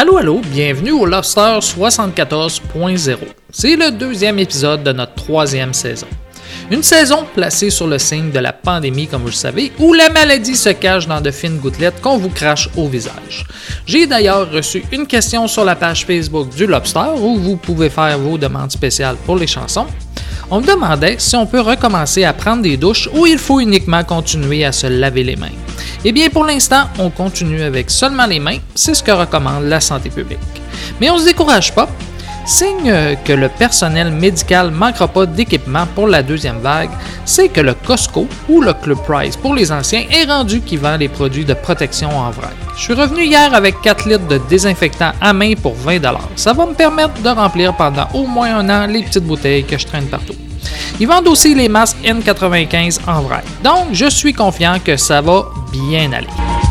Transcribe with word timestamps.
Allô, 0.00 0.16
allô, 0.16 0.40
bienvenue 0.42 0.92
au 0.92 1.04
Lobster 1.04 1.58
74.0. 1.60 3.18
C'est 3.52 3.76
le 3.76 3.90
deuxième 3.90 4.38
épisode 4.38 4.82
de 4.82 4.92
notre 4.92 5.12
troisième 5.12 5.74
saison. 5.74 6.06
Une 6.70 6.82
saison 6.82 7.26
placée 7.34 7.68
sur 7.68 7.86
le 7.86 7.98
signe 7.98 8.30
de 8.30 8.38
la 8.38 8.54
pandémie, 8.54 9.08
comme 9.08 9.20
vous 9.20 9.28
le 9.28 9.34
savez, 9.34 9.72
où 9.78 9.92
la 9.92 10.08
maladie 10.08 10.56
se 10.56 10.70
cache 10.70 11.06
dans 11.06 11.20
de 11.20 11.30
fines 11.30 11.58
gouttelettes 11.58 12.00
qu'on 12.00 12.16
vous 12.16 12.30
crache 12.30 12.70
au 12.78 12.88
visage. 12.88 13.44
J'ai 13.84 14.06
d'ailleurs 14.06 14.50
reçu 14.50 14.82
une 14.90 15.06
question 15.06 15.46
sur 15.46 15.66
la 15.66 15.76
page 15.76 16.06
Facebook 16.06 16.48
du 16.56 16.66
Lobster 16.66 17.10
où 17.18 17.36
vous 17.36 17.58
pouvez 17.58 17.90
faire 17.90 18.18
vos 18.18 18.38
demandes 18.38 18.72
spéciales 18.72 19.16
pour 19.26 19.36
les 19.36 19.46
chansons. 19.46 19.86
On 20.52 20.60
me 20.60 20.66
demandait 20.66 21.14
si 21.18 21.36
on 21.36 21.46
peut 21.46 21.60
recommencer 21.60 22.24
à 22.24 22.32
prendre 22.32 22.62
des 22.62 22.76
douches 22.76 23.08
ou 23.14 23.24
il 23.24 23.38
faut 23.38 23.60
uniquement 23.60 24.02
continuer 24.02 24.64
à 24.64 24.72
se 24.72 24.88
laver 24.88 25.22
les 25.22 25.36
mains. 25.36 25.54
Eh 26.04 26.10
bien, 26.10 26.28
pour 26.28 26.44
l'instant, 26.44 26.88
on 26.98 27.08
continue 27.08 27.62
avec 27.62 27.88
seulement 27.88 28.26
les 28.26 28.40
mains, 28.40 28.58
c'est 28.74 28.94
ce 28.94 29.02
que 29.02 29.12
recommande 29.12 29.64
la 29.64 29.80
santé 29.80 30.10
publique. 30.10 30.38
Mais 31.00 31.08
on 31.08 31.14
ne 31.14 31.20
se 31.20 31.24
décourage 31.26 31.72
pas. 31.72 31.88
Signe 32.46 33.16
que 33.24 33.32
le 33.32 33.48
personnel 33.48 34.10
médical 34.10 34.70
manquera 34.70 35.08
pas 35.08 35.26
d'équipement 35.26 35.86
pour 35.94 36.08
la 36.08 36.22
deuxième 36.22 36.58
vague, 36.58 36.90
c'est 37.24 37.48
que 37.48 37.60
le 37.60 37.74
Costco 37.74 38.26
ou 38.48 38.60
le 38.60 38.72
Club 38.72 38.98
Price 39.06 39.36
pour 39.36 39.54
les 39.54 39.70
anciens 39.70 40.04
est 40.10 40.24
rendu 40.24 40.60
qui 40.60 40.76
vend 40.76 40.96
les 40.96 41.08
produits 41.08 41.44
de 41.44 41.54
protection 41.54 42.08
en 42.08 42.30
vrac. 42.30 42.54
Je 42.76 42.82
suis 42.82 42.94
revenu 42.94 43.24
hier 43.24 43.52
avec 43.54 43.80
4 43.82 44.08
litres 44.08 44.26
de 44.26 44.40
désinfectant 44.48 45.12
à 45.20 45.32
main 45.32 45.54
pour 45.54 45.74
20 45.74 46.00
Ça 46.36 46.52
va 46.52 46.66
me 46.66 46.74
permettre 46.74 47.20
de 47.22 47.28
remplir 47.28 47.74
pendant 47.74 48.08
au 48.14 48.26
moins 48.26 48.56
un 48.56 48.68
an 48.70 48.86
les 48.86 49.02
petites 49.02 49.24
bouteilles 49.24 49.64
que 49.64 49.78
je 49.78 49.86
traîne 49.86 50.06
partout. 50.06 50.34
Ils 50.98 51.06
vendent 51.06 51.28
aussi 51.28 51.54
les 51.54 51.68
masques 51.68 51.98
N95 52.04 53.00
en 53.06 53.22
vrac. 53.22 53.44
Donc, 53.62 53.88
je 53.92 54.10
suis 54.10 54.32
confiant 54.32 54.76
que 54.84 54.96
ça 54.96 55.20
va 55.20 55.46
bien 55.72 56.12
aller. 56.12 56.69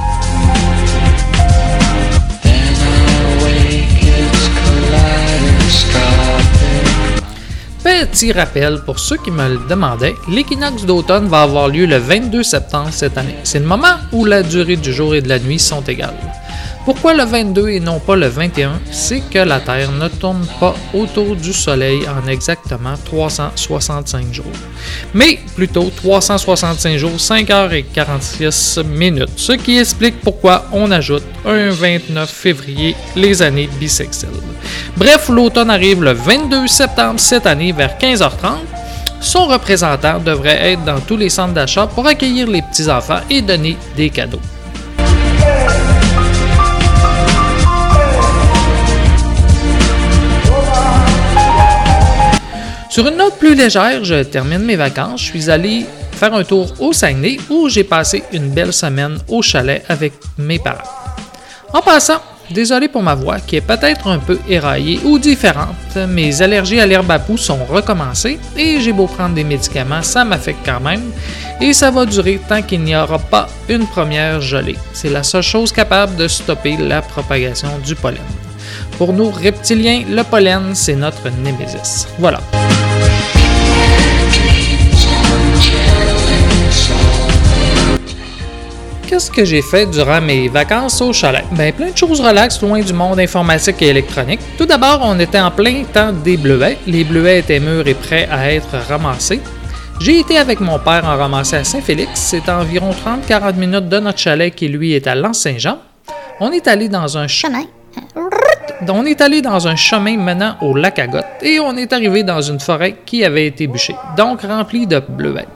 Petit 7.84 8.34
rappel 8.34 8.82
pour 8.86 9.00
ceux 9.00 9.16
qui 9.18 9.32
me 9.32 9.48
le 9.48 9.60
demandaient, 9.70 10.16
l'équinoxe 10.30 10.84
d'automne 10.84 11.28
va 11.28 11.44
avoir 11.44 11.70
lieu 11.70 11.86
le 11.86 11.98
22 11.98 12.44
septembre 12.44 12.90
cette 12.92 13.18
année. 13.18 13.36
C'est 13.44 13.60
le 13.60 13.66
moment 13.66 13.96
où 14.12 14.26
la 14.26 14.44
durée 14.44 14.76
du 14.76 14.92
jour 14.92 15.16
et 15.16 15.22
de 15.22 15.30
la 15.30 15.40
nuit 15.40 15.60
sont 15.60 15.82
égales. 15.84 16.14
Pourquoi 16.90 17.14
le 17.14 17.24
22 17.24 17.70
et 17.70 17.80
non 17.80 18.00
pas 18.00 18.16
le 18.16 18.26
21 18.26 18.80
C'est 18.90 19.20
que 19.30 19.38
la 19.38 19.60
Terre 19.60 19.92
ne 19.92 20.08
tourne 20.08 20.44
pas 20.60 20.76
autour 20.92 21.36
du 21.36 21.54
Soleil 21.54 22.00
en 22.10 22.28
exactement 22.28 22.96
365 23.06 24.34
jours, 24.34 24.46
mais 25.14 25.38
plutôt 25.56 25.92
365 25.96 26.98
jours, 26.98 27.20
5 27.20 27.48
heures 27.52 27.74
et 27.74 27.84
46 27.84 28.80
minutes, 28.86 29.30
ce 29.36 29.52
qui 29.52 29.78
explique 29.78 30.20
pourquoi 30.22 30.66
on 30.72 30.90
ajoute 30.90 31.22
un 31.46 31.70
29 31.70 32.28
février 32.28 32.96
les 33.16 33.44
années 33.44 33.70
bissextiles. 33.80 34.30
Bref, 34.98 35.30
l'automne 35.30 35.70
arrive 35.70 36.02
le 36.04 36.14
22 36.14 36.66
septembre 36.66 37.20
cette 37.20 37.46
année 37.46 37.72
vers 37.72 38.00
15h30 38.00 38.58
son 39.22 39.46
représentant 39.46 40.18
devrait 40.18 40.72
être 40.72 40.86
dans 40.86 41.02
tous 41.02 41.18
les 41.18 41.30
centres 41.30 41.54
d'achat 41.54 41.86
pour 41.86 42.08
accueillir 42.08 42.48
les 42.48 42.64
petits-enfants 42.64 43.20
et 43.30 43.44
donner 43.44 43.78
des 43.96 44.10
cadeaux. 44.10 44.40
Sur 53.00 53.08
une 53.08 53.16
note 53.16 53.40
plus 53.40 53.56
légère, 53.56 54.04
je 54.04 54.24
termine 54.24 54.60
mes 54.60 54.76
vacances. 54.76 55.22
Je 55.22 55.26
suis 55.28 55.50
allé 55.50 55.86
faire 56.12 56.34
un 56.34 56.44
tour 56.44 56.74
au 56.80 56.92
Saguenay 56.92 57.38
où 57.50 57.70
j'ai 57.70 57.86
passé 57.86 58.26
une 58.34 58.50
belle 58.50 58.74
semaine 58.74 59.18
au 59.30 59.42
chalet 59.42 59.86
avec 59.88 60.12
mes 60.38 60.60
parents. 60.60 60.84
En 61.74 61.82
passant, 61.82 62.22
désolé 62.52 62.90
pour 62.90 63.02
ma 63.02 63.16
voix 63.16 63.40
qui 63.40 63.56
est 63.56 63.62
peut-être 63.62 64.08
un 64.08 64.20
peu 64.20 64.38
éraillée 64.50 65.00
ou 65.06 65.18
différente. 65.18 65.96
Mes 66.10 66.42
allergies 66.42 66.82
à 66.82 66.86
l'herbe 66.86 67.10
à 67.10 67.20
poux 67.20 67.38
sont 67.38 67.64
recommencées 67.70 68.38
et 68.58 68.82
j'ai 68.82 68.92
beau 68.92 69.08
prendre 69.08 69.34
des 69.34 69.46
médicaments, 69.46 70.04
ça 70.04 70.26
m'affecte 70.26 70.60
quand 70.66 70.82
même 70.82 71.14
et 71.62 71.72
ça 71.72 71.92
va 71.92 72.06
durer 72.06 72.42
tant 72.50 72.62
qu'il 72.62 72.82
n'y 72.82 72.98
aura 72.98 73.18
pas 73.18 73.48
une 73.70 73.88
première 73.88 74.42
gelée. 74.42 74.76
C'est 74.92 75.10
la 75.10 75.24
seule 75.24 75.42
chose 75.42 75.72
capable 75.72 76.18
de 76.18 76.28
stopper 76.28 76.76
la 76.76 77.02
propagation 77.02 77.70
du 77.80 77.96
pollen. 77.96 78.20
Pour 79.00 79.14
nous 79.14 79.32
reptiliens, 79.32 80.04
le 80.10 80.24
pollen, 80.26 80.76
c'est 80.76 80.94
notre 80.94 81.30
némésis. 81.30 82.06
Voilà. 82.18 82.42
Qu'est-ce 89.08 89.32
que 89.32 89.46
j'ai 89.46 89.62
fait 89.62 89.86
durant 89.86 90.20
mes 90.20 90.50
vacances 90.50 91.00
au 91.02 91.14
chalet? 91.14 91.46
Ben, 91.54 91.72
plein 91.72 91.92
de 91.92 91.98
choses 91.98 92.20
relaxes 92.20 92.62
loin 92.62 92.82
du 92.82 92.92
monde 92.92 93.22
informatique 93.22 93.82
et 93.82 93.88
électronique. 93.88 94.42
Tout 94.58 94.66
d'abord, 94.66 95.00
on 95.02 95.18
était 95.18 95.40
en 95.40 95.50
plein 95.50 95.86
temps 95.86 96.12
des 96.12 96.36
bleuets. 96.36 96.78
Les 96.86 97.06
bleuets 97.06 97.40
étaient 97.40 97.62
mûrs 97.62 97.88
et 97.88 97.94
prêts 97.94 98.28
à 98.30 98.52
être 98.52 98.76
ramassés. 98.90 99.40
J'ai 100.02 100.20
été 100.20 100.38
avec 100.38 100.60
mon 100.60 100.78
père 100.78 101.06
en 101.06 101.16
ramasser 101.16 101.56
à 101.56 101.64
Saint-Félix. 101.64 102.10
C'est 102.16 102.50
environ 102.50 102.92
30-40 102.92 103.56
minutes 103.56 103.88
de 103.88 104.00
notre 104.00 104.20
chalet 104.20 104.54
qui, 104.54 104.68
lui, 104.68 104.92
est 104.92 105.08
à 105.08 105.16
L'Anse-Saint-Jean. 105.16 105.78
On 106.42 106.52
est 106.52 106.68
allé 106.68 106.90
dans 106.90 107.18
un 107.18 107.28
chemin 107.28 107.64
on 108.88 109.06
est 109.06 109.22
allé 109.22 109.42
dans 109.42 109.68
un 109.68 109.76
chemin 109.76 110.18
menant 110.18 110.56
au 110.62 110.76
lac 110.76 111.00
Agotte 111.00 111.26
et 111.42 111.60
on 111.60 111.76
est 111.76 111.92
arrivé 111.94 112.24
dans 112.24 112.42
une 112.42 112.60
forêt 112.60 112.96
qui 113.06 113.24
avait 113.24 113.48
été 113.48 113.68
bûchée, 113.68 113.96
donc 114.18 114.42
remplie 114.42 114.88
de 114.88 115.00
bleuets. 115.00 115.48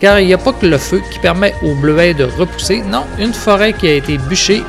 Car 0.00 0.20
il 0.20 0.26
n'y 0.26 0.34
a 0.34 0.38
pas 0.38 0.52
que 0.52 0.66
le 0.66 0.78
feu 0.78 1.00
qui 1.10 1.18
permet 1.18 1.54
aux 1.62 1.74
bleuets 1.74 2.14
de 2.14 2.24
repousser, 2.24 2.82
non, 2.82 3.04
une 3.18 3.34
forêt 3.34 3.72
qui 3.72 3.88
a 3.88 3.94
été 3.94 4.18
bûchée 4.18 4.62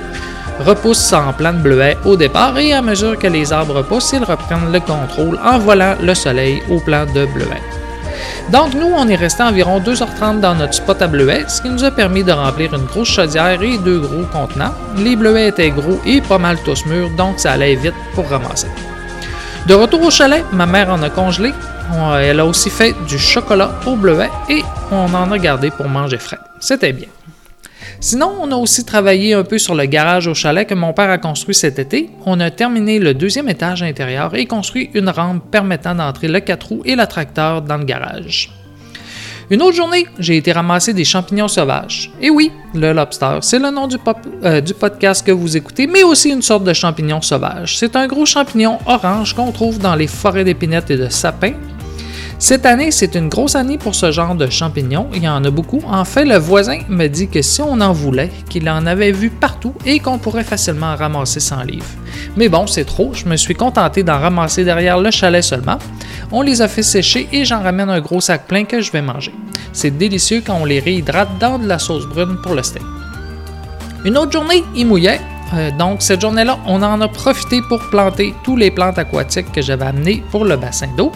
repousse 0.60 1.14
en 1.14 1.34
plein 1.34 1.54
de 1.54 1.62
bleuets 1.62 1.98
au 2.06 2.16
départ 2.16 2.58
et 2.58 2.74
à 2.74 2.82
mesure 2.82 3.18
que 3.18 3.28
les 3.28 3.52
arbres 3.52 3.84
poussent, 3.84 4.14
ils 4.14 4.24
reprennent 4.24 4.72
le 4.72 4.80
contrôle 4.80 5.40
en 5.44 5.58
volant 5.60 5.96
le 6.02 6.14
soleil 6.14 6.62
au 6.70 6.80
plan 6.80 7.06
de 7.06 7.26
bleuets. 7.26 7.62
Donc, 8.52 8.74
nous, 8.74 8.92
on 8.96 9.08
est 9.08 9.16
resté 9.16 9.44
environ 9.44 9.80
2h30 9.80 10.40
dans 10.40 10.56
notre 10.56 10.74
spot 10.74 11.02
à 11.02 11.08
bleuets, 11.08 11.46
ce 11.48 11.62
qui 11.62 11.70
nous 11.70 11.84
a 11.84 11.92
permis 11.92 12.24
de 12.24 12.32
remplir 12.32 12.74
une 12.74 12.86
grosse 12.86 13.10
chaudière 13.10 13.62
et 13.62 13.78
deux 13.78 14.00
gros 14.00 14.24
contenants. 14.32 14.74
Les 14.98 15.16
bleuets 15.16 15.50
étaient 15.50 15.72
gros 15.72 16.00
et 16.06 16.22
pas 16.22 16.38
mal 16.38 16.58
tous 16.64 16.86
mûrs, 16.86 17.10
donc 17.18 17.40
ça 17.40 17.54
allait 17.54 17.76
vite 17.76 17.96
pour 18.14 18.28
ramasser. 18.30 18.68
De 19.68 19.74
retour 19.74 20.02
au 20.02 20.10
chalet, 20.10 20.44
ma 20.52 20.66
mère 20.66 20.90
en 20.90 21.02
a 21.04 21.10
congelé. 21.10 21.54
Elle 22.20 22.40
a 22.40 22.46
aussi 22.46 22.70
fait 22.70 22.96
du 23.08 23.20
chocolat 23.20 23.72
au 23.86 23.96
bleuet 23.96 24.30
et 24.50 24.64
on 24.92 25.14
en 25.14 25.32
a 25.32 25.38
gardé 25.38 25.72
pour 25.72 25.88
manger 25.88 26.18
frais. 26.18 26.40
C'était 26.60 26.94
bien. 26.94 27.08
Sinon, 28.04 28.34
on 28.42 28.52
a 28.52 28.56
aussi 28.56 28.84
travaillé 28.84 29.36
un 29.36 29.44
peu 29.44 29.60
sur 29.60 29.76
le 29.76 29.86
garage 29.86 30.26
au 30.26 30.34
chalet 30.34 30.68
que 30.68 30.74
mon 30.74 30.92
père 30.92 31.12
a 31.12 31.20
construit 31.20 31.54
cet 31.54 31.78
été. 31.78 32.10
On 32.26 32.40
a 32.40 32.50
terminé 32.50 32.98
le 32.98 33.14
deuxième 33.14 33.48
étage 33.48 33.84
intérieur 33.84 34.34
et 34.34 34.48
construit 34.48 34.90
une 34.96 35.08
rampe 35.08 35.44
permettant 35.52 35.94
d'entrer 35.94 36.28
le 36.28 36.40
4 36.40 36.68
roues 36.68 36.82
et 36.84 36.96
la 36.96 37.06
tracteur 37.06 37.62
dans 37.62 37.78
le 37.78 37.86
garage. 37.86 38.50
Une 39.52 39.62
autre 39.62 39.76
journée, 39.76 40.08
j'ai 40.18 40.38
été 40.38 40.52
ramasser 40.52 40.96
des 40.96 41.04
champignons 41.04 41.48
sauvages. 41.48 42.12
Et 42.20 42.32
oui, 42.32 42.52
le 42.74 42.92
lobster, 42.92 43.38
c'est 43.42 43.60
le 43.60 43.70
nom 43.70 43.86
du, 43.86 43.98
euh, 44.46 44.62
du, 44.62 44.74
podcast 44.74 45.24
que 45.24 45.32
vous 45.32 45.56
écoutez, 45.56 45.86
mais 45.86 46.02
aussi 46.02 46.32
une 46.32 46.42
sorte 46.42 46.64
de 46.64 46.74
champignon 46.74 47.22
sauvage. 47.22 47.78
C'est 47.78 47.96
un 47.96 48.08
gros 48.08 48.26
champignon 48.26 48.80
orange 48.88 49.36
qu'on 49.36 49.52
trouve 49.52 49.78
dans 49.78 49.94
les 49.94 50.08
forêts 50.08 50.44
d'épinettes 50.44 50.90
et 50.90 50.98
de 50.98 51.10
sapins 51.10 51.54
cette 52.42 52.66
année, 52.66 52.90
c'est 52.90 53.14
une 53.14 53.30
grosse 53.30 53.54
année 53.54 53.78
pour 53.78 53.94
ce 53.94 54.12
genre 54.12 54.34
de 54.34 54.50
champignons. 54.50 55.08
Il 55.14 55.22
y 55.22 55.30
en 55.30 55.46
a 55.46 55.52
beaucoup. 55.52 55.80
En 55.86 56.04
fait, 56.06 56.26
le 56.26 56.38
voisin 56.38 56.80
me 56.90 57.06
dit 57.06 57.28
que 57.28 57.44
si 57.44 57.62
on 57.62 57.80
en 57.80 57.94
voulait, 57.94 58.32
qu'il 58.50 58.68
en 58.68 58.88
avait 58.88 59.12
vu 59.12 59.30
partout 59.30 59.76
et 59.86 60.00
qu'on 60.00 60.18
pourrait 60.18 60.44
facilement 60.44 60.88
en 60.88 60.96
ramasser 60.96 61.40
sans 61.40 61.62
livres. 61.62 61.86
Mais 62.36 62.50
bon, 62.50 62.66
c'est 62.66 62.86
trop. 62.86 63.14
Je 63.14 63.26
me 63.26 63.38
suis 63.38 63.54
contenté 63.54 64.02
d'en 64.02 64.18
ramasser 64.18 64.64
derrière 64.64 64.98
le 64.98 65.12
chalet 65.12 65.44
seulement. 65.44 65.78
On 66.32 66.42
les 66.42 66.64
a 66.64 66.68
fait 66.68 66.82
sécher 66.82 67.30
et 67.32 67.46
j'en 67.46 67.62
ramène 67.62 67.92
un 67.92 68.02
gros 68.02 68.22
sac 68.22 68.48
plein 68.48 68.64
que 68.64 68.82
je 68.82 68.92
vais 68.92 69.04
manger. 69.04 69.36
C'est 69.72 69.96
délicieux 69.96 70.42
quand 70.44 70.56
on 70.56 70.66
les 70.66 70.80
réhydrate 70.80 71.38
dans 71.40 71.60
de 71.60 71.68
la 71.68 71.78
sauce 71.78 72.08
brune 72.08 72.38
pour 72.42 72.56
le 72.56 72.64
steak. 72.64 72.82
Une 74.04 74.18
autre 74.18 74.32
journée, 74.32 74.64
il 74.76 74.88
mouillait. 74.88 75.22
Euh, 75.54 75.72
donc, 75.72 76.02
cette 76.02 76.22
journée-là, 76.22 76.60
on 76.66 76.82
en 76.82 77.02
a 77.02 77.08
profité 77.08 77.62
pour 77.62 77.82
planter 77.90 78.34
tous 78.44 78.56
les 78.56 78.72
plantes 78.72 78.98
aquatiques 78.98 79.52
que 79.52 79.62
j'avais 79.62 79.86
amenées 79.86 80.24
pour 80.32 80.46
le 80.46 80.56
bassin 80.56 80.88
d'eau. 80.98 81.12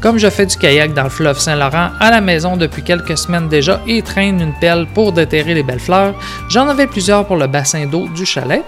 Comme 0.00 0.18
je 0.18 0.28
fais 0.28 0.46
du 0.46 0.56
kayak 0.56 0.94
dans 0.94 1.04
le 1.04 1.10
fleuve 1.10 1.38
Saint-Laurent 1.38 1.90
à 2.00 2.10
la 2.10 2.20
maison 2.20 2.56
depuis 2.56 2.82
quelques 2.82 3.18
semaines 3.18 3.48
déjà 3.48 3.80
et 3.86 4.02
traîne 4.02 4.40
une 4.40 4.54
pelle 4.54 4.86
pour 4.94 5.12
déterrer 5.12 5.54
les 5.54 5.62
belles 5.62 5.80
fleurs, 5.80 6.14
j'en 6.48 6.68
avais 6.68 6.86
plusieurs 6.86 7.26
pour 7.26 7.36
le 7.36 7.46
bassin 7.46 7.86
d'eau 7.86 8.08
du 8.08 8.24
chalet. 8.24 8.64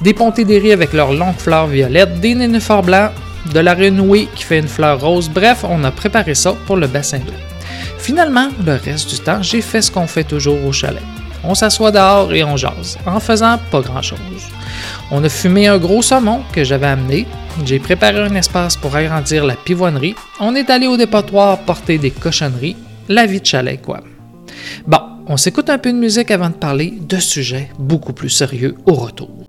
Des 0.00 0.14
riz 0.58 0.72
avec 0.72 0.92
leurs 0.92 1.12
longues 1.12 1.38
fleurs 1.38 1.66
violettes, 1.66 2.20
des 2.20 2.34
nénuphars 2.34 2.82
blancs, 2.82 3.10
de 3.52 3.60
la 3.60 3.74
renouée 3.74 4.28
qui 4.34 4.44
fait 4.44 4.58
une 4.58 4.68
fleur 4.68 5.00
rose. 5.00 5.28
Bref, 5.28 5.64
on 5.68 5.84
a 5.84 5.90
préparé 5.90 6.34
ça 6.34 6.54
pour 6.66 6.76
le 6.76 6.86
bassin 6.86 7.18
d'eau. 7.18 7.32
Finalement, 7.98 8.48
le 8.64 8.72
reste 8.72 9.10
du 9.10 9.18
temps, 9.18 9.42
j'ai 9.42 9.62
fait 9.62 9.82
ce 9.82 9.90
qu'on 9.90 10.06
fait 10.06 10.24
toujours 10.24 10.64
au 10.66 10.72
chalet. 10.72 11.02
On 11.46 11.54
s'assoit 11.54 11.90
dehors 11.90 12.32
et 12.32 12.42
on 12.42 12.56
jase, 12.56 12.96
en 13.06 13.20
faisant 13.20 13.58
pas 13.70 13.80
grand-chose. 13.80 14.18
On 15.10 15.22
a 15.22 15.28
fumé 15.28 15.68
un 15.68 15.78
gros 15.78 16.00
saumon 16.00 16.40
que 16.52 16.64
j'avais 16.64 16.86
amené. 16.86 17.26
J'ai 17.64 17.78
préparé 17.78 18.18
un 18.20 18.34
espace 18.34 18.76
pour 18.76 18.96
agrandir 18.96 19.44
la 19.44 19.54
pivoinerie. 19.54 20.14
On 20.40 20.54
est 20.54 20.70
allé 20.70 20.86
au 20.86 20.96
dépotoir 20.96 21.58
porter 21.58 21.98
des 21.98 22.10
cochonneries. 22.10 22.76
La 23.08 23.26
vie 23.26 23.40
de 23.40 23.46
chalet, 23.46 23.80
quoi. 23.80 24.00
Bon, 24.86 25.00
on 25.26 25.36
s'écoute 25.36 25.68
un 25.68 25.78
peu 25.78 25.92
de 25.92 25.98
musique 25.98 26.30
avant 26.30 26.48
de 26.48 26.54
parler 26.54 26.94
de 26.98 27.18
sujets 27.18 27.70
beaucoup 27.78 28.14
plus 28.14 28.30
sérieux 28.30 28.74
au 28.86 28.94
retour. 28.94 29.43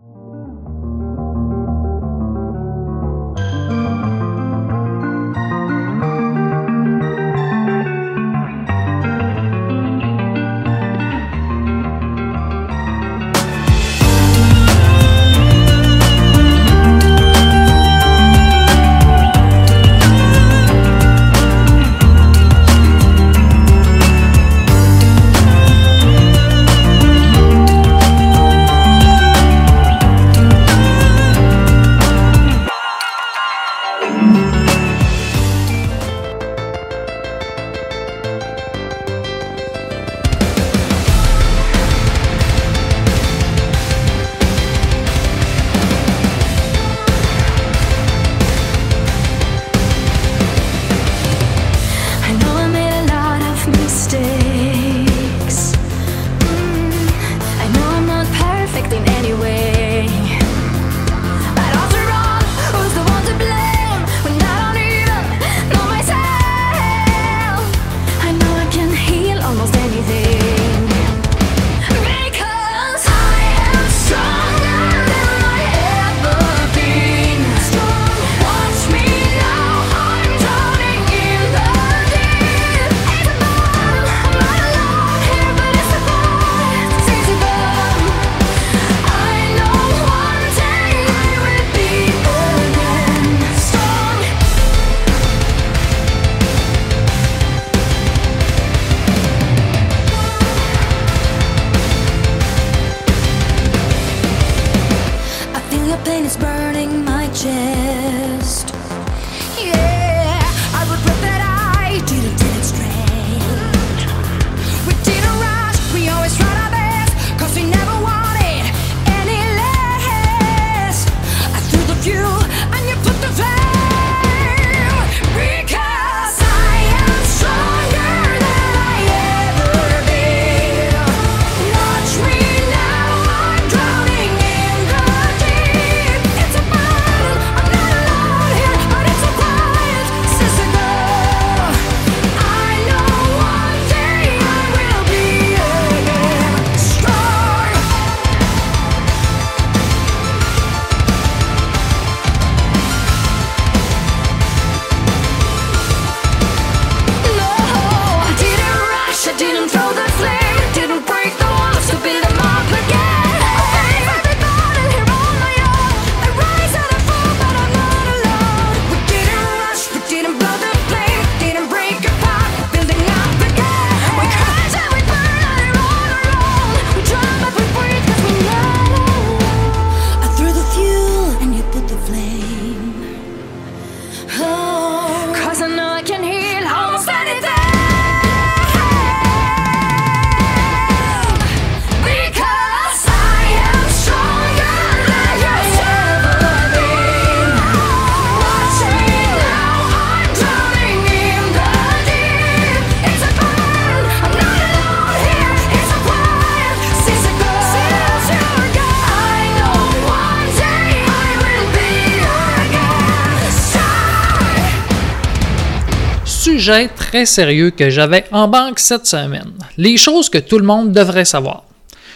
Très 217.15 217.25
sérieux 217.25 217.69
que 217.69 217.89
j'avais 217.89 218.25
en 218.33 218.49
banque 218.49 218.77
cette 218.77 219.05
semaine. 219.05 219.53
Les 219.77 219.95
choses 219.95 220.27
que 220.27 220.37
tout 220.37 220.59
le 220.59 220.65
monde 220.65 220.91
devrait 220.91 221.23
savoir. 221.23 221.63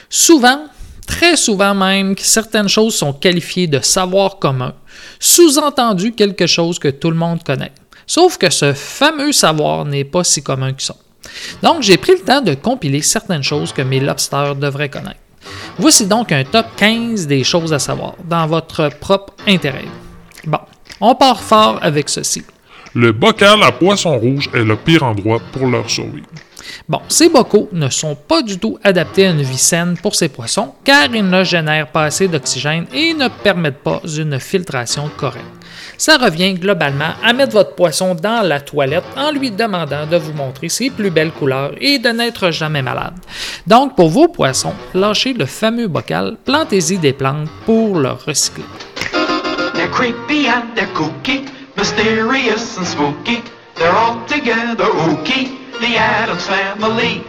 Souvent, 0.10 0.65
très 1.08 1.38
souvent 1.38 1.74
même, 1.74 2.15
certaines 2.18 2.68
choses 2.68 2.96
sont 2.96 3.13
qualifiées 3.13 3.68
de 3.68 3.79
savoir 3.79 4.39
commun, 4.39 4.74
sous-entendu 5.18 6.12
quelque 6.12 6.48
chose 6.48 6.79
que 6.79 6.89
tout 6.89 7.12
le 7.12 7.15
monde 7.15 7.41
connaît. 7.44 7.72
Sauf 8.06 8.38
que 8.38 8.50
ce 8.50 8.74
fameux 8.74 9.32
savoir 9.32 9.86
n'est 9.86 10.03
pas 10.03 10.25
si 10.25 10.44
commun 10.44 10.74
que 10.74 10.84
ça. 10.84 10.98
Donc, 11.63 11.82
j'ai 11.82 11.96
pris 11.96 12.18
le 12.18 12.25
temps 12.25 12.41
de 12.41 12.56
compiler 12.56 13.01
certaines 13.01 13.44
choses 13.44 13.72
que 13.72 13.82
mes 13.82 14.01
lobsters 14.01 14.58
devraient 14.58 14.89
connaître. 14.89 15.22
Voici 15.77 16.08
donc 16.08 16.34
un 16.34 16.44
top 16.44 16.65
15 16.75 17.25
des 17.25 17.46
choses 17.46 17.72
à 17.72 17.79
savoir 17.79 18.15
dans 18.25 18.48
votre 18.48 18.89
propre 19.00 19.32
intérêt. 19.48 19.86
Bon, 20.46 20.60
on 21.00 21.15
part 21.15 21.41
fort 21.41 21.79
avec 21.82 22.10
ceci. 22.10 22.44
Le 22.96 23.12
bocal 23.12 23.62
à 23.63 23.72
poisson 23.72 24.17
rouge 24.17 24.50
est 24.53 24.63
le 24.63 24.75
pire 24.75 25.03
endroit 25.03 25.39
pour 25.51 25.67
leur 25.67 25.89
survivre. 25.89 26.27
Bon, 26.88 27.01
ces 27.08 27.29
bocaux 27.29 27.69
ne 27.72 27.89
sont 27.89 28.15
pas 28.15 28.41
du 28.41 28.58
tout 28.58 28.77
adaptés 28.84 29.27
à 29.27 29.31
une 29.31 29.41
vie 29.41 29.58
saine 29.58 29.96
pour 30.01 30.15
ces 30.15 30.29
poissons 30.29 30.74
car 30.84 31.13
ils 31.13 31.27
ne 31.27 31.43
génèrent 31.43 31.91
pas 31.91 32.05
assez 32.05 32.27
d'oxygène 32.27 32.86
et 32.93 33.13
ne 33.13 33.27
permettent 33.27 33.84
pas 33.84 34.01
une 34.17 34.39
filtration 34.39 35.10
correcte. 35.17 35.46
Ça 35.98 36.17
revient 36.17 36.53
globalement 36.53 37.13
à 37.24 37.34
mettre 37.34 37.53
votre 37.53 37.75
poisson 37.75 38.15
dans 38.15 38.41
la 38.41 38.62
toilette 38.62 39.03
en 39.17 39.31
lui 39.31 39.51
demandant 39.51 40.08
de 40.08 40.17
vous 40.17 40.34
montrer 40.34 40.69
ses 40.69 40.89
plus 40.89 41.10
belles 41.10 41.31
couleurs 41.31 41.74
et 41.79 42.00
de 42.00 42.10
n'être 42.10 42.51
jamais 42.51 42.81
malade. 42.81 43.15
Donc, 43.67 43.96
pour 43.96 44.10
vos 44.10 44.27
poissons, 44.27 44.74
lâchez 44.93 45.34
le 45.34 45.46
fameux 45.46 45.88
bocal, 45.88 46.38
plantez-y 46.46 46.98
des 46.98 47.13
plantes 47.13 47.50
pour 47.65 48.00
le 48.00 48.12
recycler. 48.12 48.63
They're 49.74 49.89
creepy 49.91 50.48
and 50.48 50.74
they're 50.75 50.91
kooky, 50.93 51.46
mysterious 51.79 52.77
and 52.77 52.86
spooky. 52.86 53.41
They're 53.75 53.95
all 53.95 54.17
together 54.27 54.75
the 54.75 55.95
Adams 55.98 56.45
Family. 56.45 57.21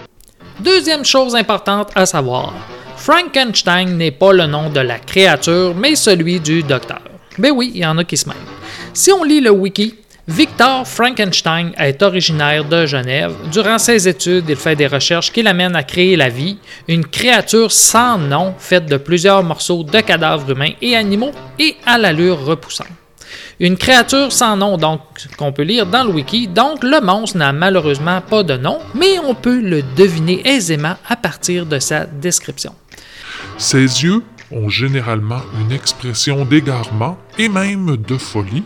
Deuxième 0.58 1.04
chose 1.04 1.36
importante 1.36 1.90
à 1.94 2.04
savoir, 2.04 2.52
Frankenstein 2.96 3.96
n'est 3.96 4.10
pas 4.10 4.32
le 4.32 4.46
nom 4.46 4.68
de 4.68 4.80
la 4.80 4.98
créature, 4.98 5.74
mais 5.76 5.94
celui 5.94 6.40
du 6.40 6.64
docteur. 6.64 7.00
Ben 7.38 7.52
oui, 7.52 7.70
il 7.74 7.80
y 7.80 7.86
en 7.86 7.96
a 7.98 8.04
qui 8.04 8.16
se 8.16 8.28
mêlent. 8.28 8.36
Si 8.92 9.12
on 9.12 9.22
lit 9.22 9.40
le 9.40 9.50
wiki, 9.50 9.94
Victor 10.26 10.86
Frankenstein 10.86 11.72
est 11.78 12.02
originaire 12.02 12.64
de 12.64 12.86
Genève. 12.86 13.32
Durant 13.52 13.78
ses 13.78 14.08
études, 14.08 14.46
il 14.48 14.56
fait 14.56 14.76
des 14.76 14.88
recherches 14.88 15.32
qui 15.32 15.42
l'amènent 15.42 15.76
à 15.76 15.84
créer 15.84 16.16
la 16.16 16.28
vie, 16.28 16.58
une 16.88 17.06
créature 17.06 17.70
sans 17.70 18.18
nom 18.18 18.54
faite 18.58 18.86
de 18.86 18.96
plusieurs 18.96 19.44
morceaux 19.44 19.84
de 19.84 20.00
cadavres 20.00 20.50
humains 20.50 20.72
et 20.82 20.96
animaux 20.96 21.32
et 21.58 21.76
à 21.86 21.98
l'allure 21.98 22.44
repoussante. 22.44 22.99
Une 23.60 23.76
créature 23.76 24.32
sans 24.32 24.56
nom, 24.56 24.78
donc, 24.78 25.02
qu'on 25.36 25.52
peut 25.52 25.64
lire 25.64 25.84
dans 25.84 26.02
le 26.04 26.10
wiki. 26.10 26.48
Donc, 26.48 26.82
le 26.82 26.98
monstre 27.02 27.36
n'a 27.36 27.52
malheureusement 27.52 28.22
pas 28.22 28.42
de 28.42 28.56
nom, 28.56 28.78
mais 28.94 29.18
on 29.18 29.34
peut 29.34 29.60
le 29.60 29.82
deviner 29.82 30.40
aisément 30.48 30.96
à 31.06 31.14
partir 31.14 31.66
de 31.66 31.78
sa 31.78 32.06
description. 32.06 32.74
Ses 33.58 34.02
yeux 34.02 34.22
ont 34.50 34.70
généralement 34.70 35.42
une 35.60 35.72
expression 35.72 36.46
d'égarement 36.46 37.18
et 37.36 37.50
même 37.50 37.98
de 37.98 38.16
folie, 38.16 38.64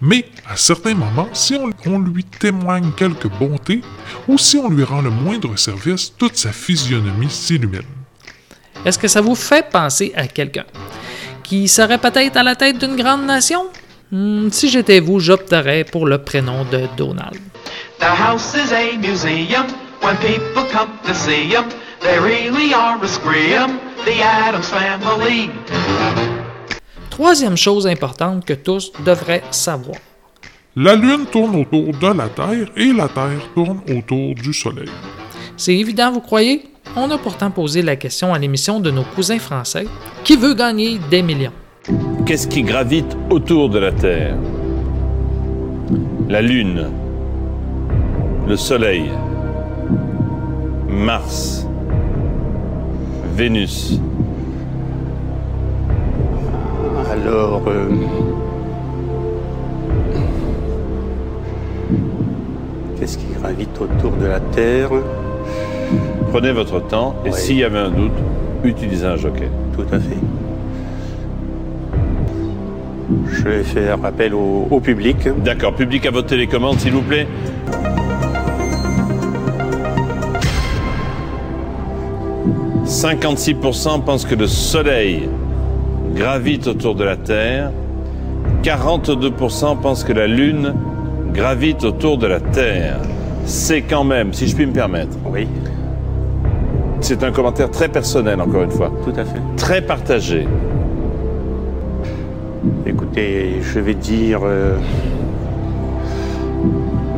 mais 0.00 0.28
à 0.50 0.56
certains 0.56 0.94
moments, 0.94 1.28
si 1.32 1.54
on, 1.54 1.70
on 1.86 2.00
lui 2.00 2.24
témoigne 2.24 2.90
quelque 2.96 3.28
bonté 3.28 3.80
ou 4.26 4.38
si 4.38 4.56
on 4.56 4.68
lui 4.68 4.82
rend 4.82 5.02
le 5.02 5.10
moindre 5.10 5.56
service, 5.56 6.12
toute 6.18 6.36
sa 6.36 6.50
physionomie 6.50 7.30
s'illumine. 7.30 7.82
Est-ce 8.84 8.98
que 8.98 9.06
ça 9.06 9.20
vous 9.20 9.36
fait 9.36 9.70
penser 9.70 10.12
à 10.16 10.26
quelqu'un 10.26 10.64
qui 11.44 11.68
serait 11.68 11.98
peut-être 11.98 12.36
à 12.36 12.42
la 12.42 12.56
tête 12.56 12.78
d'une 12.78 12.96
grande 12.96 13.24
nation? 13.24 13.68
Hmm, 14.14 14.50
si 14.50 14.68
j'étais 14.68 15.00
vous, 15.00 15.20
j'opterais 15.20 15.84
pour 15.84 16.04
le 16.06 16.18
prénom 16.18 16.66
de 16.70 16.82
Donald. 16.98 17.34
The 17.98 18.04
house 18.04 18.54
is 18.54 18.70
a 18.70 18.98
museum. 18.98 19.64
When 20.02 20.16
people 20.18 20.64
come 20.70 20.90
to 21.06 21.14
see 21.14 21.54
'em, 21.54 21.64
they 22.02 22.18
really 22.18 22.74
are 22.74 23.02
a 23.02 23.08
scream. 23.08 23.78
The 24.04 24.20
Adams 24.22 24.66
Family. 24.66 25.48
Troisième 27.08 27.56
chose 27.56 27.86
importante 27.86 28.44
que 28.44 28.52
tous 28.52 28.92
devraient 29.02 29.44
savoir. 29.50 29.96
La 30.76 30.94
Lune 30.94 31.24
tourne 31.32 31.56
autour 31.56 31.94
de 31.94 32.18
la 32.18 32.28
Terre 32.28 32.68
et 32.76 32.92
la 32.92 33.08
Terre 33.08 33.40
tourne 33.54 33.80
autour 33.96 34.34
du 34.34 34.52
Soleil. 34.52 34.90
C'est 35.56 35.74
évident, 35.74 36.12
vous 36.12 36.20
croyez? 36.20 36.66
On 36.96 37.10
a 37.10 37.16
pourtant 37.16 37.50
posé 37.50 37.80
la 37.80 37.96
question 37.96 38.34
à 38.34 38.38
l'émission 38.38 38.78
de 38.78 38.90
nos 38.90 39.04
cousins 39.04 39.38
français. 39.38 39.86
Qui 40.22 40.36
veut 40.36 40.52
gagner 40.52 40.98
des 41.10 41.22
millions? 41.22 41.61
Qu'est-ce 42.26 42.46
qui 42.48 42.62
gravite 42.62 43.16
autour 43.30 43.68
de 43.68 43.78
la 43.78 43.92
Terre? 43.92 44.36
La 46.28 46.40
Lune, 46.40 46.86
le 48.48 48.56
Soleil, 48.56 49.10
Mars, 50.88 51.66
Vénus. 53.36 54.00
Alors, 57.10 57.62
euh, 57.66 57.88
qu'est-ce 62.98 63.18
qui 63.18 63.26
gravite 63.38 63.78
autour 63.80 64.12
de 64.12 64.26
la 64.26 64.40
Terre? 64.40 64.90
Prenez 66.30 66.52
votre 66.52 66.80
temps 66.86 67.14
et 67.26 67.30
Ouais. 67.30 67.36
s'il 67.36 67.58
y 67.58 67.64
avait 67.64 67.78
un 67.78 67.90
doute, 67.90 68.12
utilisez 68.64 69.06
un 69.06 69.16
joker. 69.16 69.48
Tout 69.74 69.82
à 69.92 69.98
fait. 69.98 70.16
Je 73.30 73.42
vais 73.42 73.62
faire 73.62 74.04
appel 74.04 74.34
au, 74.34 74.68
au 74.70 74.80
public. 74.80 75.16
D'accord, 75.44 75.74
public 75.74 76.06
à 76.06 76.10
votre 76.10 76.28
télécommande 76.28 76.78
s'il 76.78 76.92
vous 76.92 77.02
plaît. 77.02 77.26
«56% 82.84 84.02
pensent 84.02 84.26
que 84.26 84.34
le 84.34 84.46
Soleil 84.46 85.28
gravite 86.14 86.66
autour 86.66 86.94
de 86.94 87.04
la 87.04 87.16
Terre. 87.16 87.70
42% 88.62 89.80
pensent 89.80 90.04
que 90.04 90.12
la 90.12 90.26
Lune 90.26 90.74
gravite 91.32 91.84
autour 91.84 92.18
de 92.18 92.26
la 92.26 92.40
Terre. 92.40 92.98
C'est 93.44 93.82
quand 93.82 94.04
même, 94.04 94.32
si 94.32 94.46
je 94.46 94.54
puis 94.54 94.66
me 94.66 94.72
permettre, 94.72 95.16
Oui, 95.26 95.48
c'est 97.00 97.24
un 97.24 97.32
commentaire 97.32 97.70
très 97.70 97.88
personnel 97.88 98.40
encore 98.40 98.62
une 98.62 98.70
fois, 98.70 98.92
tout 99.04 99.18
à 99.18 99.24
fait. 99.24 99.40
très 99.56 99.80
partagé. 99.82 100.46
Écoutez, 102.86 103.60
je 103.60 103.80
vais 103.80 103.94
dire 103.94 104.40
euh, 104.44 104.76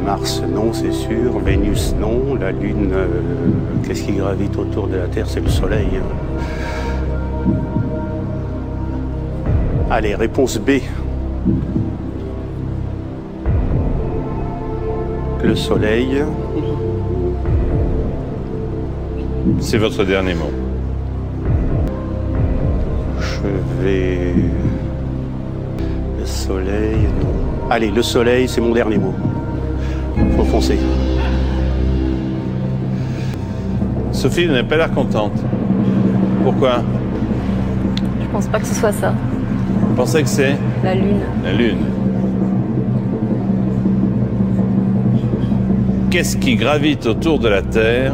Mars, 0.04 0.42
non, 0.48 0.72
c'est 0.72 0.92
sûr. 0.92 1.38
Vénus, 1.38 1.94
non. 2.00 2.34
La 2.34 2.50
Lune, 2.50 2.92
euh, 2.92 3.06
qu'est-ce 3.82 4.04
qui 4.04 4.12
gravite 4.12 4.56
autour 4.56 4.88
de 4.88 4.96
la 4.96 5.06
Terre? 5.06 5.26
C'est 5.28 5.40
le 5.40 5.48
Soleil. 5.48 6.00
Allez, 9.90 10.14
réponse 10.14 10.58
B. 10.58 10.80
Le 15.42 15.54
Soleil. 15.54 16.22
C'est 19.60 19.78
votre 19.78 20.04
dernier 20.04 20.34
mot. 20.34 20.50
Je 23.20 23.82
vais. 23.82 24.34
Le 26.44 26.48
Soleil, 26.48 26.96
non. 27.22 27.70
Allez, 27.70 27.90
le 27.90 28.02
Soleil, 28.02 28.46
c'est 28.48 28.60
mon 28.60 28.74
dernier 28.74 28.98
mot. 28.98 29.14
Faut 30.36 30.44
foncer. 30.44 30.78
Sophie, 34.12 34.44
vous 34.44 34.52
n'avez 34.52 34.68
pas 34.68 34.76
l'air 34.76 34.92
contente. 34.92 35.32
Pourquoi? 36.42 36.82
Je 38.20 38.26
pense 38.30 38.46
pas 38.48 38.60
que 38.60 38.66
ce 38.66 38.74
soit 38.74 38.92
ça. 38.92 39.14
Vous 39.88 39.94
pensez 39.94 40.22
que 40.22 40.28
c'est? 40.28 40.56
La 40.82 40.94
lune. 40.94 41.20
la 41.42 41.52
Lune 41.54 41.78
Qu'est-ce 46.10 46.36
qui 46.36 46.56
gravite 46.56 47.06
autour 47.06 47.38
de 47.38 47.48
la 47.48 47.62
Terre? 47.62 48.12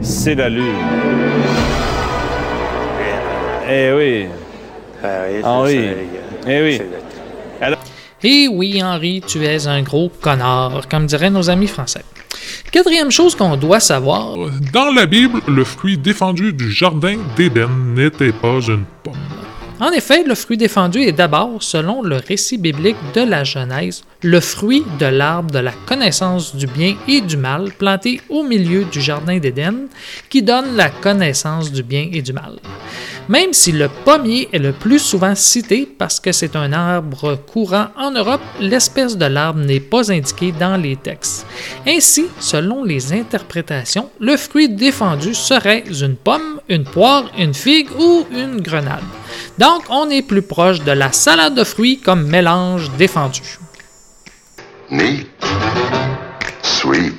C'est 0.00 0.36
la 0.36 0.48
Lune. 0.48 0.64
Eh 3.68 3.92
oui. 3.94 4.26
Ah 5.06 5.48
Henri. 5.48 5.74
Soleil. 5.74 5.96
Eh 6.46 6.62
oui. 6.62 6.80
Et 8.22 8.48
oui, 8.48 8.82
Henri, 8.82 9.22
tu 9.26 9.44
es 9.44 9.66
un 9.68 9.82
gros 9.82 10.10
connard, 10.20 10.88
comme 10.88 11.06
diraient 11.06 11.30
nos 11.30 11.48
amis 11.50 11.68
français. 11.68 12.02
Quatrième 12.72 13.10
chose 13.10 13.34
qu'on 13.34 13.56
doit 13.56 13.80
savoir, 13.80 14.36
Dans 14.72 14.92
la 14.92 15.06
Bible, 15.06 15.40
le 15.46 15.64
fruit 15.64 15.98
défendu 15.98 16.52
du 16.52 16.70
jardin 16.70 17.16
d'Éden 17.36 17.94
n'était 17.94 18.32
pas 18.32 18.60
une 18.60 18.84
pomme. 19.02 19.14
En 19.78 19.90
effet, 19.90 20.24
le 20.24 20.34
fruit 20.34 20.56
défendu 20.56 21.00
est 21.02 21.12
d'abord, 21.12 21.62
selon 21.62 22.02
le 22.02 22.16
récit 22.16 22.56
biblique 22.56 22.96
de 23.14 23.20
la 23.20 23.44
Genèse, 23.44 24.04
le 24.22 24.40
fruit 24.40 24.82
de 24.98 25.04
l'arbre 25.04 25.50
de 25.50 25.58
la 25.58 25.72
connaissance 25.84 26.56
du 26.56 26.66
bien 26.66 26.96
et 27.06 27.20
du 27.20 27.36
mal 27.36 27.70
planté 27.72 28.22
au 28.30 28.42
milieu 28.42 28.84
du 28.84 29.02
jardin 29.02 29.38
d'Éden, 29.38 29.88
qui 30.30 30.42
donne 30.42 30.76
la 30.76 30.88
connaissance 30.88 31.70
du 31.70 31.82
bien 31.82 32.08
et 32.10 32.22
du 32.22 32.32
mal. 32.32 32.58
Même 33.28 33.52
si 33.52 33.70
le 33.70 33.90
pommier 34.04 34.48
est 34.50 34.58
le 34.58 34.72
plus 34.72 34.98
souvent 34.98 35.34
cité 35.34 35.86
parce 35.98 36.20
que 36.20 36.32
c'est 36.32 36.56
un 36.56 36.72
arbre 36.72 37.34
courant 37.34 37.88
en 37.98 38.12
Europe, 38.12 38.40
l'espèce 38.60 39.18
de 39.18 39.26
l'arbre 39.26 39.60
n'est 39.60 39.80
pas 39.80 40.10
indiquée 40.10 40.52
dans 40.58 40.80
les 40.80 40.96
textes. 40.96 41.44
Ainsi, 41.86 42.26
selon 42.40 42.82
les 42.82 43.12
interprétations, 43.12 44.08
le 44.20 44.38
fruit 44.38 44.70
défendu 44.70 45.34
serait 45.34 45.84
une 45.90 46.16
pomme, 46.16 46.60
une 46.70 46.84
poire, 46.84 47.30
une 47.36 47.52
figue 47.52 47.90
ou 47.98 48.24
une 48.32 48.62
grenade. 48.62 49.04
Donc, 49.58 49.84
on 49.90 50.10
est 50.10 50.22
plus 50.22 50.42
proche 50.42 50.80
de 50.80 50.92
la 50.92 51.12
salade 51.12 51.54
de 51.54 51.64
fruits 51.64 52.00
comme 52.00 52.26
mélange 52.26 52.90
défendu. 52.98 53.42
Neat. 54.90 55.26
Sweet. 56.62 57.14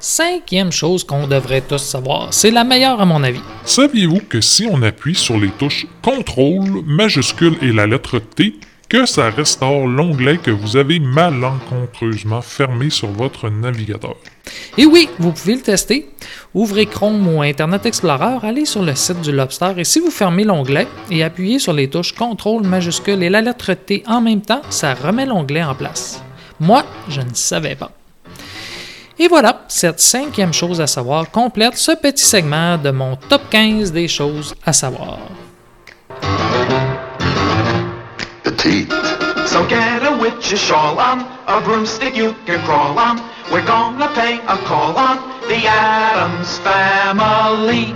Cinquième 0.00 0.70
chose 0.70 1.04
qu'on 1.04 1.26
devrait 1.26 1.60
tous 1.60 1.82
savoir, 1.82 2.32
c'est 2.32 2.50
la 2.50 2.64
meilleure 2.64 3.00
à 3.00 3.04
mon 3.04 3.22
avis. 3.24 3.40
Saviez-vous 3.64 4.20
que 4.28 4.40
si 4.40 4.66
on 4.70 4.82
appuie 4.82 5.14
sur 5.14 5.38
les 5.38 5.50
touches 5.50 5.86
CTRL, 6.02 6.82
majuscule 6.86 7.56
et 7.62 7.72
la 7.72 7.86
lettre 7.86 8.18
T, 8.18 8.54
que 8.88 9.06
ça 9.06 9.28
restaure 9.28 9.86
l'onglet 9.86 10.38
que 10.38 10.50
vous 10.50 10.76
avez 10.76 10.98
malencontreusement 11.00 12.42
fermé 12.42 12.90
sur 12.90 13.08
votre 13.08 13.50
navigateur? 13.50 14.16
Et 14.76 14.86
oui, 14.86 15.08
vous 15.18 15.32
pouvez 15.32 15.56
le 15.56 15.60
tester. 15.60 16.08
Ouvrez 16.54 16.86
Chrome 16.86 17.26
ou 17.28 17.42
Internet 17.42 17.86
Explorer, 17.86 18.38
allez 18.42 18.64
sur 18.64 18.82
le 18.82 18.94
site 18.94 19.20
du 19.20 19.32
Lobster 19.32 19.72
et 19.76 19.84
si 19.84 20.00
vous 20.00 20.10
fermez 20.10 20.44
l'onglet 20.44 20.86
et 21.10 21.22
appuyez 21.22 21.58
sur 21.58 21.72
les 21.72 21.88
touches 21.88 22.14
CTRL 22.14 22.62
majuscule 22.62 23.22
et 23.22 23.28
la 23.28 23.40
lettre 23.40 23.74
T 23.74 24.02
en 24.06 24.20
même 24.20 24.40
temps, 24.40 24.62
ça 24.70 24.94
remet 24.94 25.26
l'onglet 25.26 25.62
en 25.62 25.74
place. 25.74 26.22
Moi, 26.60 26.84
je 27.08 27.20
ne 27.20 27.34
savais 27.34 27.74
pas. 27.74 27.92
Et 29.18 29.26
voilà, 29.26 29.64
cette 29.68 30.00
cinquième 30.00 30.52
chose 30.52 30.80
à 30.80 30.86
savoir 30.86 31.30
complète 31.30 31.76
ce 31.76 31.92
petit 31.92 32.24
segment 32.24 32.78
de 32.78 32.90
mon 32.90 33.16
top 33.16 33.42
15 33.50 33.92
des 33.92 34.06
choses 34.06 34.54
à 34.64 34.72
savoir. 34.72 35.18
So 39.48 39.66
get 39.66 40.02
a 40.04 40.16
witch's 40.18 40.60
shawl 40.60 41.00
on, 41.00 41.24
a 41.46 41.60
broomstick 41.62 42.14
you 42.16 42.34
can 42.46 42.60
crawl 42.64 42.98
on. 42.98 43.18
We're 43.50 43.64
gonna 43.64 44.08
pay 44.14 44.40
a 44.40 44.58
call 44.58 44.94
on 44.98 45.40
the 45.48 45.66
Adams 45.66 46.58
family. 46.58 47.94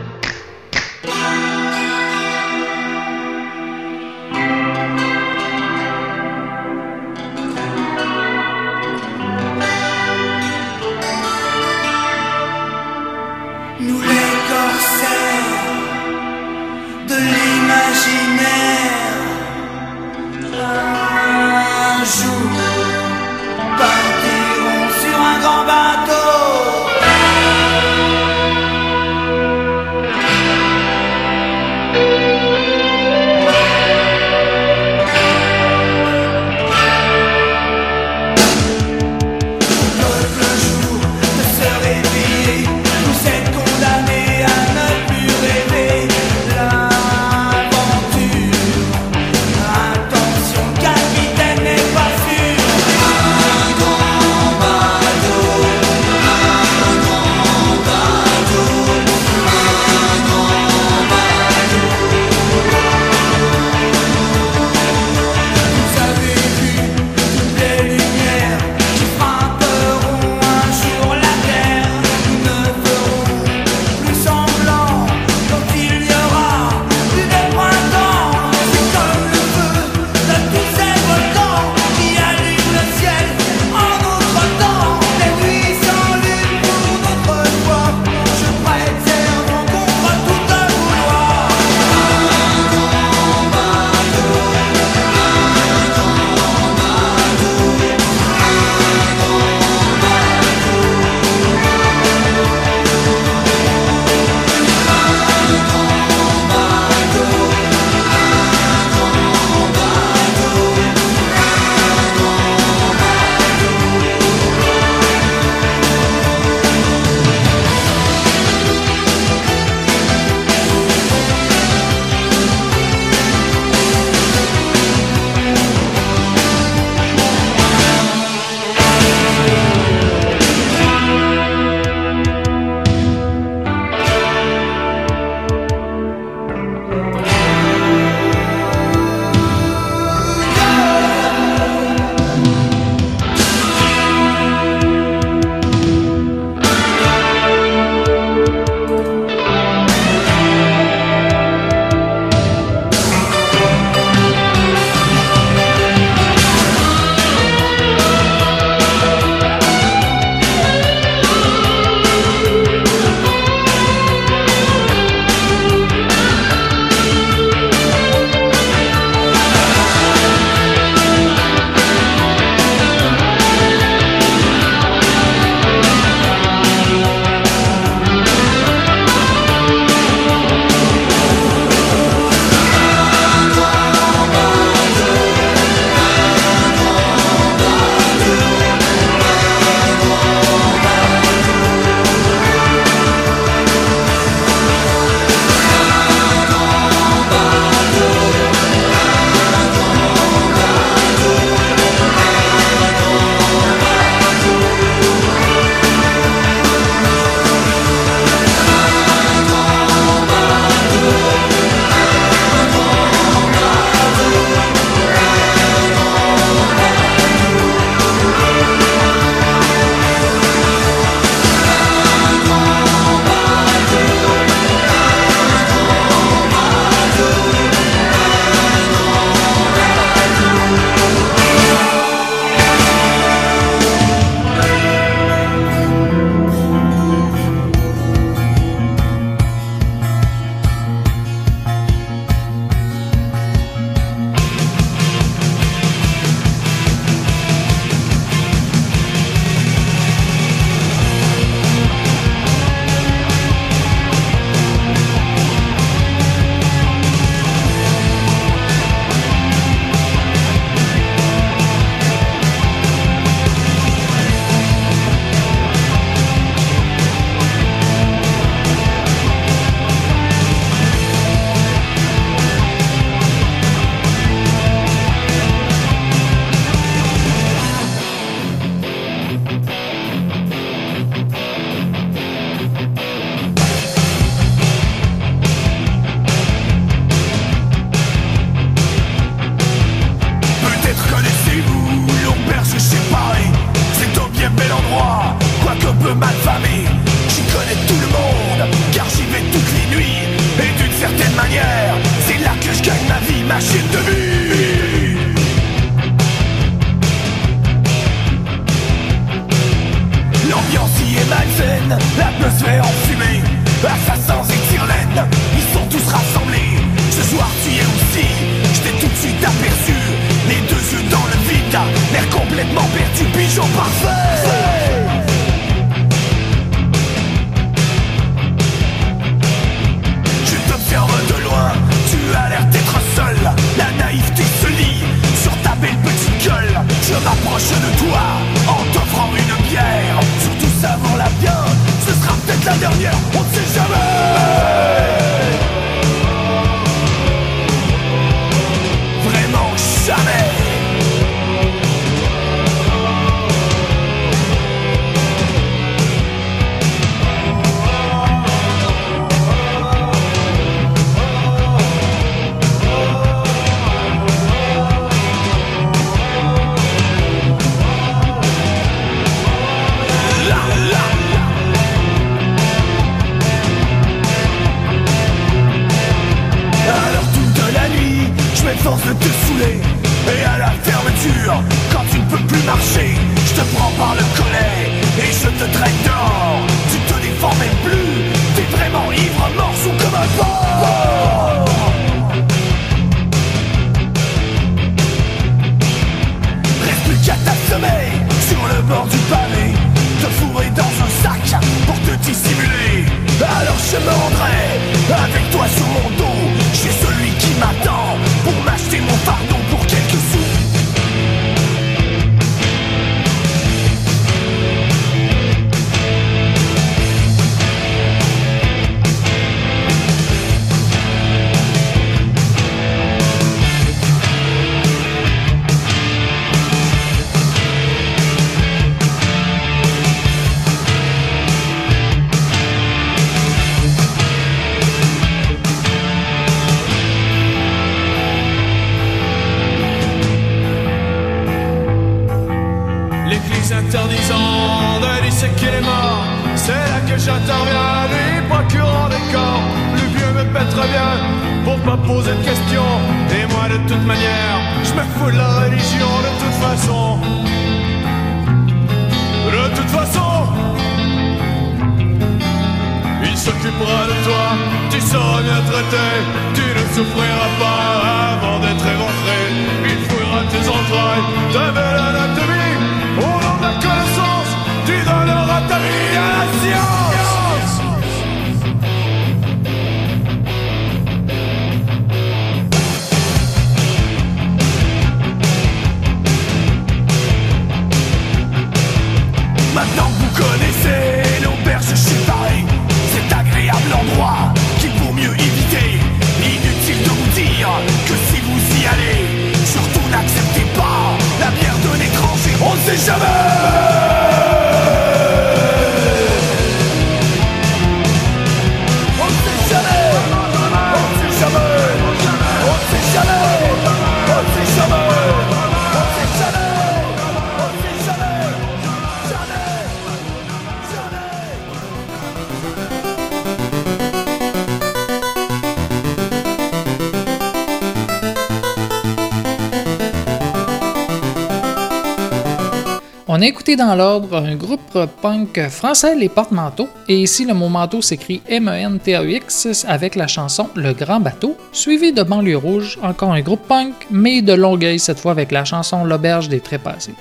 a 533.43 533.47
écouté 533.47 533.75
dans 533.75 533.95
l'ordre 533.97 534.37
un 534.37 534.55
groupe 534.55 535.07
punk 535.21 535.69
français, 535.69 536.15
Les 536.15 536.29
Porte-Manteaux, 536.29 536.89
et 537.09 537.23
ici 537.23 537.45
le 537.45 537.55
mot 537.55 537.69
manteau 537.69 538.01
s'écrit 538.01 538.41
M-E-N-T-A-U-X 538.49 539.85
avec 539.89 540.15
la 540.15 540.29
chanson 540.29 540.69
Le 540.77 540.93
Grand 540.93 541.19
Bateau, 541.19 541.57
suivi 541.73 542.13
de 542.13 542.23
Banlieue 542.23 542.57
Rouge, 542.57 542.99
encore 543.03 543.33
un 543.33 543.41
groupe 543.41 543.67
punk, 543.67 543.95
mais 544.11 544.43
de 544.43 544.53
Longueuil 544.53 545.01
cette 545.01 545.19
fois 545.19 545.33
avec 545.33 545.51
la 545.51 545.65
chanson 545.65 546.05
L'Auberge 546.05 546.49
des 546.49 546.61
Trépassés. 546.61 547.15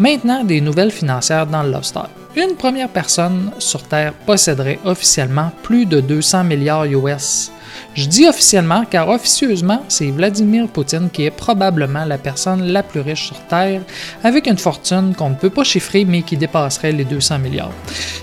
Maintenant, 0.00 0.42
des 0.42 0.60
nouvelles 0.60 0.90
financières 0.90 1.46
dans 1.46 1.62
le 1.62 1.70
lobster. 1.70 2.00
Une 2.36 2.56
première 2.56 2.88
personne 2.88 3.52
sur 3.58 3.84
Terre 3.84 4.12
posséderait 4.26 4.80
officiellement 4.84 5.52
plus 5.62 5.86
de 5.86 6.00
200 6.00 6.44
milliards 6.44 6.86
US 6.86 7.52
je 7.94 8.06
dis 8.06 8.28
officiellement 8.28 8.84
car 8.90 9.08
officieusement, 9.08 9.82
c'est 9.88 10.10
Vladimir 10.10 10.68
Poutine 10.68 11.10
qui 11.12 11.24
est 11.24 11.30
probablement 11.30 12.04
la 12.04 12.18
personne 12.18 12.62
la 12.64 12.82
plus 12.82 13.00
riche 13.00 13.26
sur 13.26 13.38
Terre, 13.46 13.82
avec 14.22 14.46
une 14.46 14.58
fortune 14.58 15.14
qu'on 15.16 15.30
ne 15.30 15.34
peut 15.34 15.50
pas 15.50 15.64
chiffrer 15.64 16.04
mais 16.04 16.22
qui 16.22 16.36
dépasserait 16.36 16.92
les 16.92 17.04
200 17.04 17.38
milliards. 17.38 17.72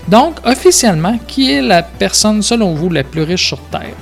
Donc, 0.08 0.36
officiellement, 0.44 1.18
qui 1.26 1.52
est 1.52 1.62
la 1.62 1.82
personne 1.82 2.42
selon 2.42 2.74
vous 2.74 2.90
la 2.90 3.04
plus 3.04 3.22
riche 3.22 3.46
sur 3.46 3.60
Terre? 3.70 3.96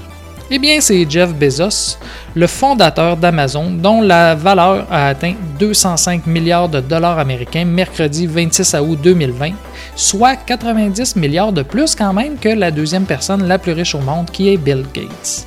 Eh 0.52 0.58
bien, 0.58 0.80
c'est 0.80 1.08
Jeff 1.08 1.32
Bezos, 1.32 1.96
le 2.34 2.48
fondateur 2.48 3.16
d'Amazon, 3.16 3.70
dont 3.70 4.00
la 4.00 4.34
valeur 4.34 4.84
a 4.90 5.06
atteint 5.06 5.34
205 5.60 6.26
milliards 6.26 6.68
de 6.68 6.80
dollars 6.80 7.20
américains 7.20 7.64
mercredi 7.64 8.26
26 8.26 8.74
août 8.74 8.98
2020 9.00 9.50
soit 9.96 10.36
90 10.36 11.16
milliards 11.16 11.52
de 11.52 11.62
plus 11.62 11.94
quand 11.94 12.12
même 12.12 12.36
que 12.38 12.48
la 12.48 12.70
deuxième 12.70 13.04
personne 13.04 13.46
la 13.46 13.58
plus 13.58 13.72
riche 13.72 13.94
au 13.94 14.00
monde, 14.00 14.30
qui 14.30 14.48
est 14.48 14.56
Bill 14.56 14.84
Gates. 14.94 15.46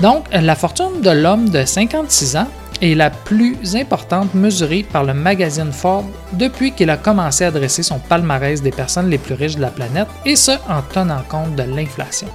Donc, 0.00 0.24
la 0.32 0.54
fortune 0.54 1.02
de 1.02 1.10
l'homme 1.10 1.48
de 1.48 1.64
56 1.64 2.36
ans 2.36 2.48
est 2.80 2.94
la 2.94 3.10
plus 3.10 3.76
importante 3.76 4.34
mesurée 4.34 4.86
par 4.90 5.04
le 5.04 5.12
magazine 5.12 5.72
Forbes 5.72 6.06
depuis 6.32 6.72
qu'il 6.72 6.88
a 6.88 6.96
commencé 6.96 7.44
à 7.44 7.50
dresser 7.50 7.82
son 7.82 7.98
palmarès 7.98 8.62
des 8.62 8.70
personnes 8.70 9.10
les 9.10 9.18
plus 9.18 9.34
riches 9.34 9.56
de 9.56 9.60
la 9.60 9.68
planète, 9.68 10.08
et 10.24 10.36
ce 10.36 10.52
en 10.52 10.80
tenant 10.92 11.22
compte 11.28 11.54
de 11.56 11.62
l'inflation. 11.62 12.28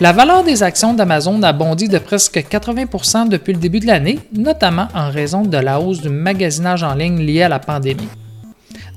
La 0.00 0.12
valeur 0.12 0.42
des 0.42 0.62
actions 0.62 0.94
d'Amazon 0.94 1.42
a 1.42 1.52
bondi 1.52 1.88
de 1.88 1.98
presque 1.98 2.42
80 2.48 2.86
% 2.86 3.28
depuis 3.28 3.52
le 3.52 3.58
début 3.60 3.80
de 3.80 3.86
l'année, 3.86 4.18
notamment 4.32 4.88
en 4.94 5.10
raison 5.10 5.42
de 5.42 5.58
la 5.58 5.78
hausse 5.78 6.00
du 6.00 6.08
magasinage 6.08 6.82
en 6.82 6.94
ligne 6.94 7.20
liée 7.20 7.42
à 7.42 7.48
la 7.48 7.58
pandémie. 7.58 8.08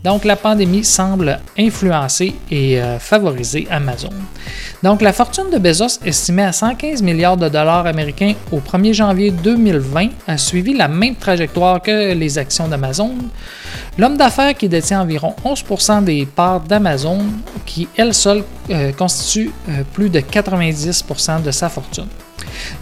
Donc 0.05 0.23
la 0.23 0.35
pandémie 0.35 0.83
semble 0.83 1.39
influencer 1.57 2.35
et 2.51 2.79
euh, 2.79 2.99
favoriser 2.99 3.67
Amazon. 3.71 4.11
Donc 4.83 5.01
la 5.01 5.11
fortune 5.11 5.49
de 5.51 5.57
Bezos, 5.57 5.99
estimée 6.05 6.43
à 6.43 6.51
115 6.51 7.01
milliards 7.01 7.37
de 7.37 7.49
dollars 7.49 7.87
américains 7.87 8.33
au 8.51 8.59
1er 8.59 8.93
janvier 8.93 9.31
2020, 9.31 10.09
a 10.27 10.37
suivi 10.37 10.75
la 10.75 10.87
même 10.87 11.15
trajectoire 11.15 11.81
que 11.81 12.13
les 12.13 12.37
actions 12.37 12.67
d'Amazon. 12.67 13.15
L'homme 13.97 14.17
d'affaires 14.17 14.53
qui 14.55 14.67
détient 14.67 15.01
environ 15.01 15.35
11% 15.43 16.03
des 16.03 16.25
parts 16.25 16.61
d'Amazon, 16.61 17.19
qui 17.65 17.87
elle 17.95 18.13
seule 18.13 18.43
euh, 18.69 18.91
constitue 18.91 19.51
euh, 19.69 19.83
plus 19.93 20.09
de 20.09 20.19
90% 20.19 21.41
de 21.41 21.51
sa 21.51 21.69
fortune. 21.69 22.07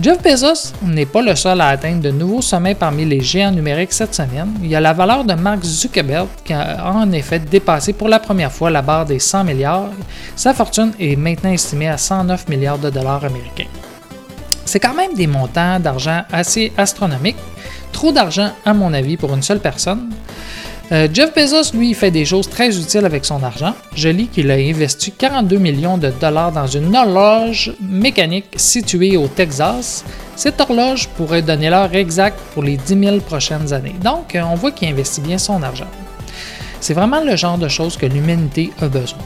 Jeff 0.01 0.21
Bezos 0.21 0.73
n'est 0.82 1.06
pas 1.06 1.21
le 1.21 1.36
seul 1.36 1.62
à 1.62 1.67
atteindre 1.67 2.01
de 2.01 2.12
nouveaux 2.12 2.41
sommets 2.41 2.75
parmi 2.75 3.06
les 3.06 3.21
géants 3.21 3.51
numériques 3.51 3.93
cette 3.93 4.13
semaine. 4.13 4.53
Il 4.62 4.67
y 4.67 4.75
a 4.75 4.82
la 4.82 4.93
valeur 4.93 5.23
de 5.23 5.34
Mark 5.34 5.63
Zuckerberg 5.63 6.27
qui 6.43 6.53
a 6.53 6.91
en 6.93 7.12
effet 7.12 7.39
dépassé 7.39 7.93
pour 7.93 8.10
la 8.10 8.19
première 8.19 8.51
fois 8.51 8.69
la 8.69 8.82
barre 8.82 9.06
des 9.06 9.19
100 9.19 9.43
milliards. 9.43 9.89
Sa 10.36 10.53
fortune 10.53 10.91
est 10.99 11.15
maintenant 11.15 11.51
estimée 11.51 11.89
à 11.89 11.97
109 11.97 12.47
milliards 12.49 12.79
de 12.79 12.89
dollars 12.89 13.23
américains. 13.23 13.69
C'est 14.65 14.79
quand 14.79 14.93
même 14.93 15.13
des 15.13 15.27
montants 15.27 15.79
d'argent 15.79 16.23
assez 16.32 16.71
astronomiques, 16.77 17.38
trop 17.91 18.12
d'argent 18.12 18.51
à 18.65 18.73
mon 18.73 18.93
avis 18.93 19.17
pour 19.17 19.34
une 19.34 19.43
seule 19.43 19.60
personne. 19.60 20.10
Euh, 20.91 21.08
Jeff 21.12 21.34
Bezos, 21.34 21.76
lui, 21.78 21.93
fait 21.93 22.12
des 22.12 22.26
choses 22.26 22.50
très 22.50 22.78
utiles 22.78 23.06
avec 23.06 23.24
son 23.24 23.41
argent. 23.41 23.74
Je 23.96 24.10
lis 24.10 24.28
qu'il 24.28 24.52
a 24.52 24.56
investi 24.56 25.12
42 25.12 25.58
millions 25.58 25.98
de 25.98 26.10
dollars 26.10 26.52
dans 26.52 26.67
une 26.67 26.96
horloge 26.96 27.74
mécanique 27.82 28.48
située 28.58 29.15
au 29.15 29.28
Texas. 29.28 30.04
Cette 30.36 30.60
horloge 30.60 31.08
pourrait 31.15 31.41
donner 31.41 31.69
l'heure 31.69 31.96
exacte 31.96 32.38
pour 32.54 32.63
les 32.63 32.76
10 32.76 33.00
000 33.00 33.17
prochaines 33.19 33.72
années. 33.72 33.96
Donc, 34.04 34.36
euh, 34.36 34.41
on 34.43 34.56
voit 34.56 34.72
qu'il 34.72 34.89
investit 34.89 35.22
bien 35.22 35.38
son 35.38 35.63
argent. 35.63 35.88
C'est 36.82 36.93
vraiment 36.93 37.22
le 37.22 37.38
genre 37.38 37.58
de 37.58 37.69
choses 37.69 37.96
que 37.96 38.06
l'humanité 38.06 38.72
a 38.82 38.88
besoin. 38.88 39.19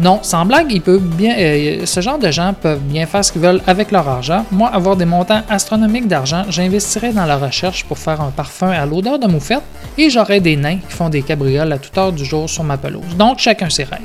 Non, 0.00 0.18
sans 0.22 0.44
blague, 0.44 0.72
il 0.72 0.80
peut 0.80 0.98
bien, 0.98 1.36
euh, 1.38 1.86
ce 1.86 2.00
genre 2.00 2.18
de 2.18 2.28
gens 2.32 2.52
peuvent 2.52 2.80
bien 2.80 3.06
faire 3.06 3.24
ce 3.24 3.30
qu'ils 3.30 3.42
veulent 3.42 3.62
avec 3.64 3.92
leur 3.92 4.08
argent. 4.08 4.44
Moi, 4.50 4.68
avoir 4.68 4.96
des 4.96 5.04
montants 5.04 5.42
astronomiques 5.48 6.08
d'argent, 6.08 6.44
j'investirais 6.48 7.12
dans 7.12 7.26
la 7.26 7.36
recherche 7.36 7.84
pour 7.84 7.96
faire 7.96 8.20
un 8.20 8.30
parfum 8.30 8.70
à 8.70 8.84
l'odeur 8.86 9.20
de 9.20 9.28
moufette 9.28 9.62
et 9.96 10.10
j'aurais 10.10 10.40
des 10.40 10.56
nains 10.56 10.78
qui 10.78 10.96
font 10.96 11.08
des 11.08 11.22
cabrioles 11.22 11.72
à 11.72 11.78
toute 11.78 11.96
heure 11.96 12.12
du 12.12 12.24
jour 12.24 12.50
sur 12.50 12.64
ma 12.64 12.76
pelouse. 12.76 13.14
Donc, 13.16 13.38
chacun 13.38 13.70
ses 13.70 13.84
rêves. 13.84 14.00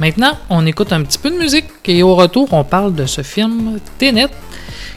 Maintenant, 0.00 0.32
on 0.50 0.66
écoute 0.66 0.92
un 0.92 1.02
petit 1.02 1.18
peu 1.18 1.30
de 1.30 1.38
musique 1.38 1.66
et 1.84 2.02
au 2.02 2.16
retour, 2.16 2.48
on 2.50 2.64
parle 2.64 2.96
de 2.96 3.06
ce 3.06 3.22
film 3.22 3.78
Tenet 3.98 4.26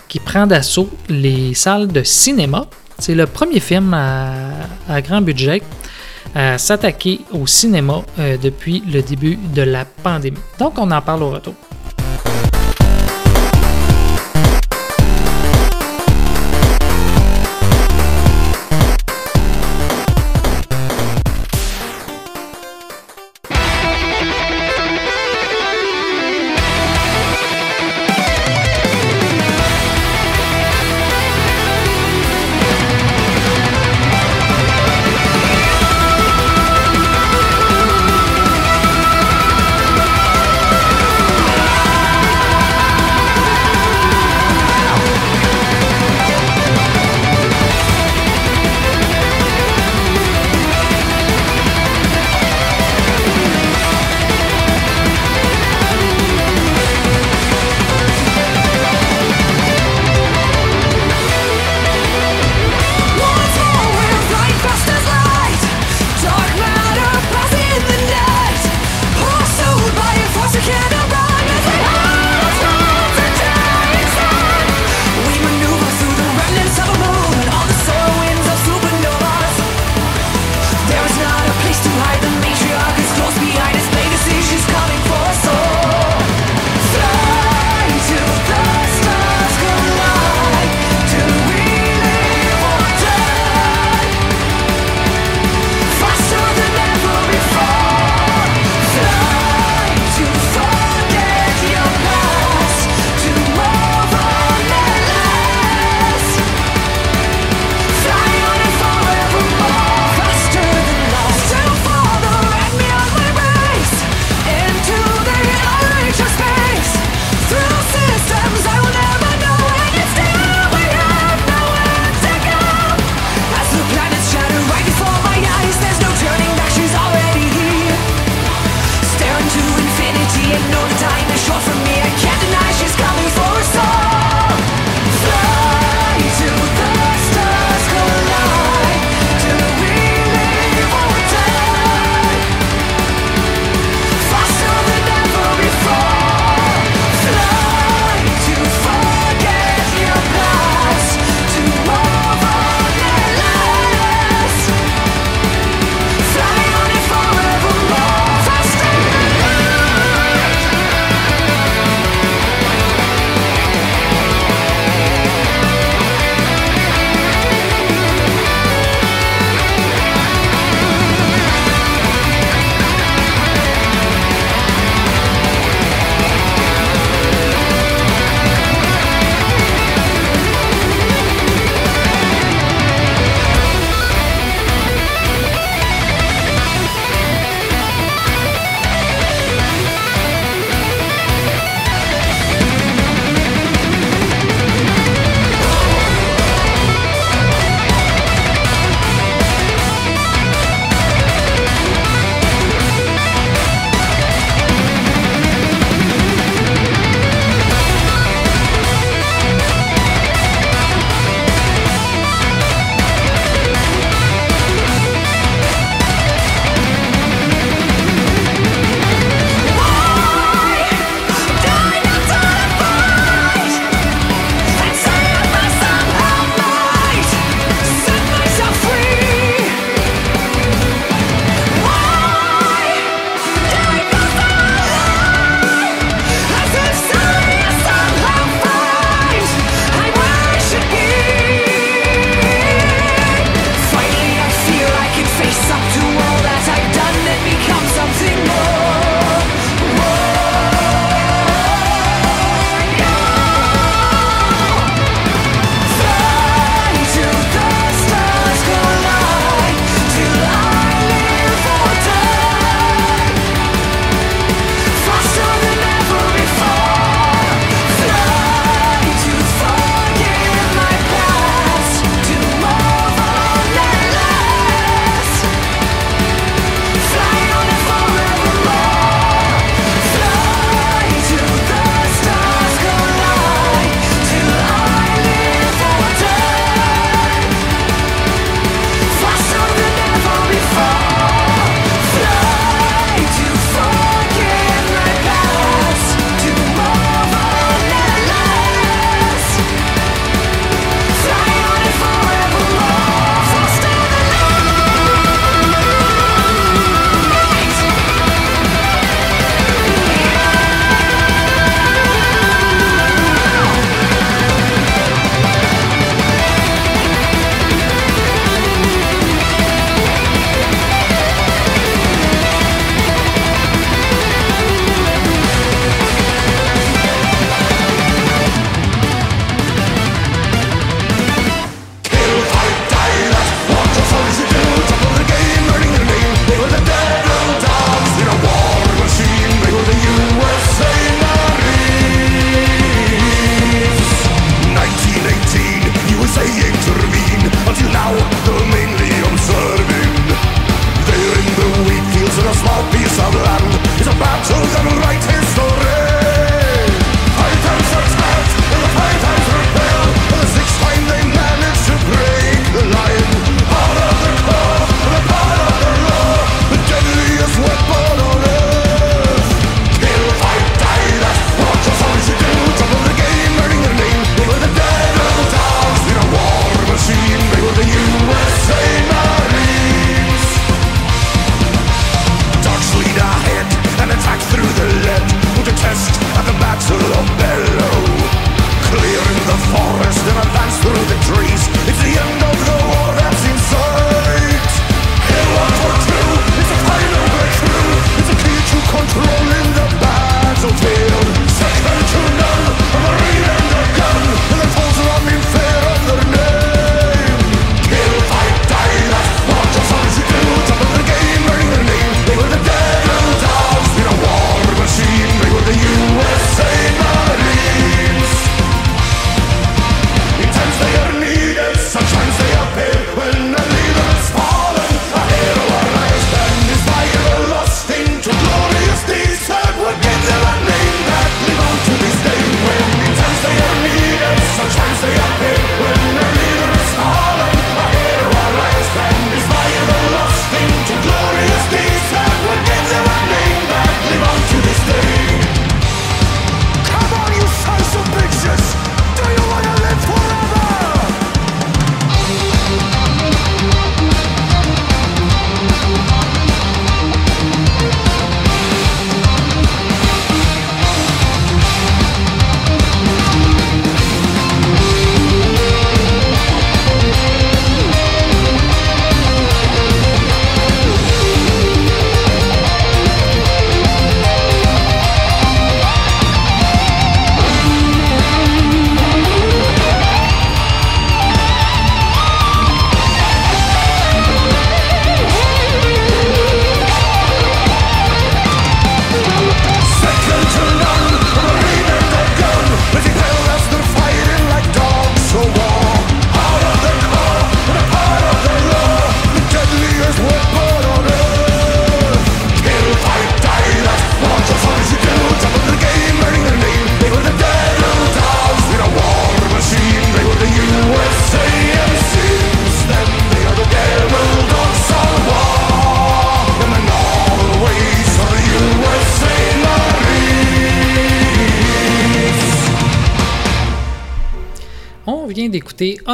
qui 0.08 0.20
prend 0.20 0.48
d'assaut 0.48 0.90
les 1.08 1.54
salles 1.54 1.88
de 1.88 2.02
cinéma. 2.02 2.66
C'est 2.98 3.14
le 3.14 3.28
premier 3.28 3.60
film 3.60 3.94
à 3.94 5.02
grand 5.02 5.22
budget 5.22 5.62
à 6.36 6.58
s'attaquer 6.58 7.22
au 7.32 7.48
cinéma 7.48 8.04
euh, 8.20 8.38
depuis 8.38 8.84
le 8.92 9.02
début 9.02 9.38
de 9.56 9.62
la 9.62 9.86
pandémie. 9.86 10.38
Donc 10.60 10.78
on 10.78 10.92
en 10.92 11.02
parle 11.02 11.24
au 11.24 11.32
retour. 11.32 11.56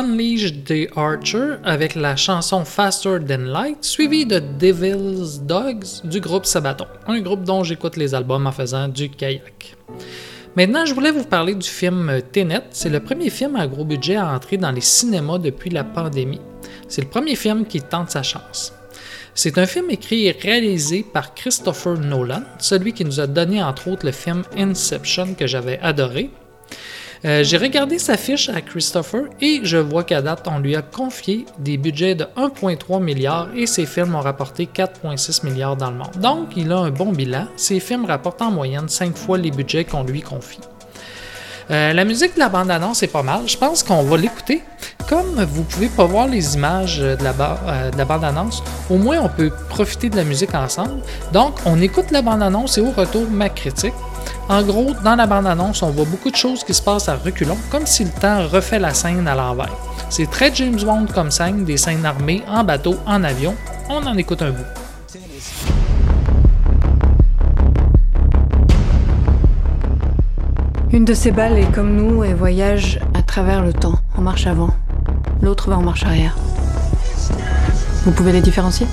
Unleash 0.02 0.64
the 0.66 0.90
Archer 0.96 1.58
avec 1.64 1.94
la 1.94 2.16
chanson 2.16 2.66
Faster 2.66 3.20
Than 3.20 3.46
Light, 3.46 3.84
suivi 3.86 4.26
de 4.26 4.40
Devil's 4.40 5.42
Dogs 5.42 6.02
du 6.04 6.20
groupe 6.20 6.48
Sabaton, 6.48 6.88
un 7.06 7.20
groupe 7.20 7.44
dont 7.44 7.64
j'écoute 7.64 7.98
les 7.98 8.16
albums 8.16 8.48
en 8.48 8.52
faisant 8.52 8.88
du 8.88 9.12
kayak. 9.12 9.76
Maintenant, 10.56 10.88
je 10.88 10.96
voulais 10.96 11.12
vous 11.12 11.24
parler 11.24 11.54
du 11.54 11.70
film 11.70 12.20
Tenet. 12.32 12.64
C'est 12.72 12.90
le 12.90 13.00
premier 13.00 13.30
film 13.30 13.56
à 13.56 13.68
gros 13.68 13.86
budget 13.86 14.16
à 14.16 14.34
entrer 14.34 14.58
dans 14.58 14.72
les 14.72 14.82
cinémas 14.82 15.38
depuis 15.38 15.70
la 15.70 15.84
pandémie. 15.84 16.42
C'est 16.88 17.04
le 17.04 17.08
premier 17.08 17.36
film 17.36 17.68
qui 17.68 17.80
tente 17.80 18.10
sa 18.10 18.24
chance. 18.24 18.74
C'est 19.36 19.60
un 19.60 19.68
film 19.68 19.92
écrit 19.92 20.26
et 20.26 20.32
réalisé 20.32 21.06
par 21.14 21.36
Christopher 21.36 22.00
Nolan, 22.00 22.42
celui 22.58 22.94
qui 22.94 23.06
nous 23.06 23.20
a 23.20 23.28
donné 23.28 23.62
entre 23.62 23.88
autres 23.88 24.08
le 24.08 24.12
film 24.12 24.42
Inception 24.58 25.36
que 25.36 25.46
j'avais 25.46 25.80
adoré. 25.80 26.32
Euh, 27.24 27.44
J'ai 27.44 27.58
regardé 27.58 28.00
sa 28.00 28.18
fiche 28.18 28.50
à 28.50 28.62
Christopher 28.62 29.26
et 29.40 29.62
je 29.64 29.78
vois 29.78 30.04
qu'à 30.04 30.22
date, 30.22 30.48
on 30.48 30.58
lui 30.60 30.76
a 30.76 30.82
confié 30.82 31.46
des 31.60 31.78
budgets 31.78 32.16
de 32.16 32.26
1,3 32.36 33.02
milliard 33.02 33.50
et 33.56 33.68
ses 33.68 33.86
films 33.86 34.16
ont 34.16 34.22
rapporté 34.22 34.68
4,6 34.74 35.46
milliards 35.46 35.78
dans 35.78 35.92
le 35.92 35.98
monde. 35.98 36.18
Donc, 36.20 36.58
il 36.58 36.72
a 36.72 36.78
un 36.78 36.90
bon 36.90 37.12
bilan. 37.12 37.46
Ses 37.58 37.80
films 37.80 38.06
rapportent 38.06 38.42
en 38.42 38.52
moyenne 38.52 38.90
5 38.90 39.16
fois 39.16 39.38
les 39.38 39.52
budgets 39.52 39.86
qu'on 39.86 40.04
lui 40.04 40.22
confie. 40.22 40.60
Euh, 41.72 41.94
la 41.94 42.04
musique 42.04 42.36
de 42.36 42.40
la 42.40 42.50
bande-annonce 42.50 43.02
est 43.02 43.08
pas 43.08 43.24
mal. 43.24 43.42
Je 43.48 43.58
pense 43.58 43.82
qu'on 43.82 44.04
va 44.04 44.18
l'écouter. 44.18 44.62
Comme 45.08 45.42
vous 45.44 45.64
pouvez 45.64 45.88
pas 45.88 46.06
voir 46.06 46.28
les 46.28 46.56
images 46.56 46.98
de 47.00 47.24
la, 47.24 47.34
ba- 47.34 47.60
euh, 47.68 47.92
de 47.92 47.98
la 47.98 48.06
bande-annonce, 48.06 48.62
au 48.90 48.98
moins 48.98 49.20
on 49.22 49.30
peut 49.30 49.52
profiter 49.70 50.10
de 50.10 50.16
la 50.18 50.24
musique 50.24 50.54
ensemble. 50.54 51.02
Donc, 51.32 51.56
on 51.66 51.82
écoute 51.82 52.12
la 52.12 52.22
bande-annonce 52.22 52.78
et 52.78 52.82
au 52.82 52.92
retour, 52.92 53.24
ma 53.30 53.50
critique. 53.50 53.94
En 54.50 54.62
gros, 54.64 54.92
dans 55.04 55.16
la 55.16 55.26
bande-annonce, 55.28 55.82
on 55.82 55.92
voit 55.92 56.06
beaucoup 56.06 56.30
de 56.32 56.36
choses 56.36 56.64
qui 56.64 56.74
se 56.74 56.82
passent 56.82 57.08
à 57.10 57.16
reculons, 57.16 57.58
comme 57.72 57.86
si 57.86 58.04
le 58.04 58.10
temps 58.12 58.46
refait 58.48 58.80
la 58.80 58.94
scène 58.94 59.28
à 59.28 59.36
l'envers. 59.36 59.74
C'est 60.10 60.30
très 60.30 60.54
James 60.56 60.80
Bond 60.82 61.06
comme 61.14 61.32
scène, 61.32 61.64
des 61.64 61.78
scènes 61.78 62.06
armées, 62.06 62.44
en 62.50 62.64
bateau, 62.64 62.96
en 63.06 63.24
avion. 63.24 63.56
On 63.90 64.06
en 64.06 64.18
écoute 64.18 64.42
un 64.42 64.52
bout. 64.52 64.81
Une 70.94 71.06
de 71.06 71.14
ces 71.14 71.32
balles 71.32 71.58
est 71.58 71.72
comme 71.72 71.96
nous 71.96 72.26
et 72.26 72.34
voyage 72.34 73.00
à 73.14 73.22
travers 73.22 73.62
le 73.62 73.72
temps, 73.72 73.98
en 74.18 74.22
marche 74.22 74.46
avant. 74.46 74.72
L'autre 75.42 75.70
va 75.70 75.78
en 75.78 75.82
marche 75.82 76.04
arrière. 76.04 76.36
Vous 78.04 78.12
pouvez 78.12 78.34
les 78.34 78.42
différencier? 78.42 78.86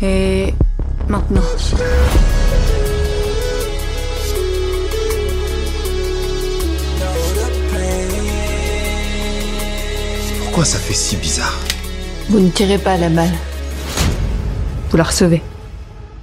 Et 0.00 0.54
maintenant. 1.08 1.40
Pourquoi 10.44 10.64
ça 10.64 10.78
fait 10.78 10.94
si 10.94 11.16
bizarre? 11.16 11.58
Vous 12.28 12.38
ne 12.38 12.50
tirez 12.50 12.78
pas 12.78 12.96
la 12.96 13.08
balle. 13.08 13.34
Vous 14.90 14.96
la 14.96 15.02
recevez. 15.02 15.42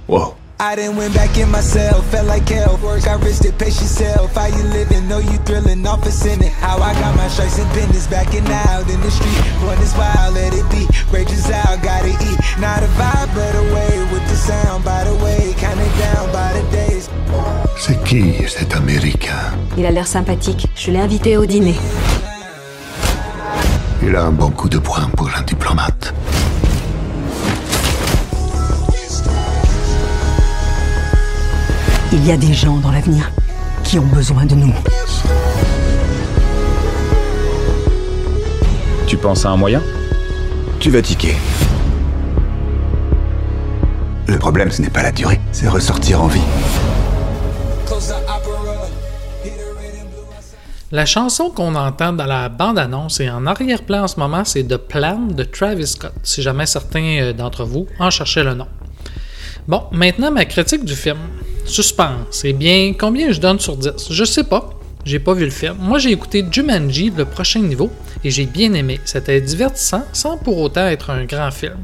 Wow. 0.08 0.32
I 0.62 0.76
done 0.76 0.94
went 0.94 1.12
back 1.12 1.36
in 1.38 1.50
myself, 1.50 2.08
felt 2.12 2.28
like 2.28 2.48
hell. 2.48 2.78
Work, 2.84 3.08
I 3.08 3.14
risked 3.14 3.44
it, 3.44 3.58
pace 3.58 3.82
yourself. 3.82 4.32
How 4.36 4.46
you 4.46 4.62
living? 4.70 5.08
Know 5.08 5.18
you 5.18 5.36
thrilling 5.38 5.84
off 5.84 6.06
a 6.06 6.12
sinning. 6.12 6.52
How 6.52 6.78
I 6.78 6.94
got 7.00 7.16
my 7.16 7.26
stripes 7.26 7.58
and 7.58 7.68
business 7.74 8.06
backing 8.06 8.46
out 8.46 8.88
in 8.88 9.00
the 9.00 9.10
street. 9.10 9.42
Run 9.66 9.76
this 9.80 9.92
wild, 9.98 10.34
let 10.34 10.54
it 10.54 10.62
be. 10.70 10.86
Rages 11.10 11.50
out, 11.50 11.82
gotta 11.82 12.10
eat. 12.10 12.38
Not 12.60 12.80
a 12.80 12.86
vibe, 12.94 13.34
but 13.34 13.52
away 13.56 14.06
with 14.12 14.24
the 14.30 14.36
sound. 14.36 14.84
By 14.84 15.02
the 15.02 15.16
way, 15.24 15.52
counting 15.58 15.90
down 15.98 16.30
by 16.30 16.52
the 16.54 16.62
days. 16.70 17.10
C'est 17.76 18.00
qui 18.04 18.46
cet 18.46 18.76
Américain? 18.76 19.58
Il 19.76 19.84
a 19.84 19.90
l'air 19.90 20.06
sympathique. 20.06 20.68
Je 20.76 20.92
l'ai 20.92 21.00
invité 21.00 21.36
au 21.36 21.44
dîner. 21.44 21.74
Il 24.00 24.14
a 24.14 24.22
un 24.22 24.30
bon 24.30 24.50
coup 24.50 24.68
de 24.68 24.78
poing 24.78 25.10
pour 25.16 25.28
un 25.36 25.42
diplomate. 25.42 26.14
Il 32.14 32.26
y 32.26 32.30
a 32.30 32.36
des 32.36 32.52
gens 32.52 32.76
dans 32.76 32.92
l'avenir 32.92 33.30
qui 33.84 33.98
ont 33.98 34.06
besoin 34.06 34.44
de 34.44 34.54
nous. 34.54 34.74
Tu 39.06 39.16
penses 39.16 39.46
à 39.46 39.50
un 39.50 39.56
moyen? 39.56 39.82
Tu 40.78 40.90
vas 40.90 41.00
tiquer? 41.00 41.34
Le 44.26 44.38
problème, 44.38 44.70
ce 44.70 44.82
n'est 44.82 44.90
pas 44.90 45.02
la 45.02 45.10
durée, 45.10 45.40
c'est 45.52 45.68
ressortir 45.68 46.22
en 46.22 46.26
vie. 46.26 46.42
La 50.90 51.06
chanson 51.06 51.48
qu'on 51.48 51.74
entend 51.74 52.12
dans 52.12 52.26
la 52.26 52.50
bande-annonce 52.50 53.20
et 53.20 53.30
en 53.30 53.46
arrière-plan 53.46 54.02
en 54.02 54.08
ce 54.08 54.20
moment, 54.20 54.44
c'est 54.44 54.64
The 54.64 54.76
Plan 54.76 55.28
de 55.30 55.44
Travis 55.44 55.86
Scott, 55.86 56.12
si 56.22 56.42
jamais 56.42 56.66
certains 56.66 57.22
euh, 57.22 57.32
d'entre 57.32 57.64
vous 57.64 57.86
en 57.98 58.10
cherchaient 58.10 58.44
le 58.44 58.52
nom. 58.52 58.66
Bon, 59.68 59.82
maintenant 59.92 60.32
ma 60.32 60.44
critique 60.44 60.84
du 60.84 60.96
film. 60.96 61.18
Suspense. 61.64 62.42
Eh 62.44 62.52
bien, 62.52 62.94
combien 62.98 63.30
je 63.30 63.38
donne 63.38 63.60
sur 63.60 63.76
10 63.76 64.10
Je 64.10 64.24
sais 64.24 64.42
pas. 64.42 64.70
J'ai 65.04 65.20
pas 65.20 65.34
vu 65.34 65.44
le 65.44 65.50
film. 65.50 65.76
Moi, 65.80 65.98
j'ai 65.98 66.10
écouté 66.10 66.44
Jumanji, 66.50 67.12
le 67.16 67.24
prochain 67.24 67.60
niveau, 67.60 67.90
et 68.22 68.30
j'ai 68.30 68.46
bien 68.46 68.72
aimé. 68.74 69.00
C'était 69.04 69.40
divertissant, 69.40 70.04
sans 70.12 70.36
pour 70.36 70.58
autant 70.58 70.86
être 70.86 71.10
un 71.10 71.24
grand 71.24 71.50
film. 71.50 71.78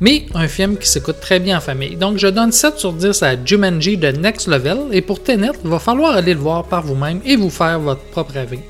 Mais 0.00 0.26
un 0.34 0.48
film 0.48 0.76
qui 0.76 0.88
s'écoute 0.88 1.20
très 1.20 1.38
bien 1.38 1.58
en 1.58 1.60
famille. 1.60 1.96
Donc, 1.96 2.18
je 2.18 2.26
donne 2.28 2.50
7 2.50 2.78
sur 2.78 2.92
10 2.92 3.22
à 3.22 3.44
Jumanji 3.44 3.96
de 3.96 4.08
Next 4.08 4.48
Level, 4.48 4.78
et 4.92 5.00
pour 5.00 5.22
Tenet, 5.22 5.50
il 5.64 5.70
va 5.70 5.78
falloir 5.78 6.16
aller 6.16 6.34
le 6.34 6.40
voir 6.40 6.64
par 6.64 6.82
vous-même 6.82 7.20
et 7.24 7.36
vous 7.36 7.50
faire 7.50 7.78
votre 7.78 8.02
propre 8.02 8.36
avis. 8.36 8.60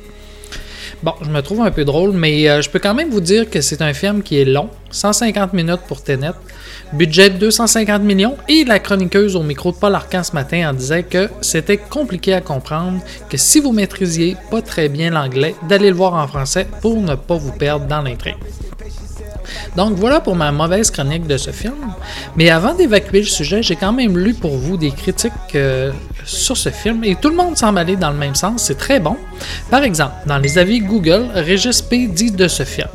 Bon, 1.02 1.12
je 1.22 1.28
me 1.28 1.40
trouve 1.40 1.60
un 1.60 1.70
peu 1.70 1.84
drôle, 1.84 2.12
mais 2.12 2.48
euh, 2.48 2.62
je 2.62 2.70
peux 2.70 2.78
quand 2.78 2.94
même 2.94 3.10
vous 3.10 3.20
dire 3.20 3.48
que 3.48 3.60
c'est 3.60 3.82
un 3.82 3.92
film 3.92 4.22
qui 4.22 4.40
est 4.40 4.46
long, 4.46 4.68
150 4.90 5.52
minutes 5.52 5.82
pour 5.88 6.02
Tenet, 6.02 6.32
budget 6.92 7.30
de 7.30 7.38
250 7.38 8.02
millions, 8.02 8.36
et 8.48 8.64
la 8.64 8.78
chroniqueuse 8.78 9.36
au 9.36 9.42
micro 9.42 9.72
de 9.72 9.76
Paul 9.76 9.94
Arcan 9.94 10.22
ce 10.22 10.32
matin 10.32 10.70
en 10.70 10.72
disait 10.72 11.02
que 11.02 11.28
c'était 11.40 11.78
compliqué 11.78 12.34
à 12.34 12.40
comprendre, 12.40 13.00
que 13.28 13.36
si 13.36 13.60
vous 13.60 13.72
maîtrisiez 13.72 14.36
pas 14.50 14.62
très 14.62 14.88
bien 14.88 15.10
l'anglais, 15.10 15.54
d'aller 15.68 15.90
le 15.90 15.96
voir 15.96 16.14
en 16.14 16.26
français 16.26 16.66
pour 16.80 17.00
ne 17.00 17.14
pas 17.14 17.36
vous 17.36 17.52
perdre 17.52 17.86
dans 17.86 18.02
l'intrigue. 18.02 18.36
Donc 19.76 19.92
voilà 19.96 20.20
pour 20.20 20.34
ma 20.34 20.52
mauvaise 20.52 20.90
chronique 20.90 21.26
de 21.26 21.36
ce 21.36 21.50
film. 21.50 21.74
Mais 22.36 22.50
avant 22.50 22.74
d'évacuer 22.74 23.20
le 23.20 23.26
sujet, 23.26 23.62
j'ai 23.62 23.76
quand 23.76 23.92
même 23.92 24.16
lu 24.16 24.34
pour 24.34 24.56
vous 24.56 24.76
des 24.76 24.90
critiques 24.90 25.32
euh, 25.54 25.92
sur 26.24 26.56
ce 26.56 26.70
film 26.70 27.04
et 27.04 27.14
tout 27.14 27.28
le 27.28 27.36
monde 27.36 27.56
semble 27.56 27.78
aller 27.78 27.96
dans 27.96 28.10
le 28.10 28.16
même 28.16 28.34
sens, 28.34 28.64
c'est 28.64 28.78
très 28.78 29.00
bon. 29.00 29.16
Par 29.70 29.82
exemple, 29.82 30.14
dans 30.26 30.38
les 30.38 30.58
avis 30.58 30.80
Google, 30.80 31.26
Régis 31.34 31.82
P 31.82 32.06
dit 32.08 32.32
de 32.32 32.48
ce 32.48 32.64
film. 32.64 32.88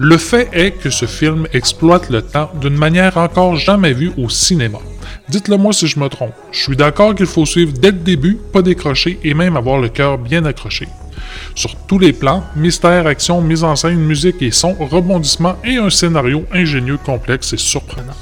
Le 0.00 0.16
fait 0.16 0.48
est 0.52 0.70
que 0.70 0.90
ce 0.90 1.06
film 1.06 1.48
exploite 1.52 2.08
le 2.08 2.22
temps 2.22 2.52
d'une 2.60 2.76
manière 2.76 3.16
encore 3.16 3.56
jamais 3.56 3.92
vue 3.92 4.12
au 4.16 4.28
cinéma. 4.28 4.78
Dites-le 5.28 5.56
moi 5.56 5.72
si 5.72 5.88
je 5.88 5.98
me 5.98 6.08
trompe. 6.08 6.34
Je 6.52 6.62
suis 6.62 6.76
d'accord 6.76 7.16
qu'il 7.16 7.26
faut 7.26 7.44
suivre 7.44 7.72
dès 7.72 7.90
le 7.90 7.98
début, 7.98 8.38
pas 8.52 8.62
décrocher 8.62 9.18
et 9.24 9.34
même 9.34 9.56
avoir 9.56 9.78
le 9.78 9.88
cœur 9.88 10.16
bien 10.16 10.44
accroché. 10.44 10.86
Sur 11.56 11.74
tous 11.74 11.98
les 11.98 12.12
plans, 12.12 12.44
mystère, 12.54 13.08
action, 13.08 13.40
mise 13.40 13.64
en 13.64 13.74
scène, 13.74 13.98
musique 13.98 14.40
et 14.40 14.52
son, 14.52 14.74
rebondissement 14.74 15.56
et 15.64 15.78
un 15.78 15.90
scénario 15.90 16.44
ingénieux, 16.52 16.98
complexe 17.04 17.52
et 17.52 17.58
surprenant. 17.58 18.14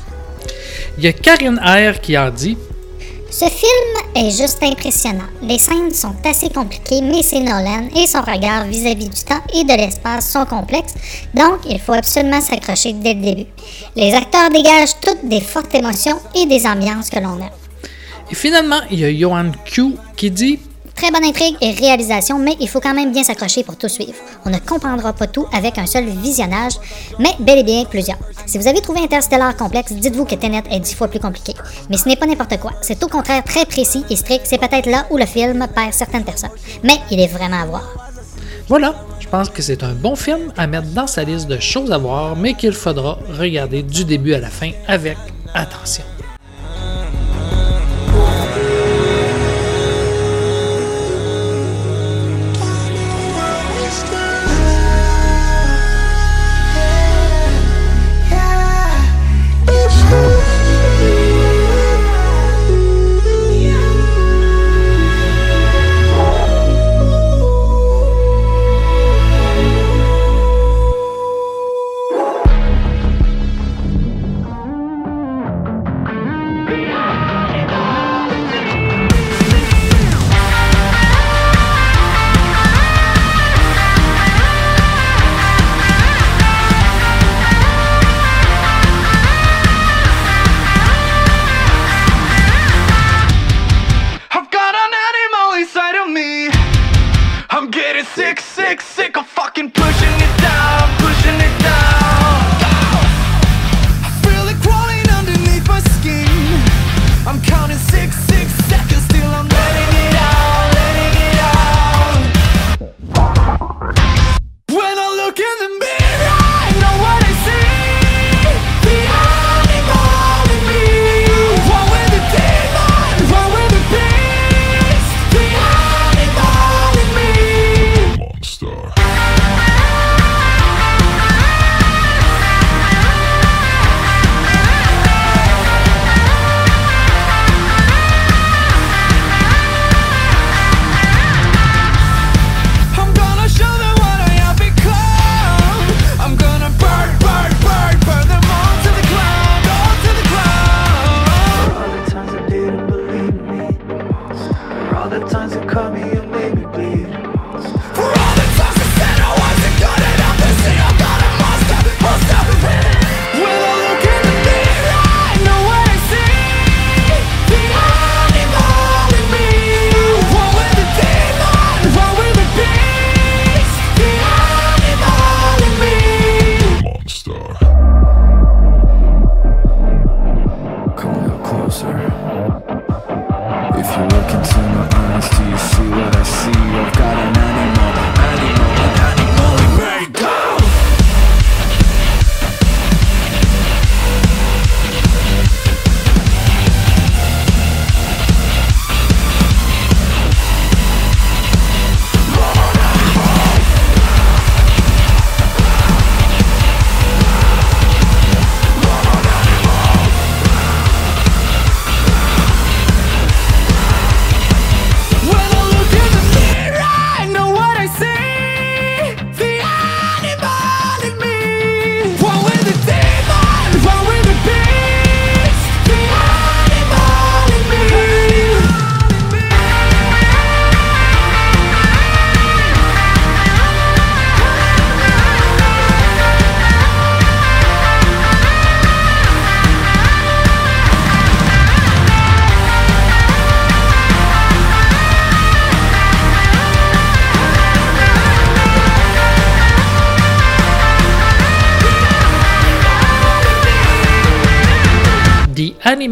Il 0.96 1.04
y 1.04 1.08
a 1.08 1.12
Karine 1.12 1.60
R 1.62 2.00
qui 2.00 2.16
a 2.16 2.30
dit 2.30 2.56
Ce 3.38 3.44
film 3.44 4.14
est 4.14 4.30
juste 4.30 4.62
impressionnant. 4.62 5.28
Les 5.42 5.58
scènes 5.58 5.92
sont 5.92 6.14
assez 6.24 6.48
compliquées, 6.48 7.02
mais 7.02 7.22
c'est 7.22 7.40
Nolan 7.40 7.86
et 7.94 8.06
son 8.06 8.22
regard 8.22 8.64
vis-à-vis 8.64 9.10
du 9.10 9.24
temps 9.24 9.42
et 9.52 9.62
de 9.62 9.74
l'espace 9.74 10.30
sont 10.30 10.46
complexes, 10.46 10.94
donc 11.34 11.58
il 11.68 11.78
faut 11.78 11.92
absolument 11.92 12.40
s'accrocher 12.40 12.94
dès 12.94 13.12
le 13.12 13.20
début. 13.20 13.46
Les 13.94 14.14
acteurs 14.14 14.48
dégagent 14.48 14.98
toutes 15.02 15.28
des 15.28 15.42
fortes 15.42 15.74
émotions 15.74 16.18
et 16.34 16.46
des 16.46 16.66
ambiances 16.66 17.10
que 17.10 17.18
l'on 17.18 17.36
aime. 17.36 17.50
Et 18.30 18.34
finalement, 18.34 18.80
il 18.90 19.00
y 19.00 19.04
a 19.04 19.12
Johan 19.12 19.52
Q 19.66 19.96
qui 20.16 20.30
dit 20.30 20.58
Très 20.96 21.10
bonne 21.10 21.24
intrigue 21.24 21.56
et 21.60 21.72
réalisation, 21.72 22.38
mais 22.38 22.56
il 22.58 22.68
faut 22.68 22.80
quand 22.80 22.94
même 22.94 23.12
bien 23.12 23.22
s'accrocher 23.22 23.62
pour 23.62 23.76
tout 23.76 23.88
suivre. 23.88 24.14
On 24.46 24.50
ne 24.50 24.58
comprendra 24.58 25.12
pas 25.12 25.26
tout 25.26 25.46
avec 25.52 25.76
un 25.76 25.84
seul 25.84 26.06
visionnage, 26.06 26.72
mais 27.18 27.34
bel 27.38 27.58
et 27.58 27.64
bien 27.64 27.84
plusieurs. 27.84 28.16
Si 28.46 28.56
vous 28.56 28.66
avez 28.66 28.80
trouvé 28.80 29.00
Interstellar 29.00 29.54
complexe, 29.56 29.92
dites-vous 29.92 30.24
que 30.24 30.34
Tenet 30.36 30.62
est 30.70 30.80
dix 30.80 30.94
fois 30.94 31.08
plus 31.08 31.20
compliqué. 31.20 31.52
Mais 31.90 31.98
ce 31.98 32.08
n'est 32.08 32.16
pas 32.16 32.24
n'importe 32.24 32.58
quoi. 32.58 32.72
C'est 32.80 33.04
au 33.04 33.08
contraire 33.08 33.44
très 33.44 33.66
précis 33.66 34.04
et 34.08 34.16
strict. 34.16 34.46
C'est 34.46 34.58
peut-être 34.58 34.86
là 34.90 35.06
où 35.10 35.18
le 35.18 35.26
film 35.26 35.66
perd 35.74 35.92
certaines 35.92 36.24
personnes. 36.24 36.50
Mais 36.82 36.98
il 37.10 37.20
est 37.20 37.26
vraiment 37.26 37.60
à 37.60 37.66
voir. 37.66 37.92
Voilà, 38.68 38.94
je 39.20 39.28
pense 39.28 39.50
que 39.50 39.60
c'est 39.62 39.82
un 39.82 39.92
bon 39.92 40.16
film 40.16 40.52
à 40.56 40.66
mettre 40.66 40.88
dans 40.88 41.06
sa 41.06 41.24
liste 41.24 41.46
de 41.46 41.58
choses 41.60 41.92
à 41.92 41.98
voir, 41.98 42.36
mais 42.36 42.54
qu'il 42.54 42.72
faudra 42.72 43.18
regarder 43.38 43.82
du 43.82 44.04
début 44.04 44.32
à 44.32 44.40
la 44.40 44.48
fin 44.48 44.70
avec 44.88 45.18
attention. 45.54 46.04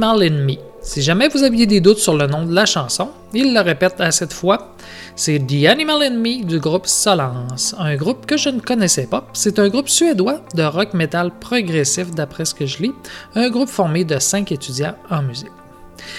The 0.05 0.07
Animal 0.07 0.23
in 0.23 0.45
Me. 0.45 0.57
Si 0.83 1.01
jamais 1.01 1.29
vous 1.29 1.45
aviez 1.45 1.65
des 1.65 1.81
doutes 1.81 1.97
sur 1.97 2.15
le 2.15 2.27
nom 2.27 2.45
de 2.45 2.55
la 2.55 2.67
chanson, 2.67 3.09
il 3.33 3.55
le 3.55 3.61
répète 3.61 4.03
à 4.03 4.11
cette 4.11 4.35
fois, 4.35 4.75
c'est 5.17 5.39
The 5.39 5.65
Animal 5.67 6.03
in 6.03 6.19
Me 6.19 6.45
du 6.45 6.59
groupe 6.59 6.87
Solance, 6.87 7.75
un 7.79 7.97
groupe 7.97 8.27
que 8.27 8.37
je 8.37 8.51
ne 8.51 8.61
connaissais 8.61 9.07
pas. 9.07 9.27
C'est 9.33 9.59
un 9.59 9.69
groupe 9.71 9.89
suédois 9.89 10.43
de 10.55 10.63
rock 10.63 10.93
metal 10.93 11.31
progressif 11.41 12.11
d'après 12.11 12.45
ce 12.45 12.53
que 12.53 12.67
je 12.67 12.83
lis, 12.83 12.93
un 13.35 13.49
groupe 13.49 13.71
formé 13.71 14.05
de 14.05 14.19
cinq 14.19 14.53
étudiants 14.53 14.95
en 15.09 15.23
musique. 15.23 15.49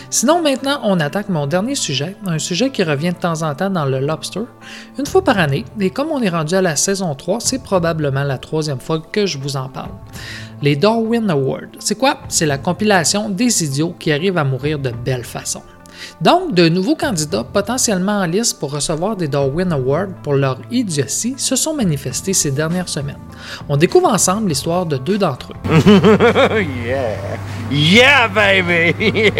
Sinon, 0.09 0.41
maintenant, 0.41 0.79
on 0.83 0.99
attaque 0.99 1.29
mon 1.29 1.45
dernier 1.45 1.75
sujet, 1.75 2.15
un 2.25 2.39
sujet 2.39 2.71
qui 2.71 2.83
revient 2.83 3.11
de 3.11 3.19
temps 3.19 3.43
en 3.43 3.53
temps 3.53 3.69
dans 3.69 3.85
le 3.85 3.99
Lobster, 3.99 4.45
une 4.97 5.05
fois 5.05 5.23
par 5.23 5.37
année, 5.37 5.65
et 5.79 5.91
comme 5.91 6.09
on 6.09 6.23
est 6.23 6.29
rendu 6.29 6.55
à 6.55 6.61
la 6.63 6.75
saison 6.75 7.13
3, 7.13 7.39
c'est 7.39 7.61
probablement 7.61 8.23
la 8.23 8.39
troisième 8.39 8.79
fois 8.79 8.99
que 8.99 9.27
je 9.27 9.37
vous 9.37 9.57
en 9.57 9.69
parle. 9.69 9.91
Les 10.61 10.75
Darwin 10.75 11.29
Awards. 11.29 11.75
C'est 11.79 11.97
quoi? 11.97 12.19
C'est 12.29 12.45
la 12.45 12.57
compilation 12.57 13.29
des 13.29 13.63
idiots 13.63 13.95
qui 13.99 14.11
arrivent 14.11 14.37
à 14.37 14.43
mourir 14.43 14.79
de 14.79 14.91
belle 14.91 15.23
façon. 15.23 15.61
Donc, 16.21 16.53
de 16.53 16.69
nouveaux 16.69 16.95
candidats 16.95 17.43
potentiellement 17.43 18.19
en 18.19 18.25
liste 18.25 18.59
pour 18.59 18.71
recevoir 18.71 19.15
des 19.15 19.27
Darwin 19.27 19.71
Awards 19.71 20.13
pour 20.23 20.33
leur 20.33 20.57
idiotie 20.71 21.35
se 21.37 21.55
sont 21.55 21.73
manifestés 21.73 22.33
ces 22.33 22.51
dernières 22.51 22.89
semaines. 22.89 23.19
On 23.69 23.77
découvre 23.77 24.09
ensemble 24.09 24.49
l'histoire 24.49 24.85
de 24.85 24.97
deux 24.97 25.17
d'entre 25.17 25.51
eux. 25.51 26.61
yeah. 26.85 27.15
Yeah, 27.71 28.27
baby. 28.27 29.31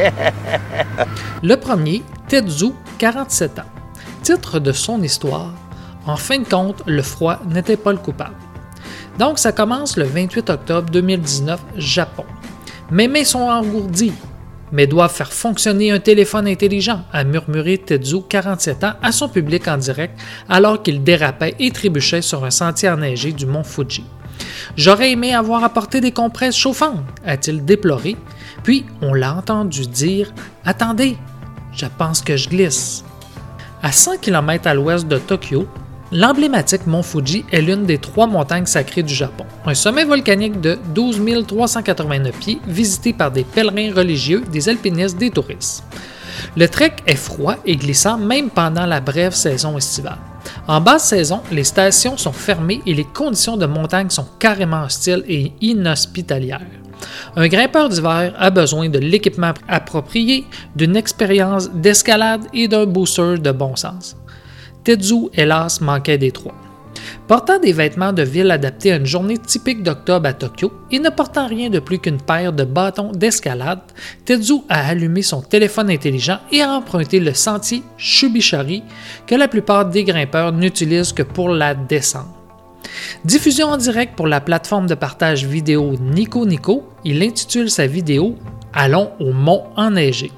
Le 1.43 1.55
premier, 1.57 2.03
Tetsu, 2.28 2.74
47 2.97 3.59
ans. 3.59 3.63
Titre 4.24 4.59
de 4.59 4.72
son 4.72 5.01
histoire 5.03 5.53
En 6.07 6.18
fin 6.18 6.39
de 6.39 6.47
compte, 6.47 6.82
le 6.88 7.03
froid 7.03 7.39
n'était 7.47 7.78
pas 7.78 7.91
le 7.91 7.99
coupable. 7.99 8.36
Donc, 9.20 9.39
ça 9.39 9.51
commence 9.51 9.97
le 9.97 10.05
28 10.05 10.49
octobre 10.49 10.89
2019, 10.89 11.59
Japon. 11.78 12.26
Mes 12.91 13.07
mains 13.07 13.24
sont 13.24 13.39
engourdies, 13.39 14.13
mais 14.72 14.88
doivent 14.88 15.13
faire 15.13 15.32
fonctionner 15.32 15.91
un 15.91 15.99
téléphone 15.99 16.47
intelligent, 16.47 17.03
a 17.13 17.24
murmuré 17.24 17.78
Tetsu, 17.78 18.22
47 18.28 18.84
ans, 18.84 18.93
à 19.01 19.11
son 19.11 19.30
public 19.30 19.68
en 19.68 19.78
direct 19.78 20.20
alors 20.49 20.84
qu'il 20.84 21.03
dérapait 21.03 21.55
et 21.59 21.72
trébuchait 21.72 22.22
sur 22.22 22.43
un 22.43 22.51
sentier 22.51 22.89
enneigé 22.89 23.32
du 23.32 23.45
mont 23.45 23.63
Fuji. 23.63 24.03
J'aurais 24.76 25.11
aimé 25.11 25.34
avoir 25.34 25.63
apporté 25.63 26.01
des 26.01 26.11
compresses 26.11 26.57
chauffantes, 26.57 27.05
a-t-il 27.26 27.63
déploré, 27.63 28.18
puis 28.63 28.86
on 29.01 29.13
l'a 29.13 29.34
entendu 29.36 29.88
dire 29.88 30.34
Attendez, 30.66 31.18
je 31.72 31.86
pense 31.97 32.22
que 32.22 32.36
je 32.36 32.49
glisse. 32.49 33.03
À 33.82 33.91
100 33.91 34.18
km 34.18 34.68
à 34.68 34.74
l'ouest 34.74 35.07
de 35.07 35.18
Tokyo, 35.18 35.68
l'emblématique 36.12 36.88
mont 36.88 37.03
Fuji 37.03 37.45
est 37.51 37.62
l'une 37.62 37.86
des 37.86 37.97
trois 37.97 38.28
montagnes 38.28 38.66
sacrées 38.66 39.03
du 39.03 39.14
Japon, 39.14 39.45
un 39.66 39.74
sommet 39.74 40.06
volcanique 40.06 40.62
de 40.62 40.78
12 40.93 41.22
389 41.47 42.38
pieds 42.38 42.60
visité 42.68 43.14
par 43.14 43.32
des 43.32 43.43
pèlerins 43.43 43.93
religieux, 43.93 44.43
des 44.51 44.70
alpinistes, 44.70 45.18
des 45.18 45.32
touristes. 45.32 45.84
Le 46.58 46.68
trek 46.68 46.93
est 47.08 47.16
froid 47.16 47.56
et 47.66 47.76
glissant 47.76 48.18
même 48.18 48.49
pendant 48.49 48.86
la 48.86 49.01
brève 49.01 49.34
saison 49.34 49.78
estivale. 49.78 50.18
En 50.68 50.82
basse 50.82 51.10
saison, 51.10 51.41
les 51.51 51.64
stations 51.64 52.18
sont 52.18 52.32
fermées 52.32 52.82
et 52.86 52.93
les 52.93 53.03
conditions 53.03 53.58
de 53.58 53.66
montagne 53.66 54.10
sont 54.10 54.28
carrément 54.39 54.84
hostiles 54.84 55.24
et 55.28 55.53
inhospitalières. 55.62 56.62
Un 57.36 57.47
grimpeur 57.47 57.89
d'hiver 57.89 58.34
a 58.38 58.49
besoin 58.49 58.89
de 58.89 58.99
l'équipement 58.99 59.53
approprié, 59.68 60.45
d'une 60.76 60.95
expérience 60.95 61.70
d'escalade 61.72 62.45
et 62.53 62.68
d'un 62.68 62.86
booster 62.86 63.38
de 63.38 63.51
bon 63.51 63.76
sens. 63.76 64.16
Tetsu, 64.86 65.30
hélas, 65.34 65.82
manquait 65.82 66.20
des 66.20 66.32
trois. 66.32 66.54
Portant 67.28 67.58
des 67.58 67.74
vêtements 67.74 68.14
de 68.14 68.22
ville 68.22 68.52
adaptés 68.52 68.92
à 68.92 68.98
une 68.98 69.06
journée 69.08 69.40
typique 69.40 69.82
d'octobre 69.82 70.28
à 70.28 70.34
Tokyo 70.34 70.72
et 70.92 71.00
ne 71.00 71.10
portant 71.10 71.48
rien 71.48 71.72
de 71.72 71.80
plus 71.80 71.98
qu'une 71.98 72.22
paire 72.22 72.54
de 72.54 72.64
bâtons 72.64 73.12
d'escalade, 73.12 73.82
Tetsu 74.26 74.62
a 74.70 74.88
allumé 74.88 75.24
son 75.24 75.42
téléphone 75.42 75.90
intelligent 75.90 76.38
et 76.52 76.62
a 76.62 76.72
emprunté 76.72 77.20
le 77.20 77.34
sentier 77.34 77.82
Shubishari 77.98 78.84
que 79.26 79.34
la 79.34 79.48
plupart 79.48 79.88
des 79.88 80.04
grimpeurs 80.04 80.52
n'utilisent 80.52 81.14
que 81.14 81.24
pour 81.24 81.50
la 81.50 81.74
descente. 81.74 82.28
Diffusion 83.26 83.70
en 83.70 83.78
direct 83.78 84.16
pour 84.16 84.28
la 84.28 84.40
plateforme 84.40 84.86
de 84.86 84.94
partage 84.94 85.46
vidéo 85.46 85.96
Nico 86.00 86.46
Nico, 86.46 86.84
il 87.04 87.24
intitule 87.24 87.72
sa 87.72 87.88
vidéo 87.88 88.36
Allons 88.72 89.10
au 89.20 89.34
mont 89.34 89.64
enneigé. 89.76 90.32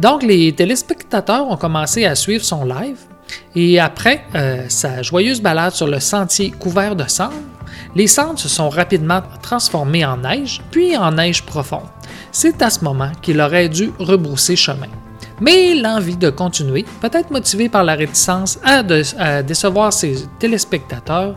Donc 0.00 0.22
les 0.22 0.52
téléspectateurs 0.54 1.46
ont 1.50 1.58
commencé 1.58 2.06
à 2.06 2.14
suivre 2.14 2.44
son 2.44 2.64
live 2.64 2.96
et 3.54 3.80
après 3.80 4.24
euh, 4.34 4.64
sa 4.68 5.02
joyeuse 5.02 5.40
balade 5.40 5.72
sur 5.72 5.86
le 5.86 6.00
sentier 6.00 6.50
couvert 6.50 6.96
de 6.96 7.04
cendres, 7.08 7.34
Les 7.94 8.06
cendres 8.06 8.38
se 8.38 8.48
sont 8.48 8.68
rapidement 8.68 9.22
transformées 9.42 10.04
en 10.04 10.18
neige, 10.18 10.62
puis 10.70 10.96
en 10.96 11.12
neige 11.12 11.42
profonde. 11.42 11.88
C'est 12.30 12.62
à 12.62 12.70
ce 12.70 12.84
moment 12.84 13.10
qu'il 13.20 13.40
aurait 13.40 13.68
dû 13.68 13.92
rebrousser 13.98 14.56
chemin. 14.56 14.88
Mais 15.40 15.74
l'envie 15.74 16.16
de 16.16 16.30
continuer, 16.30 16.84
peut-être 17.00 17.30
motivé 17.30 17.68
par 17.68 17.84
la 17.84 17.94
réticence 17.94 18.58
à, 18.64 18.82
décevoir 19.42 19.92
ses 19.92 20.26
téléspectateurs, 20.38 21.34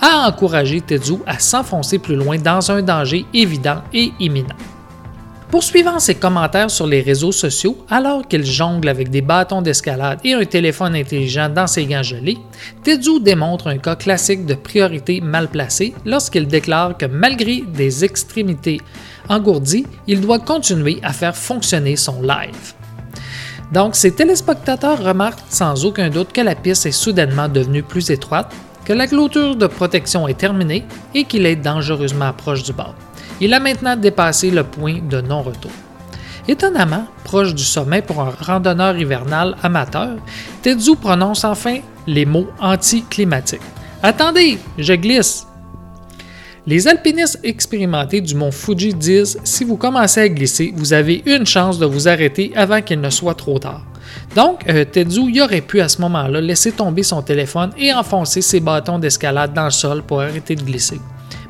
a 0.00 0.28
encouragé 0.28 0.80
Tetsu 0.80 1.16
à 1.26 1.38
s'enfoncer 1.38 1.98
plus 1.98 2.14
loin 2.14 2.38
dans 2.38 2.70
un 2.70 2.82
danger 2.82 3.26
évident 3.34 3.82
et 3.92 4.12
imminent. 4.20 4.54
Poursuivant 5.50 5.98
ses 5.98 6.14
commentaires 6.14 6.70
sur 6.70 6.86
les 6.86 7.00
réseaux 7.00 7.32
sociaux, 7.32 7.78
alors 7.88 8.28
qu'il 8.28 8.44
jongle 8.44 8.86
avec 8.86 9.08
des 9.08 9.22
bâtons 9.22 9.62
d'escalade 9.62 10.18
et 10.22 10.34
un 10.34 10.44
téléphone 10.44 10.94
intelligent 10.94 11.48
dans 11.48 11.66
ses 11.66 11.86
gants 11.86 12.02
gelés, 12.02 12.36
Tetsu 12.84 13.18
démontre 13.20 13.68
un 13.68 13.78
cas 13.78 13.96
classique 13.96 14.44
de 14.44 14.52
priorité 14.52 15.22
mal 15.22 15.48
placée 15.48 15.94
lorsqu'il 16.04 16.46
déclare 16.46 16.98
que 16.98 17.06
malgré 17.06 17.62
des 17.62 18.04
extrémités 18.04 18.78
engourdies, 19.30 19.86
il 20.06 20.20
doit 20.20 20.38
continuer 20.38 20.98
à 21.02 21.14
faire 21.14 21.34
fonctionner 21.34 21.96
son 21.96 22.20
live. 22.20 22.74
Donc, 23.72 23.96
ses 23.96 24.14
téléspectateurs 24.14 25.02
remarquent 25.02 25.40
sans 25.48 25.86
aucun 25.86 26.10
doute 26.10 26.32
que 26.32 26.42
la 26.42 26.56
piste 26.56 26.84
est 26.84 26.92
soudainement 26.92 27.48
devenue 27.48 27.82
plus 27.82 28.10
étroite, 28.10 28.52
que 28.84 28.92
la 28.92 29.06
clôture 29.06 29.56
de 29.56 29.66
protection 29.66 30.28
est 30.28 30.38
terminée 30.38 30.84
et 31.14 31.24
qu'il 31.24 31.46
est 31.46 31.56
dangereusement 31.56 32.34
proche 32.34 32.62
du 32.62 32.74
bord. 32.74 32.94
Il 33.40 33.54
a 33.54 33.60
maintenant 33.60 33.96
dépassé 33.96 34.50
le 34.50 34.64
point 34.64 34.98
de 35.00 35.20
non-retour. 35.20 35.70
Étonnamment, 36.48 37.06
proche 37.24 37.54
du 37.54 37.62
sommet 37.62 38.00
pour 38.02 38.20
un 38.20 38.30
randonneur 38.40 38.96
hivernal 38.96 39.54
amateur, 39.62 40.16
Tetsu 40.62 40.96
prononce 40.96 41.44
enfin 41.44 41.78
les 42.06 42.24
mots 42.24 42.48
anticlimatiques. 42.58 43.60
Attendez, 44.02 44.58
je 44.78 44.94
glisse. 44.94 45.46
Les 46.66 46.88
alpinistes 46.88 47.40
expérimentés 47.44 48.20
du 48.20 48.34
mont 48.34 48.50
Fuji 48.50 48.92
disent 48.94 49.38
si 49.44 49.64
vous 49.64 49.76
commencez 49.76 50.20
à 50.20 50.28
glisser, 50.28 50.72
vous 50.74 50.92
avez 50.92 51.22
une 51.26 51.46
chance 51.46 51.78
de 51.78 51.86
vous 51.86 52.08
arrêter 52.08 52.52
avant 52.56 52.82
qu'il 52.82 53.00
ne 53.00 53.10
soit 53.10 53.34
trop 53.34 53.58
tard. 53.58 53.82
Donc, 54.34 54.68
euh, 54.68 54.84
y 54.94 55.40
aurait 55.40 55.60
pu 55.60 55.80
à 55.80 55.88
ce 55.88 56.00
moment-là 56.00 56.40
laisser 56.40 56.72
tomber 56.72 57.02
son 57.02 57.22
téléphone 57.22 57.70
et 57.78 57.92
enfoncer 57.92 58.40
ses 58.40 58.60
bâtons 58.60 58.98
d'escalade 58.98 59.52
dans 59.52 59.64
le 59.64 59.70
sol 59.70 60.02
pour 60.02 60.20
arrêter 60.20 60.54
de 60.56 60.62
glisser. 60.62 61.00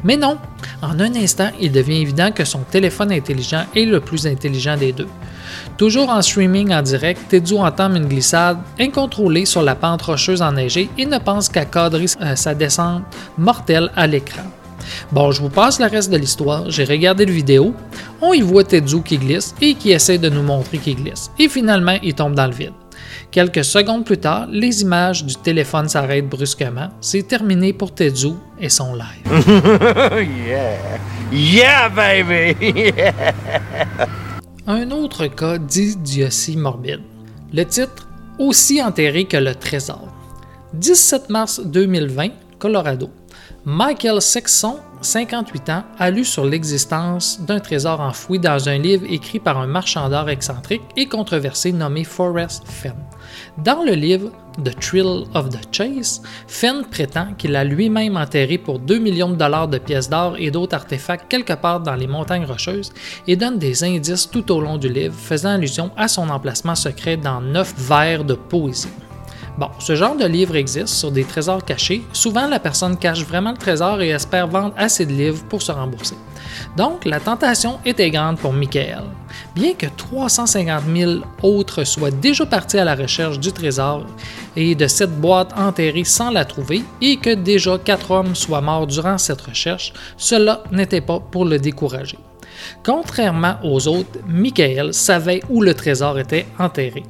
Mais 0.04 0.16
non, 0.16 0.38
en 0.82 1.00
un 1.00 1.14
instant, 1.16 1.50
il 1.60 1.72
devient 1.72 2.00
évident 2.00 2.30
que 2.30 2.44
son 2.44 2.60
téléphone 2.60 3.12
intelligent 3.12 3.64
est 3.74 3.84
le 3.84 4.00
plus 4.00 4.26
intelligent 4.26 4.76
des 4.76 4.92
deux. 4.92 5.08
Toujours 5.76 6.08
en 6.08 6.22
streaming 6.22 6.72
en 6.72 6.82
direct, 6.82 7.20
Tetsu 7.28 7.54
entame 7.54 7.96
une 7.96 8.06
glissade 8.06 8.58
incontrôlée 8.78 9.44
sur 9.44 9.62
la 9.62 9.74
pente 9.74 10.02
rocheuse 10.02 10.42
enneigée 10.42 10.88
et 10.98 11.06
ne 11.06 11.18
pense 11.18 11.48
qu'à 11.48 11.64
cadrer 11.64 12.06
euh, 12.20 12.36
sa 12.36 12.54
descente 12.54 13.02
mortelle 13.36 13.90
à 13.96 14.06
l'écran. 14.06 14.42
Bon, 15.12 15.32
je 15.32 15.42
vous 15.42 15.50
passe 15.50 15.80
le 15.80 15.86
reste 15.86 16.10
de 16.10 16.16
l'histoire, 16.16 16.70
j'ai 16.70 16.84
regardé 16.84 17.26
le 17.26 17.32
vidéo, 17.32 17.74
on 18.22 18.32
y 18.32 18.40
voit 18.40 18.64
Tetsu 18.64 19.02
qui 19.02 19.18
glisse 19.18 19.54
et 19.60 19.74
qui 19.74 19.90
essaie 19.90 20.18
de 20.18 20.28
nous 20.28 20.42
montrer 20.42 20.78
qu'il 20.78 20.96
glisse, 20.96 21.30
et 21.38 21.48
finalement 21.48 21.98
il 22.02 22.14
tombe 22.14 22.34
dans 22.34 22.46
le 22.46 22.54
vide. 22.54 22.72
Quelques 23.30 23.64
secondes 23.64 24.04
plus 24.04 24.18
tard, 24.18 24.46
les 24.50 24.82
images 24.82 25.24
du 25.24 25.34
téléphone 25.34 25.88
s'arrêtent 25.88 26.28
brusquement. 26.28 26.88
C'est 27.00 27.26
terminé 27.26 27.72
pour 27.72 27.94
Tetsu 27.94 28.32
et 28.60 28.68
son 28.68 28.94
live. 28.94 29.26
yeah! 30.46 30.98
Yeah, 31.30 31.88
baby! 31.90 32.92
Un 34.66 34.90
autre 34.90 35.26
cas 35.26 35.58
d'idiotie 35.58 36.56
morbide. 36.56 37.00
Le 37.52 37.64
titre 37.64 38.08
Aussi 38.38 38.82
enterré 38.82 39.24
que 39.24 39.36
le 39.36 39.54
trésor. 39.54 40.08
17 40.74 41.30
mars 41.30 41.60
2020, 41.64 42.28
Colorado. 42.58 43.10
Michael 43.64 44.20
Sexton, 44.20 44.76
58 45.00 45.70
ans, 45.70 45.84
a 45.98 46.10
lu 46.10 46.24
sur 46.24 46.44
l'existence 46.44 47.40
d'un 47.40 47.60
trésor 47.60 48.00
enfoui 48.00 48.38
dans 48.38 48.68
un 48.68 48.78
livre 48.78 49.06
écrit 49.08 49.38
par 49.38 49.58
un 49.58 49.66
marchand 49.66 50.08
d'art 50.08 50.28
excentrique 50.28 50.82
et 50.96 51.06
controversé 51.06 51.72
nommé 51.72 52.04
Forrest 52.04 52.62
Fenn. 52.66 52.96
Dans 53.58 53.84
le 53.84 53.92
livre 53.92 54.30
The 54.64 54.74
Thrill 54.80 55.24
of 55.34 55.50
the 55.50 55.60
Chase, 55.70 56.22
Fenn 56.48 56.84
prétend 56.90 57.34
qu'il 57.38 57.54
a 57.54 57.64
lui-même 57.64 58.16
enterré 58.16 58.58
pour 58.58 58.80
2 58.80 58.98
millions 58.98 59.30
de 59.30 59.36
dollars 59.36 59.68
de 59.68 59.78
pièces 59.78 60.10
d'or 60.10 60.34
et 60.38 60.50
d'autres 60.50 60.74
artefacts 60.74 61.28
quelque 61.28 61.52
part 61.52 61.80
dans 61.80 61.94
les 61.94 62.08
montagnes 62.08 62.44
rocheuses 62.44 62.92
et 63.26 63.36
donne 63.36 63.58
des 63.58 63.84
indices 63.84 64.28
tout 64.28 64.50
au 64.50 64.60
long 64.60 64.78
du 64.78 64.88
livre 64.88 65.14
faisant 65.14 65.50
allusion 65.50 65.90
à 65.96 66.08
son 66.08 66.28
emplacement 66.28 66.74
secret 66.74 67.16
dans 67.16 67.40
neuf 67.40 67.72
vers 67.76 68.24
de 68.24 68.34
poésie. 68.34 68.88
Bon, 69.58 69.70
ce 69.80 69.96
genre 69.96 70.14
de 70.14 70.24
livre 70.24 70.54
existe 70.54 70.94
sur 70.94 71.10
des 71.10 71.24
trésors 71.24 71.64
cachés. 71.64 72.04
Souvent, 72.12 72.46
la 72.46 72.60
personne 72.60 72.96
cache 72.96 73.24
vraiment 73.24 73.50
le 73.50 73.56
trésor 73.56 74.00
et 74.00 74.10
espère 74.10 74.46
vendre 74.46 74.72
assez 74.76 75.04
de 75.04 75.10
livres 75.10 75.42
pour 75.48 75.62
se 75.62 75.72
rembourser. 75.72 76.14
Donc, 76.76 77.04
la 77.04 77.18
tentation 77.18 77.80
était 77.84 78.12
grande 78.12 78.38
pour 78.38 78.52
Michael. 78.52 79.02
Bien 79.56 79.74
que 79.74 79.86
350 79.86 80.84
000 80.94 81.12
autres 81.42 81.82
soient 81.82 82.12
déjà 82.12 82.46
partis 82.46 82.78
à 82.78 82.84
la 82.84 82.94
recherche 82.94 83.40
du 83.40 83.50
trésor 83.50 84.06
et 84.54 84.76
de 84.76 84.86
cette 84.86 85.20
boîte 85.20 85.52
enterrée 85.58 86.04
sans 86.04 86.30
la 86.30 86.44
trouver, 86.44 86.84
et 87.00 87.16
que 87.16 87.34
déjà 87.34 87.78
quatre 87.78 88.12
hommes 88.12 88.36
soient 88.36 88.60
morts 88.60 88.86
durant 88.86 89.18
cette 89.18 89.40
recherche, 89.40 89.92
cela 90.16 90.62
n'était 90.70 91.00
pas 91.00 91.18
pour 91.18 91.44
le 91.44 91.58
décourager. 91.58 92.18
Contrairement 92.84 93.56
aux 93.62 93.88
autres, 93.88 94.18
Michael 94.26 94.94
savait 94.94 95.42
où 95.48 95.62
le 95.62 95.74
trésor 95.74 96.18
était 96.18 96.46
enterré 96.58 97.02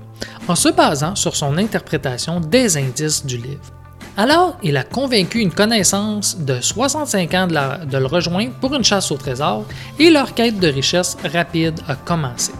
en 0.49 0.55
se 0.55 0.71
basant 0.71 1.15
sur 1.15 1.37
son 1.37 1.59
interprétation 1.59 2.41
des 2.41 2.77
indices 2.77 3.25
du 3.25 3.37
livre. 3.37 3.73
Alors, 4.17 4.57
il 4.65 4.77
a 4.77 4.83
convaincu 4.83 5.39
une 5.39 5.53
connaissance 5.53 6.39
de 6.39 6.61
65 6.61 7.35
ans 7.35 7.47
de, 7.47 7.99
le 7.99 8.07
rejoindre 8.07 8.53
pour 8.61 8.75
une 8.75 8.83
chasse 8.83 9.13
au 9.13 9.17
trésor 9.17 9.65
et 9.99 10.11
leur 10.11 10.35
quête 10.35 10.59
de 10.59 10.67
richesse 10.67 11.17
rapide 11.33 11.79
a 11.87 11.95
commencé. 11.95 12.53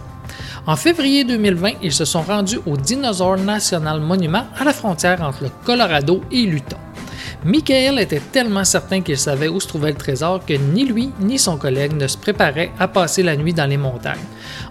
En 0.65 0.75
février 0.75 1.23
2020, 1.25 1.71
ils 1.81 1.91
se 1.91 2.05
sont 2.05 2.21
rendus 2.21 2.59
au 2.65 2.77
Dinosaur 2.77 3.37
National 3.37 3.99
Monument 3.99 4.45
à 4.57 4.63
la 4.63 4.71
frontière 4.71 5.21
entre 5.21 5.43
le 5.43 5.49
Colorado 5.65 6.21
et 6.31 6.43
l'Utah. 6.43 6.77
Michael 7.45 7.99
était 7.99 8.21
tellement 8.33 8.65
certain 8.65 8.99
qu'il 8.99 9.17
savait 9.17 9.47
où 9.47 9.61
se 9.61 9.67
trouvait 9.67 9.91
le 9.91 9.97
trésor 9.97 10.45
que 10.45 10.53
ni 10.53 10.83
lui 10.83 11.09
ni 11.21 11.39
son 11.39 11.57
collègue 11.57 11.93
ne 11.93 12.05
se 12.05 12.17
préparaient 12.17 12.71
à 12.77 12.89
passer 12.89 13.23
la 13.23 13.37
nuit 13.37 13.53
dans 13.53 13.65
les 13.65 13.77
montagnes, 13.77 14.19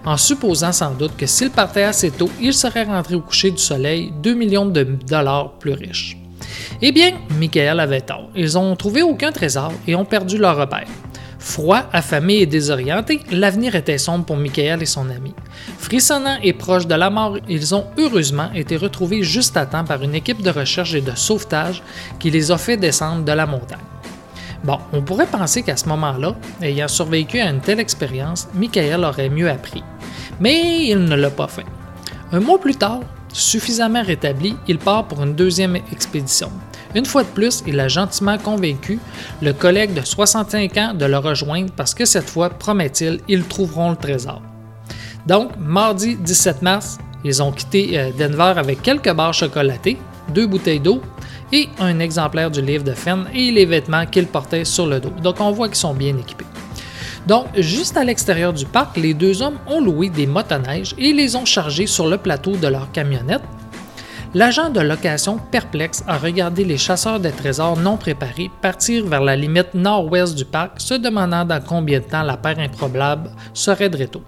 en 0.05 0.17
supposant 0.17 0.71
sans 0.71 0.91
doute 0.91 1.17
que 1.17 1.25
s'il 1.25 1.49
partait 1.49 1.83
assez 1.83 2.11
tôt, 2.11 2.29
il 2.39 2.53
serait 2.53 2.83
rentré 2.83 3.15
au 3.15 3.21
coucher 3.21 3.49
du 3.49 3.57
soleil 3.57 4.13
2 4.21 4.35
millions 4.35 4.67
de 4.67 4.83
dollars 4.83 5.53
plus 5.53 5.73
riches. 5.73 6.15
Eh 6.81 6.91
bien, 6.91 7.13
Michael 7.39 7.79
avait 7.79 8.01
tort. 8.01 8.29
Ils 8.35 8.53
n'ont 8.53 8.75
trouvé 8.75 9.01
aucun 9.01 9.31
trésor 9.31 9.73
et 9.87 9.95
ont 9.95 10.05
perdu 10.05 10.37
leur 10.37 10.55
repère. 10.55 10.87
Froid, 11.39 11.85
affamé 11.93 12.35
et 12.35 12.45
désorienté, 12.45 13.21
l'avenir 13.31 13.73
était 13.75 13.97
sombre 13.97 14.25
pour 14.25 14.35
Michael 14.35 14.83
et 14.83 14.85
son 14.85 15.09
ami. 15.09 15.33
Frissonnant 15.77 16.37
et 16.43 16.51
proche 16.51 16.85
de 16.85 16.95
la 16.95 17.09
mort, 17.09 17.37
ils 17.47 17.73
ont 17.73 17.85
heureusement 17.97 18.51
été 18.53 18.75
retrouvés 18.75 19.23
juste 19.23 19.55
à 19.55 19.65
temps 19.65 19.85
par 19.85 20.03
une 20.03 20.15
équipe 20.15 20.41
de 20.41 20.49
recherche 20.49 20.93
et 20.93 21.01
de 21.01 21.15
sauvetage 21.15 21.81
qui 22.19 22.29
les 22.29 22.51
a 22.51 22.57
fait 22.57 22.75
descendre 22.75 23.23
de 23.23 23.31
la 23.31 23.45
montagne. 23.45 23.79
Bon, 24.65 24.77
on 24.91 25.01
pourrait 25.01 25.25
penser 25.25 25.63
qu'à 25.63 25.77
ce 25.77 25.87
moment-là, 25.87 26.35
ayant 26.61 26.89
survécu 26.89 27.39
à 27.39 27.49
une 27.49 27.61
telle 27.61 27.79
expérience, 27.79 28.49
Michael 28.53 29.05
aurait 29.05 29.29
mieux 29.29 29.49
appris. 29.49 29.83
Mais 30.41 30.87
il 30.87 31.05
ne 31.05 31.15
l'a 31.15 31.29
pas 31.31 31.47
fait. 31.47 31.65
Un 32.33 32.41
mois 32.41 32.59
plus 32.59 32.75
tard, 32.75 32.99
suffisamment 33.31 34.03
rétabli, 34.03 34.57
il 34.67 34.77
part 34.77 35.07
pour 35.07 35.23
une 35.23 35.35
deuxième 35.35 35.77
expédition. 35.93 36.51
Une 36.95 37.05
fois 37.05 37.23
de 37.23 37.29
plus, 37.29 37.63
il 37.67 37.79
a 37.79 37.87
gentiment 37.87 38.37
convaincu 38.37 38.99
le 39.41 39.53
collègue 39.53 39.93
de 39.93 40.03
65 40.03 40.77
ans 40.77 40.93
de 40.93 41.05
le 41.05 41.17
rejoindre 41.17 41.71
parce 41.75 41.93
que 41.93 42.05
cette 42.05 42.29
fois, 42.29 42.49
promet-il, 42.49 43.19
ils 43.27 43.43
trouveront 43.43 43.91
le 43.91 43.95
trésor. 43.95 44.41
Donc, 45.27 45.51
mardi 45.59 46.15
17 46.15 46.61
mars, 46.63 46.97
ils 47.23 47.43
ont 47.43 47.51
quitté 47.51 47.99
euh, 47.99 48.09
Denver 48.17 48.53
avec 48.57 48.81
quelques 48.81 49.13
barres 49.13 49.33
chocolatées, 49.33 49.97
deux 50.33 50.47
bouteilles 50.47 50.79
d'eau 50.79 51.01
et 51.51 51.69
un 51.79 51.99
exemplaire 51.99 52.49
du 52.49 52.61
livre 52.61 52.83
de 52.83 52.93
Fenn 52.93 53.25
et 53.33 53.51
les 53.51 53.65
vêtements 53.65 54.05
qu'ils 54.05 54.27
portaient 54.27 54.65
sur 54.65 54.87
le 54.87 54.99
dos. 54.99 55.11
Donc, 55.21 55.39
on 55.41 55.51
voit 55.51 55.67
qu'ils 55.67 55.77
sont 55.77 55.93
bien 55.93 56.17
équipés. 56.17 56.45
Donc, 57.27 57.45
juste 57.57 57.97
à 57.97 58.03
l'extérieur 58.03 58.53
du 58.53 58.65
parc, 58.65 58.97
les 58.97 59.13
deux 59.13 59.43
hommes 59.43 59.59
ont 59.67 59.81
loué 59.81 60.09
des 60.09 60.25
motoneiges 60.25 60.95
et 60.97 61.13
les 61.13 61.35
ont 61.35 61.45
chargés 61.45 61.85
sur 61.85 62.07
le 62.07 62.17
plateau 62.17 62.55
de 62.55 62.67
leur 62.67 62.91
camionnette 62.91 63.43
L'agent 64.35 64.69
de 64.69 64.79
location 64.79 65.39
perplexe 65.51 66.03
a 66.07 66.19
regardé 66.19 66.63
les 66.63 66.77
chasseurs 66.77 67.19
de 67.19 67.31
trésors 67.31 67.77
non 67.77 67.97
préparés 67.97 68.51
partir 68.61 69.07
vers 69.07 69.21
la 69.21 69.35
limite 69.35 69.73
nord-ouest 69.73 70.35
du 70.35 70.45
parc, 70.45 70.79
se 70.79 70.93
demandant 70.93 71.45
dans 71.45 71.59
combien 71.59 71.99
de 71.99 72.03
temps 72.05 72.21
la 72.21 72.37
paire 72.37 72.59
improbable 72.59 73.31
serait 73.55 73.89
de 73.89 73.97
retour. 73.97 74.21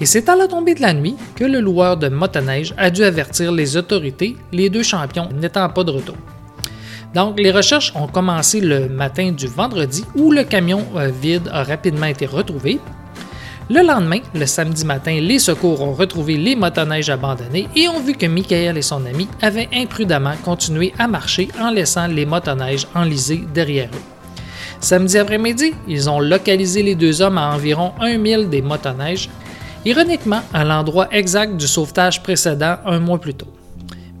Et 0.00 0.06
c'est 0.06 0.30
à 0.30 0.34
la 0.34 0.48
tombée 0.48 0.74
de 0.74 0.80
la 0.80 0.94
nuit 0.94 1.16
que 1.36 1.44
le 1.44 1.60
loueur 1.60 1.98
de 1.98 2.08
motoneige 2.08 2.72
a 2.78 2.88
dû 2.88 3.04
avertir 3.04 3.52
les 3.52 3.76
autorités, 3.76 4.34
les 4.50 4.70
deux 4.70 4.82
champions 4.82 5.28
n'étant 5.28 5.68
pas 5.68 5.84
de 5.84 5.90
retour. 5.90 6.16
Donc, 7.14 7.38
les 7.38 7.50
recherches 7.50 7.92
ont 7.94 8.06
commencé 8.06 8.62
le 8.62 8.88
matin 8.88 9.32
du 9.32 9.46
vendredi 9.46 10.06
où 10.16 10.32
le 10.32 10.44
camion 10.44 10.86
euh, 10.96 11.10
vide 11.20 11.50
a 11.52 11.62
rapidement 11.62 12.06
été 12.06 12.24
retrouvé, 12.24 12.80
le 13.72 13.80
lendemain, 13.80 14.18
le 14.34 14.44
samedi 14.44 14.84
matin, 14.84 15.18
les 15.18 15.38
secours 15.38 15.80
ont 15.80 15.94
retrouvé 15.94 16.36
les 16.36 16.54
motoneiges 16.54 17.08
abandonnés 17.08 17.68
et 17.74 17.88
ont 17.88 18.00
vu 18.00 18.12
que 18.12 18.26
Michael 18.26 18.76
et 18.76 18.82
son 18.82 19.06
ami 19.06 19.28
avaient 19.40 19.70
imprudemment 19.72 20.34
continué 20.44 20.92
à 20.98 21.08
marcher 21.08 21.48
en 21.58 21.70
laissant 21.70 22.06
les 22.06 22.26
motoneiges 22.26 22.86
enlisés 22.94 23.44
derrière 23.54 23.88
eux. 23.88 24.34
Samedi 24.78 25.16
après-midi, 25.16 25.72
ils 25.88 26.10
ont 26.10 26.20
localisé 26.20 26.82
les 26.82 26.94
deux 26.94 27.22
hommes 27.22 27.38
à 27.38 27.54
environ 27.54 27.92
un 27.98 28.18
mille 28.18 28.50
des 28.50 28.60
motoneiges, 28.60 29.30
ironiquement 29.86 30.42
à 30.52 30.64
l'endroit 30.64 31.08
exact 31.10 31.56
du 31.56 31.66
sauvetage 31.66 32.22
précédent 32.22 32.76
un 32.84 32.98
mois 32.98 33.20
plus 33.20 33.34
tôt. 33.34 33.52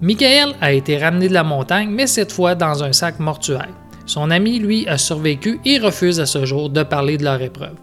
Michael 0.00 0.54
a 0.62 0.72
été 0.72 0.96
ramené 0.96 1.28
de 1.28 1.34
la 1.34 1.44
montagne, 1.44 1.90
mais 1.90 2.06
cette 2.06 2.32
fois 2.32 2.54
dans 2.54 2.82
un 2.82 2.94
sac 2.94 3.18
mortuaire. 3.18 3.68
Son 4.06 4.30
ami, 4.30 4.58
lui, 4.58 4.88
a 4.88 4.96
survécu 4.96 5.60
et 5.66 5.78
refuse 5.78 6.20
à 6.20 6.26
ce 6.26 6.46
jour 6.46 6.70
de 6.70 6.82
parler 6.82 7.18
de 7.18 7.24
leur 7.24 7.40
épreuve. 7.42 7.76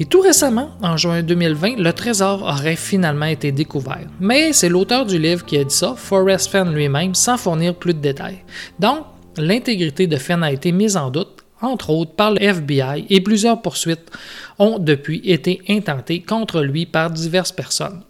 Et 0.00 0.06
tout 0.06 0.20
récemment, 0.20 0.70
en 0.82 0.96
juin 0.96 1.22
2020, 1.22 1.76
le 1.78 1.92
trésor 1.92 2.42
aurait 2.42 2.76
finalement 2.76 3.26
été 3.26 3.52
découvert. 3.52 4.06
Mais 4.20 4.52
c'est 4.52 4.68
l'auteur 4.68 5.06
du 5.06 5.18
livre 5.18 5.44
qui 5.44 5.56
a 5.56 5.64
dit 5.64 5.74
ça, 5.74 5.94
Forrest 5.96 6.50
Fenn 6.50 6.74
lui-même, 6.74 7.14
sans 7.14 7.36
fournir 7.36 7.74
plus 7.74 7.94
de 7.94 8.00
détails. 8.00 8.42
Donc, 8.78 9.04
l'intégrité 9.36 10.06
de 10.06 10.16
Fenn 10.16 10.42
a 10.42 10.50
été 10.50 10.72
mise 10.72 10.96
en 10.96 11.10
doute, 11.10 11.44
entre 11.60 11.90
autres 11.90 12.12
par 12.12 12.32
le 12.32 12.42
FBI, 12.42 13.06
et 13.08 13.20
plusieurs 13.20 13.62
poursuites 13.62 14.10
ont 14.58 14.78
depuis 14.78 15.20
été 15.24 15.62
intentées 15.68 16.22
contre 16.22 16.60
lui 16.62 16.86
par 16.86 17.10
diverses 17.10 17.52
personnes. 17.52 18.02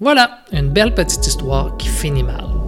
Voilà, 0.00 0.38
une 0.52 0.70
belle 0.70 0.94
petite 0.94 1.26
histoire 1.26 1.76
qui 1.76 1.88
finit 1.88 2.24
mal. 2.24 2.61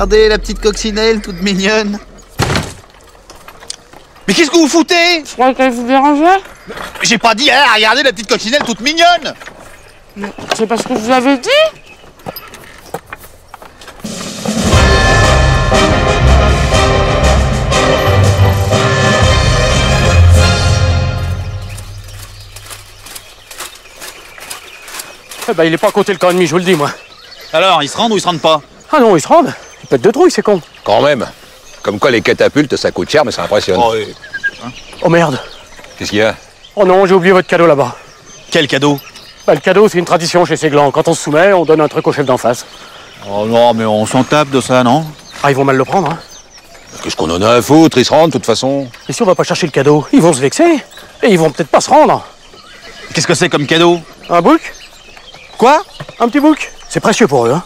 Regardez 0.00 0.30
la 0.30 0.38
petite 0.38 0.60
coccinelle 0.60 1.20
toute 1.20 1.42
mignonne. 1.42 1.98
Mais 4.26 4.32
qu'est-ce 4.32 4.50
que 4.50 4.56
vous 4.56 4.66
foutez? 4.66 5.22
Je 5.26 5.32
crois 5.32 5.52
qu'elle 5.52 5.72
vous 5.72 5.86
dérangeait 5.86 6.40
J'ai 7.02 7.18
pas 7.18 7.34
dit, 7.34 7.50
hein, 7.50 7.64
regardez 7.74 8.02
la 8.02 8.10
petite 8.10 8.30
coccinelle 8.30 8.62
toute 8.64 8.80
mignonne. 8.80 9.34
C'est 10.56 10.66
parce 10.66 10.84
que 10.84 10.94
je 10.94 11.00
vous 11.00 11.10
avais 11.10 11.36
dit 11.36 11.50
Eh 25.50 25.52
ben, 25.52 25.64
il 25.64 25.74
est 25.74 25.78
pas 25.78 25.88
à 25.88 25.92
côté 25.92 26.12
le 26.12 26.18
camp 26.18 26.30
ennemi, 26.30 26.46
je 26.46 26.52
vous 26.52 26.58
le 26.58 26.64
dis, 26.64 26.74
moi. 26.74 26.90
Alors, 27.52 27.82
ils 27.82 27.88
se 27.88 27.98
rendent 27.98 28.12
ou 28.12 28.16
ils 28.16 28.20
se 28.20 28.26
rendent 28.26 28.40
pas? 28.40 28.62
Ah 28.90 29.00
non, 29.00 29.14
ils 29.14 29.20
se 29.20 29.28
rendent. 29.28 29.52
Pètent 29.90 30.02
de 30.02 30.10
trouille, 30.12 30.30
c'est 30.30 30.42
con. 30.42 30.60
Quand 30.84 31.02
même. 31.02 31.26
Comme 31.82 31.98
quoi 31.98 32.10
les 32.10 32.20
catapultes, 32.22 32.76
ça 32.76 32.90
coûte 32.92 33.10
cher, 33.10 33.24
mais 33.24 33.32
ça 33.32 33.42
impressionne. 33.42 33.80
Oh 35.02 35.08
merde. 35.08 35.38
Qu'est-ce 35.98 36.10
qu'il 36.10 36.20
y 36.20 36.22
a 36.22 36.34
Oh 36.76 36.84
non, 36.84 37.04
j'ai 37.06 37.14
oublié 37.14 37.32
votre 37.32 37.48
cadeau 37.48 37.66
là-bas. 37.66 37.96
Quel 38.50 38.68
cadeau 38.68 39.00
Bah, 39.46 39.54
le 39.54 39.60
cadeau, 39.60 39.88
c'est 39.88 39.98
une 39.98 40.04
tradition 40.04 40.44
chez 40.44 40.56
Séglan. 40.56 40.90
Quand 40.92 41.08
on 41.08 41.14
se 41.14 41.22
soumet, 41.24 41.52
on 41.52 41.64
donne 41.64 41.80
un 41.80 41.88
truc 41.88 42.06
au 42.06 42.12
chef 42.12 42.24
d'en 42.24 42.36
face. 42.38 42.64
Oh 43.28 43.46
non, 43.46 43.74
mais 43.74 43.84
on 43.84 44.06
s'en 44.06 44.22
tape 44.22 44.50
de 44.50 44.60
ça, 44.60 44.82
non 44.84 45.04
Ah, 45.42 45.50
ils 45.50 45.56
vont 45.56 45.64
mal 45.64 45.76
le 45.76 45.84
prendre, 45.84 46.10
hein. 46.10 46.18
Qu'est-ce 47.02 47.16
qu'on 47.16 47.30
en 47.30 47.42
a 47.42 47.50
à 47.56 47.62
foutre 47.62 47.98
Ils 47.98 48.04
se 48.04 48.10
rendent, 48.10 48.30
de 48.30 48.32
toute 48.34 48.46
façon. 48.46 48.88
Et 49.08 49.12
si 49.12 49.22
on 49.22 49.26
va 49.26 49.34
pas 49.34 49.44
chercher 49.44 49.66
le 49.66 49.72
cadeau, 49.72 50.06
ils 50.12 50.20
vont 50.20 50.32
se 50.32 50.40
vexer. 50.40 50.78
Et 51.22 51.28
ils 51.28 51.38
vont 51.38 51.50
peut-être 51.50 51.68
pas 51.70 51.80
se 51.80 51.90
rendre. 51.90 52.24
Qu'est-ce 53.14 53.26
que 53.26 53.34
c'est 53.34 53.48
comme 53.48 53.66
cadeau 53.66 54.00
Un 54.28 54.40
bouc 54.40 54.60
Quoi 55.58 55.82
Un 56.20 56.28
petit 56.28 56.40
bouc 56.40 56.70
C'est 56.88 57.00
précieux 57.00 57.26
pour 57.26 57.46
eux, 57.46 57.52
hein. 57.52 57.62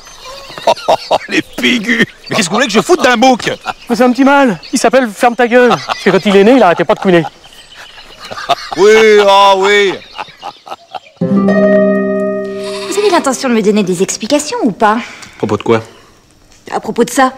Oh, 0.88 1.16
les 1.28 1.42
pigus 1.42 2.04
Mais 2.28 2.36
qu'est-ce 2.36 2.48
que 2.48 2.50
vous 2.50 2.56
voulez 2.56 2.66
que 2.66 2.72
je 2.72 2.80
foute 2.80 3.02
d'un 3.02 3.16
bouc 3.16 3.50
c'est 3.94 4.02
un 4.02 4.10
petit 4.10 4.24
mâle. 4.24 4.58
Il 4.72 4.78
s'appelle 4.78 5.08
Ferme 5.08 5.36
ta 5.36 5.46
gueule. 5.46 5.72
Et 6.04 6.10
quand 6.10 6.24
il 6.26 6.34
est 6.36 6.44
né, 6.44 6.54
il 6.56 6.62
arrêtait 6.62 6.84
pas 6.84 6.94
de 6.94 7.00
couiner. 7.00 7.24
Oui, 8.76 9.20
oh 9.24 9.52
oui 9.58 9.94
Vous 11.20 12.98
avez 12.98 13.10
l'intention 13.10 13.48
de 13.48 13.54
me 13.54 13.62
donner 13.62 13.84
des 13.84 14.02
explications 14.02 14.58
ou 14.64 14.72
pas? 14.72 14.94
À 14.94 15.36
propos 15.38 15.56
de 15.56 15.62
quoi? 15.62 15.82
À 16.72 16.80
propos 16.80 17.04
de 17.04 17.10
ça 17.10 17.32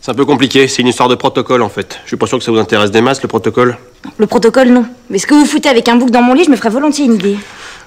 C'est 0.00 0.12
un 0.12 0.14
peu 0.14 0.24
compliqué, 0.24 0.68
c'est 0.68 0.82
une 0.82 0.88
histoire 0.88 1.08
de 1.08 1.16
protocole 1.16 1.62
en 1.62 1.68
fait. 1.68 1.98
Je 2.04 2.08
suis 2.08 2.16
pas 2.16 2.26
sûr 2.26 2.38
que 2.38 2.44
ça 2.44 2.52
vous 2.52 2.58
intéresse 2.58 2.92
des 2.92 3.00
masses, 3.00 3.22
le 3.22 3.28
protocole. 3.28 3.76
Le 4.18 4.26
protocole, 4.26 4.68
non. 4.68 4.84
Mais 5.10 5.18
ce 5.18 5.26
que 5.26 5.34
vous 5.34 5.46
foutez 5.46 5.68
avec 5.68 5.88
un 5.88 5.96
bouc 5.96 6.10
dans 6.10 6.22
mon 6.22 6.34
lit, 6.34 6.44
je 6.44 6.50
me 6.50 6.56
ferais 6.56 6.70
volontiers 6.70 7.06
une 7.06 7.14
idée. 7.14 7.38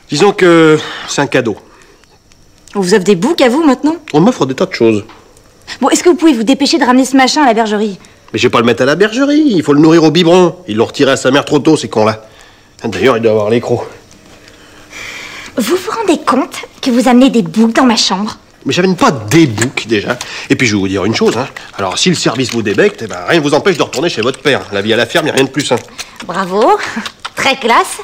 Disons 0.09 0.33
que 0.33 0.77
c'est 1.07 1.21
un 1.21 1.27
cadeau. 1.27 1.55
On 2.75 2.81
vous 2.81 2.93
offre 2.93 3.05
des 3.05 3.15
boucs 3.15 3.39
à 3.41 3.47
vous 3.47 3.63
maintenant? 3.63 3.95
On 4.11 4.19
m'offre 4.19 4.45
des 4.45 4.53
tas 4.53 4.65
de 4.65 4.73
choses. 4.73 5.05
Bon, 5.79 5.89
est-ce 5.89 6.03
que 6.03 6.09
vous 6.09 6.15
pouvez 6.15 6.33
vous 6.33 6.43
dépêcher 6.43 6.77
de 6.77 6.83
ramener 6.83 7.05
ce 7.05 7.15
machin 7.15 7.43
à 7.43 7.45
la 7.45 7.53
bergerie? 7.53 7.97
Mais 8.33 8.39
je 8.39 8.43
vais 8.43 8.51
pas 8.51 8.59
le 8.59 8.65
mettre 8.65 8.81
à 8.81 8.85
la 8.85 8.95
bergerie, 8.95 9.43
il 9.45 9.63
faut 9.63 9.71
le 9.73 9.79
nourrir 9.79 10.03
au 10.03 10.11
biberon. 10.11 10.57
Ils 10.67 10.75
l'ont 10.75 10.85
retiré 10.85 11.11
à 11.11 11.15
sa 11.15 11.31
mère 11.31 11.45
trop 11.45 11.59
tôt, 11.59 11.77
ces 11.77 11.87
cons-là. 11.87 12.25
D'ailleurs, 12.83 13.15
il 13.15 13.23
doit 13.23 13.31
avoir 13.31 13.49
les 13.49 13.61
crocs. 13.61 13.87
Vous 15.57 15.75
vous 15.77 15.91
rendez 15.91 16.19
compte 16.23 16.57
que 16.81 16.91
vous 16.91 17.07
amenez 17.07 17.29
des 17.29 17.41
boucs 17.41 17.73
dans 17.73 17.85
ma 17.85 17.95
chambre? 17.95 18.37
Mais 18.65 18.73
j'amène 18.73 18.97
pas 18.97 19.11
des 19.11 19.47
boucs 19.47 19.87
déjà. 19.87 20.17
Et 20.49 20.55
puis 20.55 20.67
je 20.67 20.73
vais 20.75 20.79
vous 20.79 20.87
dire 20.89 21.05
une 21.05 21.15
chose, 21.15 21.37
hein. 21.37 21.47
Alors 21.77 21.97
si 21.97 22.09
le 22.09 22.15
service 22.15 22.51
vous 22.51 22.61
débecte, 22.61 23.03
eh 23.03 23.07
ben, 23.07 23.19
rien 23.27 23.39
ne 23.39 23.43
vous 23.43 23.53
empêche 23.53 23.77
de 23.77 23.83
retourner 23.83 24.09
chez 24.09 24.21
votre 24.21 24.39
père. 24.41 24.61
La 24.73 24.81
vie 24.81 24.91
à 24.93 24.97
la 24.97 25.05
ferme, 25.05 25.27
y 25.27 25.29
a 25.29 25.33
rien 25.33 25.45
de 25.45 25.49
plus 25.49 25.65
simple. 25.65 25.83
Bravo, 26.25 26.77
très 27.35 27.55
classe. 27.55 27.99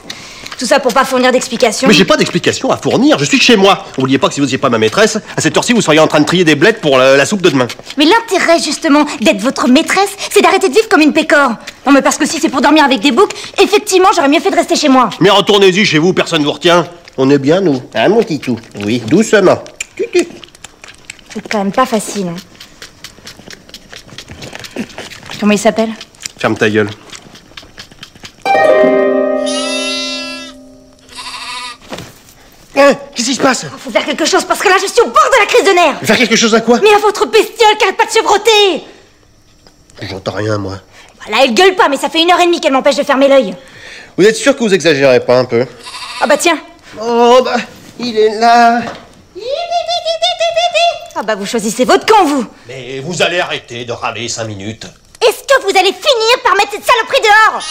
Tout 0.61 0.67
ça 0.67 0.79
pour 0.79 0.93
pas 0.93 1.05
fournir 1.05 1.31
d'explications. 1.31 1.87
Mais 1.87 1.93
j'ai 1.95 2.05
pas 2.05 2.17
d'explication 2.17 2.69
à 2.69 2.77
fournir, 2.77 3.17
je 3.17 3.25
suis 3.25 3.39
chez 3.39 3.55
moi. 3.55 3.83
N'oubliez 3.97 4.19
pas 4.19 4.27
que 4.27 4.35
si 4.35 4.41
vous 4.41 4.45
n'étiez 4.45 4.59
pas 4.59 4.69
ma 4.69 4.77
maîtresse, 4.77 5.17
à 5.35 5.41
cette 5.41 5.57
heure-ci, 5.57 5.73
vous 5.73 5.81
seriez 5.81 5.99
en 5.99 6.05
train 6.05 6.19
de 6.19 6.25
trier 6.27 6.43
des 6.43 6.53
blettes 6.53 6.81
pour 6.81 6.99
la, 6.99 7.17
la 7.17 7.25
soupe 7.25 7.41
de 7.41 7.49
demain. 7.49 7.65
Mais 7.97 8.05
l'intérêt, 8.05 8.59
justement, 8.59 9.03
d'être 9.21 9.41
votre 9.41 9.67
maîtresse, 9.67 10.11
c'est 10.29 10.41
d'arrêter 10.41 10.69
de 10.69 10.75
vivre 10.75 10.87
comme 10.87 11.01
une 11.01 11.13
pécore. 11.13 11.53
Non, 11.87 11.91
mais 11.91 12.03
parce 12.03 12.17
que 12.19 12.27
si 12.27 12.39
c'est 12.39 12.49
pour 12.49 12.61
dormir 12.61 12.83
avec 12.83 12.99
des 12.99 13.11
boucs, 13.11 13.31
effectivement, 13.59 14.09
j'aurais 14.15 14.29
mieux 14.29 14.39
fait 14.39 14.51
de 14.51 14.55
rester 14.55 14.75
chez 14.75 14.87
moi. 14.87 15.09
Mais 15.19 15.31
retournez-y 15.31 15.83
chez 15.83 15.97
vous, 15.97 16.13
personne 16.13 16.43
vous 16.43 16.51
retient. 16.51 16.87
On 17.17 17.27
est 17.31 17.39
bien, 17.39 17.59
nous. 17.59 17.81
Hein, 17.95 18.09
mon 18.09 18.21
titou? 18.21 18.59
Oui, 18.85 19.01
doucement. 19.07 19.63
C'est 19.97 21.47
quand 21.49 21.57
même 21.57 21.71
pas 21.71 21.87
facile. 21.87 22.27
hein. 24.77 24.83
Comment 25.39 25.53
il 25.53 25.57
s'appelle? 25.59 25.89
Ferme 26.37 26.55
ta 26.55 26.69
gueule. 26.69 26.89
Se 33.41 33.47
passe 33.47 33.65
Faut 33.77 33.89
faire 33.89 34.05
quelque 34.05 34.25
chose 34.25 34.43
parce 34.45 34.59
que 34.59 34.69
là, 34.69 34.75
je 34.81 34.87
suis 34.87 35.01
au 35.01 35.05
bord 35.07 35.29
de 35.33 35.39
la 35.39 35.45
crise 35.45 35.63
de 35.63 35.71
nerfs. 35.71 35.99
Faire 36.03 36.17
quelque 36.17 36.35
chose 36.35 36.53
à 36.55 36.61
quoi 36.61 36.79
Mais 36.81 36.93
à 36.93 36.97
votre 36.99 37.25
bestiole 37.25 37.77
qui 37.77 37.83
arrête 37.83 37.97
pas 37.97 38.05
de 38.05 38.11
se 38.11 38.19
frotter 38.19 38.83
J'entends 40.01 40.33
rien, 40.33 40.57
moi. 40.57 40.77
Voilà, 41.25 41.43
elle 41.45 41.53
gueule 41.53 41.75
pas, 41.75 41.87
mais 41.89 41.97
ça 41.97 42.09
fait 42.09 42.21
une 42.21 42.31
heure 42.31 42.39
et 42.39 42.45
demie 42.45 42.59
qu'elle 42.59 42.73
m'empêche 42.73 42.95
de 42.95 43.03
fermer 43.03 43.27
l'œil. 43.27 43.55
Vous 44.17 44.25
êtes 44.25 44.35
sûr 44.35 44.55
que 44.55 44.59
vous 44.59 44.73
exagérez 44.73 45.19
pas 45.19 45.37
un 45.37 45.45
peu 45.45 45.65
Ah 46.21 46.27
bah 46.27 46.37
tiens. 46.37 46.57
Oh 46.99 47.41
bah, 47.43 47.57
il 47.99 48.17
est 48.17 48.39
là. 48.39 48.81
Ah 51.13 51.23
bah 51.23 51.35
vous 51.35 51.45
choisissez 51.45 51.85
votre 51.85 52.05
camp, 52.05 52.25
vous. 52.25 52.45
Mais 52.67 52.99
vous 52.99 53.21
allez 53.21 53.39
arrêter 53.39 53.85
de 53.85 53.91
râler 53.91 54.27
cinq 54.27 54.45
minutes. 54.45 54.85
Est-ce 55.21 55.43
que 55.43 55.61
vous 55.61 55.77
allez 55.77 55.91
finir 55.93 56.41
par 56.43 56.55
mettre 56.55 56.71
cette 56.71 56.85
saloperie 56.85 57.21
dehors? 57.21 57.61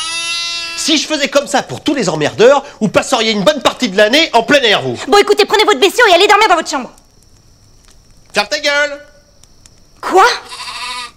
Si 0.80 0.96
je 0.96 1.06
faisais 1.06 1.28
comme 1.28 1.46
ça 1.46 1.62
pour 1.62 1.82
tous 1.82 1.94
les 1.94 2.08
emmerdeurs, 2.08 2.64
vous 2.80 2.88
passeriez 2.88 3.32
une 3.32 3.44
bonne 3.44 3.60
partie 3.60 3.90
de 3.90 3.98
l'année 3.98 4.30
en 4.32 4.42
plein 4.42 4.62
air, 4.62 4.80
vous. 4.80 4.98
Bon, 5.08 5.18
écoutez, 5.18 5.44
prenez 5.44 5.62
votre 5.64 5.78
bestiau 5.78 6.02
et 6.08 6.14
allez 6.14 6.26
dormir 6.26 6.48
dans 6.48 6.54
votre 6.56 6.70
chambre. 6.70 6.90
Ferme 8.32 8.48
ta 8.48 8.58
gueule 8.60 8.98
Quoi? 10.00 10.24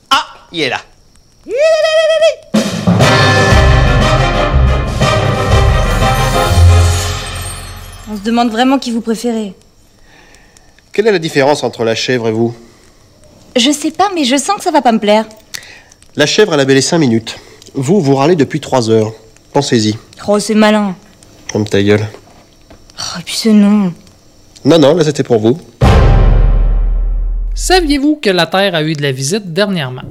Ah, 0.09 0.25
il 0.51 0.63
est 0.63 0.69
là. 0.69 0.81
On 8.11 8.17
se 8.17 8.21
demande 8.21 8.51
vraiment 8.51 8.79
qui 8.79 8.91
vous 8.91 8.99
préférez. 8.99 9.53
Quelle 10.91 11.07
est 11.07 11.13
la 11.13 11.19
différence 11.19 11.63
entre 11.63 11.85
la 11.85 11.95
chèvre 11.95 12.27
et 12.27 12.33
vous? 12.33 12.53
Je 13.55 13.71
sais 13.71 13.91
pas, 13.91 14.09
mais 14.13 14.25
je 14.25 14.35
sens 14.35 14.57
que 14.57 14.63
ça 14.63 14.71
va 14.71 14.81
pas 14.81 14.91
me 14.91 14.99
plaire. 14.99 15.25
La 16.17 16.25
chèvre, 16.25 16.53
elle 16.53 16.59
avait 16.59 16.75
les 16.75 16.81
cinq 16.81 16.97
minutes. 16.97 17.37
Vous, 17.73 18.01
vous 18.01 18.15
râlez 18.15 18.35
depuis 18.35 18.59
trois 18.59 18.89
heures. 18.89 19.13
Pensez-y. 19.53 19.95
Oh, 20.27 20.39
c'est 20.39 20.55
malin. 20.55 20.95
Ferme 21.47 21.65
ta 21.65 21.81
gueule. 21.81 22.07
Oh, 22.97 23.19
et 23.19 23.23
puis 23.23 23.35
ce 23.35 23.49
nom. 23.49 23.93
Non, 24.65 24.79
non, 24.79 24.95
là 24.95 25.03
c'était 25.03 25.23
pour 25.23 25.39
vous. 25.39 25.59
Saviez-vous 27.53 28.15
que 28.15 28.31
la 28.31 28.47
Terre 28.47 28.73
a 28.73 28.81
eu 28.81 28.93
de 28.93 29.03
la 29.03 29.11
visite 29.11 29.53
dernièrement? 29.53 30.01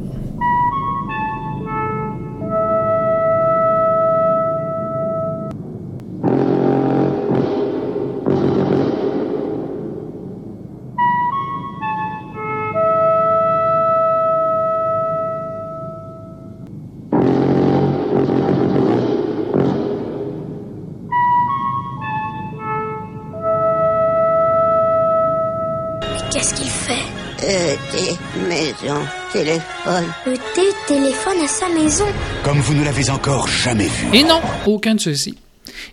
Téléphone. 29.33 30.05
Le 30.27 30.35
thé 30.55 30.63
téléphone 30.87 31.39
à 31.43 31.49
sa 31.49 31.69
maison. 31.69 32.05
Comme 32.45 32.59
vous 32.61 32.75
ne 32.75 32.85
l'avez 32.85 33.09
encore 33.11 33.49
jamais 33.49 33.87
vu. 33.87 34.09
Et 34.13 34.23
non, 34.23 34.41
aucun 34.67 34.95
de 34.95 35.01
ceux-ci. 35.01 35.37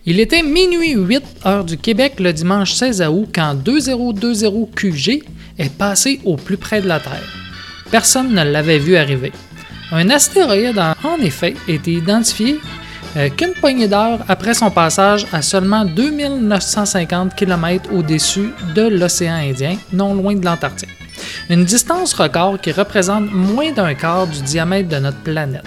Il 0.04 0.20
était 0.20 0.42
minuit 0.42 0.92
8 0.92 1.22
heure 1.46 1.64
du 1.64 1.78
Québec 1.78 2.20
le 2.20 2.32
dimanche 2.32 2.72
16 2.72 3.02
août 3.08 3.28
quand 3.34 3.54
2020 3.54 4.74
QG 4.74 5.22
est 5.58 5.72
passé 5.72 6.20
au 6.24 6.36
plus 6.36 6.58
près 6.58 6.82
de 6.82 6.88
la 6.88 7.00
Terre. 7.00 7.22
Personne 7.90 8.32
ne 8.34 8.44
l'avait 8.44 8.78
vu 8.78 8.96
arriver. 8.96 9.32
Un 9.90 10.10
astéroïde 10.10 10.78
a 10.78 10.94
en 11.02 11.16
effet 11.20 11.54
été 11.66 11.92
identifié 11.92 12.60
euh, 13.16 13.28
qu'une 13.30 13.54
poignée 13.54 13.88
d'heures 13.88 14.20
après 14.28 14.54
son 14.54 14.70
passage 14.70 15.26
à 15.32 15.42
seulement 15.42 15.84
2950 15.84 17.34
km 17.34 17.90
au-dessus 17.92 18.50
de 18.74 18.82
l'océan 18.82 19.34
Indien, 19.34 19.76
non 19.92 20.14
loin 20.14 20.34
de 20.34 20.44
l'Antarctique. 20.44 20.90
Une 21.48 21.64
distance 21.64 22.14
record 22.14 22.60
qui 22.60 22.72
représente 22.72 23.30
moins 23.32 23.72
d'un 23.72 23.94
quart 23.94 24.26
du 24.26 24.40
diamètre 24.42 24.88
de 24.88 24.96
notre 24.96 25.18
planète. 25.18 25.64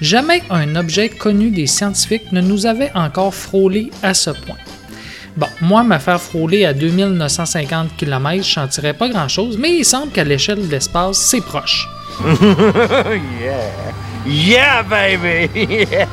Jamais 0.00 0.42
un 0.50 0.76
objet 0.76 1.08
connu 1.08 1.50
des 1.50 1.66
scientifiques 1.66 2.32
ne 2.32 2.40
nous 2.40 2.66
avait 2.66 2.92
encore 2.94 3.34
frôlé 3.34 3.90
à 4.02 4.14
ce 4.14 4.30
point. 4.30 4.56
Bon, 5.36 5.46
moi, 5.60 5.84
me 5.84 5.98
faire 5.98 6.20
frôler 6.20 6.64
à 6.64 6.74
2950 6.74 7.96
km, 7.96 8.44
je 8.44 8.60
n'en 8.60 8.68
tirais 8.68 8.94
pas 8.94 9.08
grand-chose, 9.08 9.56
mais 9.58 9.76
il 9.76 9.84
semble 9.84 10.10
qu'à 10.12 10.24
l'échelle 10.24 10.66
de 10.66 10.70
l'espace, 10.70 11.18
c'est 11.18 11.40
proche. 11.40 11.88
yeah. 14.26 14.82
Baby! 14.82 15.48
Yeah. 15.54 16.06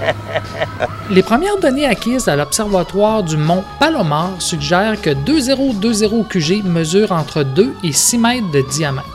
Les 1.09 1.21
premières 1.21 1.57
données 1.57 1.85
acquises 1.85 2.27
à 2.27 2.35
l'observatoire 2.35 3.23
du 3.23 3.35
mont 3.35 3.63
Palomar 3.79 4.31
suggèrent 4.39 5.01
que 5.01 5.09
2020 5.09 6.23
QG 6.29 6.63
mesure 6.63 7.11
entre 7.11 7.43
2 7.43 7.73
et 7.83 7.91
6 7.91 8.17
mètres 8.17 8.51
de 8.51 8.61
diamètre. 8.61 9.07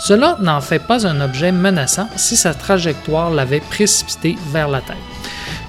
Cela 0.00 0.36
n'en 0.40 0.60
fait 0.60 0.78
pas 0.78 1.06
un 1.06 1.20
objet 1.20 1.52
menaçant 1.52 2.08
si 2.16 2.36
sa 2.36 2.54
trajectoire 2.54 3.30
l'avait 3.30 3.60
précipité 3.60 4.36
vers 4.50 4.68
la 4.68 4.80
Terre. 4.80 4.96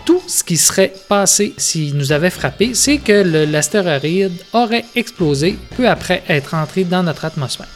Tout 0.05 0.21
ce 0.25 0.43
qui 0.43 0.57
serait 0.57 0.93
passé 1.07 1.53
s'il 1.57 1.95
nous 1.95 2.11
avait 2.11 2.29
frappé, 2.31 2.73
c'est 2.73 2.97
que 2.97 3.45
l'astéroïde 3.45 4.41
aurait 4.53 4.85
explosé 4.95 5.59
peu 5.75 5.87
après 5.87 6.23
être 6.27 6.55
entré 6.55 6.85
dans 6.85 7.03
notre 7.03 7.25
atmosphère. 7.25 7.67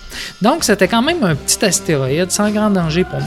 Donc, 0.42 0.64
c'était 0.64 0.88
quand 0.88 1.02
même 1.02 1.24
un 1.24 1.36
petit 1.36 1.64
astéroïde 1.64 2.32
sans 2.32 2.50
grand 2.52 2.70
danger 2.70 3.04
pour 3.04 3.20
nous. 3.20 3.26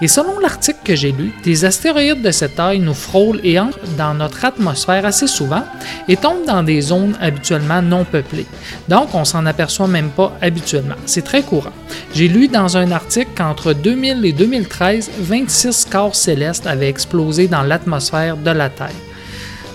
Et 0.00 0.08
selon 0.08 0.38
l'article 0.40 0.80
que 0.84 0.96
j'ai 0.96 1.12
lu, 1.12 1.32
des 1.44 1.64
astéroïdes 1.64 2.22
de 2.22 2.30
cette 2.30 2.56
taille 2.56 2.80
nous 2.80 2.94
frôlent 2.94 3.40
et 3.44 3.58
entrent 3.58 3.78
dans 3.96 4.14
notre 4.14 4.44
atmosphère 4.44 5.06
assez 5.06 5.26
souvent 5.26 5.64
et 6.08 6.16
tombent 6.16 6.46
dans 6.46 6.62
des 6.62 6.80
zones 6.80 7.16
habituellement 7.20 7.82
non 7.82 8.04
peuplées. 8.04 8.46
Donc, 8.88 9.14
on 9.14 9.24
s'en 9.24 9.46
aperçoit 9.46 9.88
même 9.88 10.10
pas 10.10 10.36
habituellement. 10.40 10.96
C'est 11.06 11.22
très 11.24 11.42
courant. 11.42 11.72
J'ai 12.14 12.28
lu 12.28 12.48
dans 12.48 12.76
un 12.76 12.90
article 12.90 13.30
qu'entre 13.36 13.72
2000 13.72 14.24
et 14.24 14.32
2013, 14.32 15.10
26 15.20 15.86
corps 15.90 16.16
célestes 16.16 16.66
avaient 16.66 16.88
explosé 16.88 17.48
dans 17.48 17.62
l'atmosphère 17.62 18.36
de 18.36 18.50
la 18.50 18.70
Terre. 18.70 18.90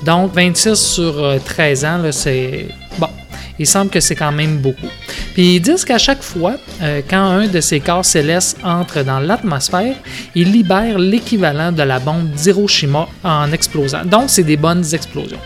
Donc, 0.04 0.34
26 0.34 0.76
sur 0.76 1.24
euh, 1.24 1.38
13 1.44 1.86
ans, 1.86 1.98
là, 1.98 2.12
c'est... 2.12 2.68
Bon, 3.00 3.10
il 3.60 3.66
semble 3.66 3.90
que 3.90 4.00
c'est 4.00 4.16
quand 4.16 4.32
même 4.32 4.58
beaucoup. 4.58 4.90
Puis 5.38 5.58
ils 5.58 5.60
disent 5.60 5.86
qu'à 5.86 6.00
chaque 6.00 6.24
fois, 6.24 6.56
euh, 6.82 7.04
quand 7.08 7.22
un 7.22 7.46
de 7.46 7.62
ces 7.62 7.80
corps 7.80 8.04
célestes 8.04 8.58
entre 8.64 9.04
dans 9.04 9.20
l'atmosphère, 9.20 9.96
il 10.34 10.52
libère 10.52 10.98
l'équivalent 10.98 11.72
de 11.72 11.84
la 11.84 12.00
bombe 12.00 12.32
d'Hiroshima 12.32 13.08
en 13.24 13.52
explosant. 13.52 14.04
Donc, 14.04 14.32
c'est 14.32 14.42
des 14.42 14.58
bonnes 14.58 14.84
explosions. 14.96 15.38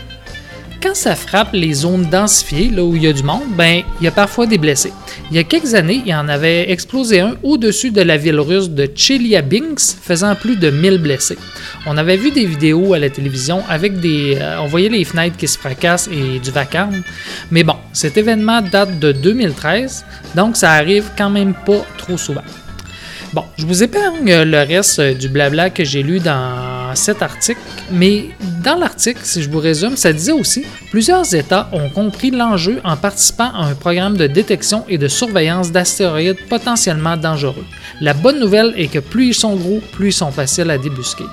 Quand 0.82 0.96
ça 0.96 1.14
frappe 1.14 1.52
les 1.52 1.72
zones 1.72 2.06
densifiées, 2.10 2.68
là 2.68 2.82
où 2.82 2.96
il 2.96 3.04
y 3.04 3.06
a 3.06 3.12
du 3.12 3.22
monde, 3.22 3.44
ben, 3.56 3.82
il 4.00 4.04
y 4.04 4.08
a 4.08 4.10
parfois 4.10 4.46
des 4.46 4.58
blessés. 4.58 4.92
Il 5.30 5.36
y 5.36 5.38
a 5.38 5.44
quelques 5.44 5.74
années, 5.74 6.02
il 6.04 6.10
y 6.10 6.14
en 6.14 6.28
avait 6.28 6.70
explosé 6.70 7.20
un 7.20 7.36
au-dessus 7.42 7.92
de 7.92 8.02
la 8.02 8.16
ville 8.16 8.40
russe 8.40 8.68
de 8.68 8.90
Chelyabinsk, 8.92 9.98
faisant 10.02 10.34
plus 10.34 10.56
de 10.56 10.70
1000 10.70 10.98
blessés. 10.98 11.38
On 11.86 11.96
avait 11.96 12.16
vu 12.16 12.32
des 12.32 12.46
vidéos 12.46 12.94
à 12.94 12.98
la 12.98 13.10
télévision 13.10 13.62
avec 13.68 14.00
des. 14.00 14.38
euh, 14.40 14.60
on 14.60 14.66
voyait 14.66 14.88
les 14.88 15.04
fenêtres 15.04 15.36
qui 15.36 15.46
se 15.46 15.56
fracassent 15.56 16.08
et 16.08 16.40
du 16.40 16.50
vacarme. 16.50 17.02
Mais 17.50 17.62
bon, 17.62 17.76
cet 17.92 18.16
événement 18.16 18.60
date 18.60 18.98
de 18.98 19.12
2013, 19.12 20.04
donc 20.34 20.56
ça 20.56 20.72
arrive 20.72 21.10
quand 21.16 21.30
même 21.30 21.54
pas 21.54 21.86
trop 21.96 22.16
souvent. 22.16 22.44
Bon, 23.32 23.44
je 23.56 23.64
vous 23.64 23.82
épargne 23.82 24.42
le 24.42 24.58
reste 24.58 25.00
du 25.00 25.28
blabla 25.28 25.70
que 25.70 25.84
j'ai 25.84 26.02
lu 26.02 26.18
dans 26.18 26.81
cet 26.94 27.22
article, 27.22 27.60
mais 27.90 28.30
dans 28.62 28.76
l'article, 28.76 29.20
si 29.22 29.42
je 29.42 29.50
vous 29.50 29.58
résume, 29.58 29.96
ça 29.96 30.12
disait 30.12 30.32
aussi 30.32 30.64
plusieurs 30.90 31.34
États 31.34 31.68
ont 31.72 31.88
compris 31.90 32.30
l'enjeu 32.30 32.80
en 32.84 32.96
participant 32.96 33.50
à 33.54 33.66
un 33.66 33.74
programme 33.74 34.16
de 34.16 34.26
détection 34.26 34.84
et 34.88 34.98
de 34.98 35.08
surveillance 35.08 35.72
d'astéroïdes 35.72 36.46
potentiellement 36.48 37.16
dangereux. 37.16 37.64
La 38.00 38.14
bonne 38.14 38.40
nouvelle 38.40 38.74
est 38.76 38.88
que 38.88 38.98
plus 38.98 39.28
ils 39.28 39.34
sont 39.34 39.56
gros, 39.56 39.80
plus 39.92 40.08
ils 40.08 40.12
sont 40.12 40.32
faciles 40.32 40.70
à 40.70 40.78
débusquer. 40.78 41.26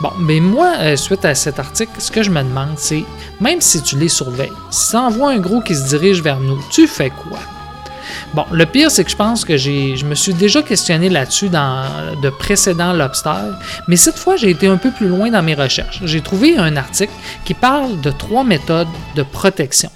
Bon, 0.00 0.10
mais 0.18 0.40
moi, 0.40 0.74
euh, 0.78 0.96
suite 0.96 1.24
à 1.24 1.34
cet 1.34 1.58
article, 1.58 1.92
ce 1.98 2.10
que 2.10 2.22
je 2.22 2.30
me 2.30 2.42
demande, 2.42 2.76
c'est 2.76 3.04
même 3.40 3.60
si 3.60 3.82
tu 3.82 3.98
les 3.98 4.08
surveilles, 4.08 4.52
si 4.70 4.90
tu 4.90 4.96
envoies 4.96 5.32
un 5.32 5.38
gros 5.38 5.60
qui 5.60 5.74
se 5.74 5.88
dirige 5.88 6.22
vers 6.22 6.40
nous, 6.40 6.60
tu 6.70 6.86
fais 6.86 7.10
quoi? 7.10 7.38
Bon, 8.34 8.44
le 8.52 8.66
pire, 8.66 8.90
c'est 8.90 9.04
que 9.04 9.10
je 9.10 9.16
pense 9.16 9.44
que 9.44 9.56
je 9.56 10.04
me 10.04 10.14
suis 10.14 10.34
déjà 10.34 10.62
questionné 10.62 11.08
là-dessus 11.08 11.48
dans 11.48 11.84
de 12.22 12.28
précédents 12.28 12.92
Lobster, 12.92 13.54
mais 13.88 13.96
cette 13.96 14.18
fois, 14.18 14.36
j'ai 14.36 14.50
été 14.50 14.66
un 14.66 14.76
peu 14.76 14.90
plus 14.90 15.08
loin 15.08 15.30
dans 15.30 15.42
mes 15.42 15.54
recherches. 15.54 16.00
J'ai 16.04 16.20
trouvé 16.20 16.58
un 16.58 16.76
article 16.76 17.12
qui 17.44 17.54
parle 17.54 18.00
de 18.00 18.10
trois 18.10 18.44
méthodes 18.44 18.88
de 19.16 19.22
protection. 19.22 19.90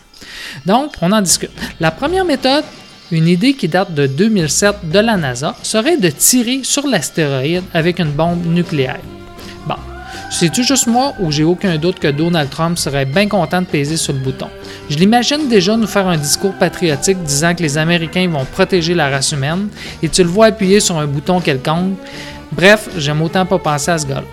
Donc, 0.65 0.95
on 1.03 1.13
en 1.13 1.21
discute. 1.21 1.51
La 1.79 1.91
première 1.91 2.25
méthode, 2.25 2.65
une 3.11 3.29
idée 3.29 3.53
qui 3.53 3.69
date 3.69 3.93
de 3.93 4.07
2007 4.07 4.89
de 4.91 4.99
la 4.99 5.17
NASA, 5.19 5.55
serait 5.63 5.99
de 5.99 6.09
tirer 6.09 6.61
sur 6.63 6.87
l'astéroïde 6.87 7.65
avec 7.75 7.99
une 7.99 8.13
bombe 8.13 8.47
nucléaire. 8.47 9.01
Bon, 9.67 9.77
c'est-tu 10.33 10.65
juste 10.65 10.87
moi 10.87 11.15
ou 11.21 11.31
j'ai 11.31 11.45
aucun 11.45 11.77
doute 11.77 11.99
que 11.99 12.09
Donald 12.09 12.51
Trump 12.51 12.79
serait 12.79 13.05
bien 13.05 13.29
content 13.29 13.61
de 13.61 13.67
peser 13.67 13.97
sur 13.97 14.13
le 14.13 14.19
bouton? 14.19 14.49
Je 14.91 14.97
l'imagine 14.97 15.49
déjà 15.49 15.77
nous 15.77 15.87
faire 15.87 16.09
un 16.09 16.17
discours 16.17 16.55
patriotique 16.55 17.23
disant 17.23 17.55
que 17.55 17.63
les 17.63 17.79
Américains 17.79 18.29
vont 18.29 18.45
protéger 18.45 18.95
la 18.95 19.09
race 19.11 19.33
humaine 19.33 19.69
et 20.03 20.09
tu 20.09 20.23
le 20.23 20.29
vois 20.29 20.47
appuyer 20.47 20.81
sur 20.81 20.99
un 20.99 21.07
bouton 21.07 21.41
quelconque. 21.41 21.97
Bref, 22.51 22.89
j'aime 22.99 23.23
autant 23.23 23.47
pas 23.47 23.59
penser 23.59 23.91
à 23.91 23.99
ce 23.99 24.07
gars-là. 24.07 24.25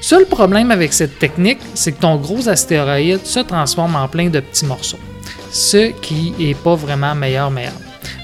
Seul 0.00 0.26
problème 0.26 0.70
avec 0.70 0.92
cette 0.92 1.18
technique, 1.18 1.58
c'est 1.74 1.92
que 1.92 2.00
ton 2.00 2.16
gros 2.16 2.48
astéroïde 2.48 3.24
se 3.24 3.40
transforme 3.40 3.96
en 3.96 4.08
plein 4.08 4.28
de 4.28 4.40
petits 4.40 4.64
morceaux, 4.64 4.98
ce 5.50 5.90
qui 6.00 6.34
est 6.40 6.56
pas 6.56 6.74
vraiment 6.74 7.14
meilleur 7.14 7.50
meilleur. 7.50 7.72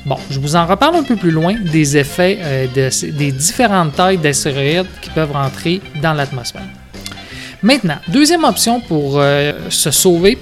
Bon, 0.07 0.17
je 0.31 0.39
vous 0.39 0.55
en 0.57 0.67
reparle 0.67 0.97
un 0.97 1.03
peu 1.03 1.17
plus 1.17 1.31
loin 1.31 1.55
des 1.73 1.97
effets 1.97 2.39
euh, 2.43 2.67
de- 2.75 3.11
des 3.13 3.33
différentes 3.33 3.95
tailles 3.95 4.19
d'astéroïdes 4.19 4.87
qui 5.01 5.11
peuvent 5.11 5.33
rentrer 5.33 5.81
dans 6.03 6.13
l'atmosphère. 6.13 6.63
Maintenant, 7.65 7.97
deuxième 8.09 8.45
option 8.45 8.79
pour 8.79 9.15
euh, 9.17 9.55
se 9.71 9.91
sauver, 9.91 10.37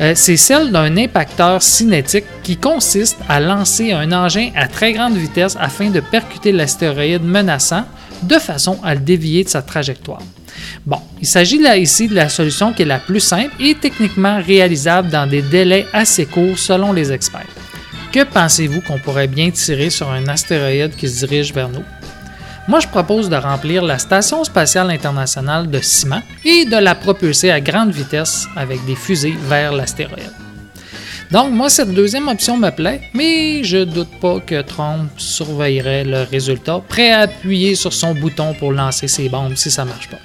euh, 0.00 0.14
c'est 0.16 0.38
celle 0.38 0.72
d'un 0.72 0.96
impacteur 0.96 1.62
cinétique 1.62 2.24
qui 2.42 2.56
consiste 2.56 3.18
à 3.28 3.40
lancer 3.40 3.92
un 3.92 4.10
engin 4.10 4.48
à 4.56 4.68
très 4.68 4.94
grande 4.94 5.14
vitesse 5.14 5.54
afin 5.60 5.90
de 5.90 6.00
percuter 6.00 6.50
l'astéroïde 6.50 7.24
menaçant 7.24 7.84
de 8.22 8.36
façon 8.36 8.78
à 8.82 8.94
le 8.94 9.00
dévier 9.00 9.44
de 9.44 9.50
sa 9.50 9.60
trajectoire. 9.60 10.22
Bon, 10.86 10.98
il 11.20 11.26
s'agit 11.26 11.58
là 11.58 11.76
ici 11.76 12.08
de 12.08 12.14
la 12.14 12.30
solution 12.30 12.72
qui 12.72 12.82
est 12.82 12.86
la 12.86 13.00
plus 13.00 13.20
simple 13.20 13.52
et 13.60 13.74
techniquement 13.74 14.40
réalisable 14.40 15.10
dans 15.10 15.28
des 15.28 15.42
délais 15.42 15.84
assez 15.92 16.24
courts 16.24 16.58
selon 16.58 16.94
les 16.94 17.12
experts. 17.12 17.52
Que 18.12 18.24
pensez-vous 18.24 18.80
qu'on 18.80 18.98
pourrait 18.98 19.28
bien 19.28 19.50
tirer 19.50 19.90
sur 19.90 20.10
un 20.10 20.26
astéroïde 20.26 20.96
qui 20.96 21.06
se 21.06 21.26
dirige 21.26 21.52
vers 21.52 21.68
nous? 21.68 21.84
Moi, 22.68 22.78
je 22.78 22.86
propose 22.86 23.28
de 23.28 23.36
remplir 23.36 23.82
la 23.82 23.98
Station 23.98 24.44
spatiale 24.44 24.90
internationale 24.90 25.68
de 25.68 25.80
ciment 25.80 26.22
et 26.44 26.64
de 26.64 26.76
la 26.76 26.94
propulser 26.94 27.50
à 27.50 27.60
grande 27.60 27.90
vitesse 27.90 28.46
avec 28.56 28.84
des 28.84 28.94
fusées 28.94 29.34
vers 29.48 29.72
l'astéroïde. 29.72 30.30
Donc, 31.32 31.50
moi, 31.50 31.68
cette 31.68 31.92
deuxième 31.92 32.28
option 32.28 32.56
me 32.56 32.70
plaît, 32.70 33.00
mais 33.14 33.64
je 33.64 33.78
doute 33.78 34.20
pas 34.20 34.38
que 34.38 34.60
Trump 34.62 35.10
surveillerait 35.16 36.04
le 36.04 36.22
résultat, 36.22 36.80
prêt 36.86 37.10
à 37.10 37.20
appuyer 37.20 37.74
sur 37.74 37.92
son 37.92 38.14
bouton 38.14 38.54
pour 38.54 38.70
lancer 38.70 39.08
ses 39.08 39.28
bombes 39.28 39.56
si 39.56 39.70
ça 39.70 39.84
marche 39.84 40.08
pas. 40.08 40.18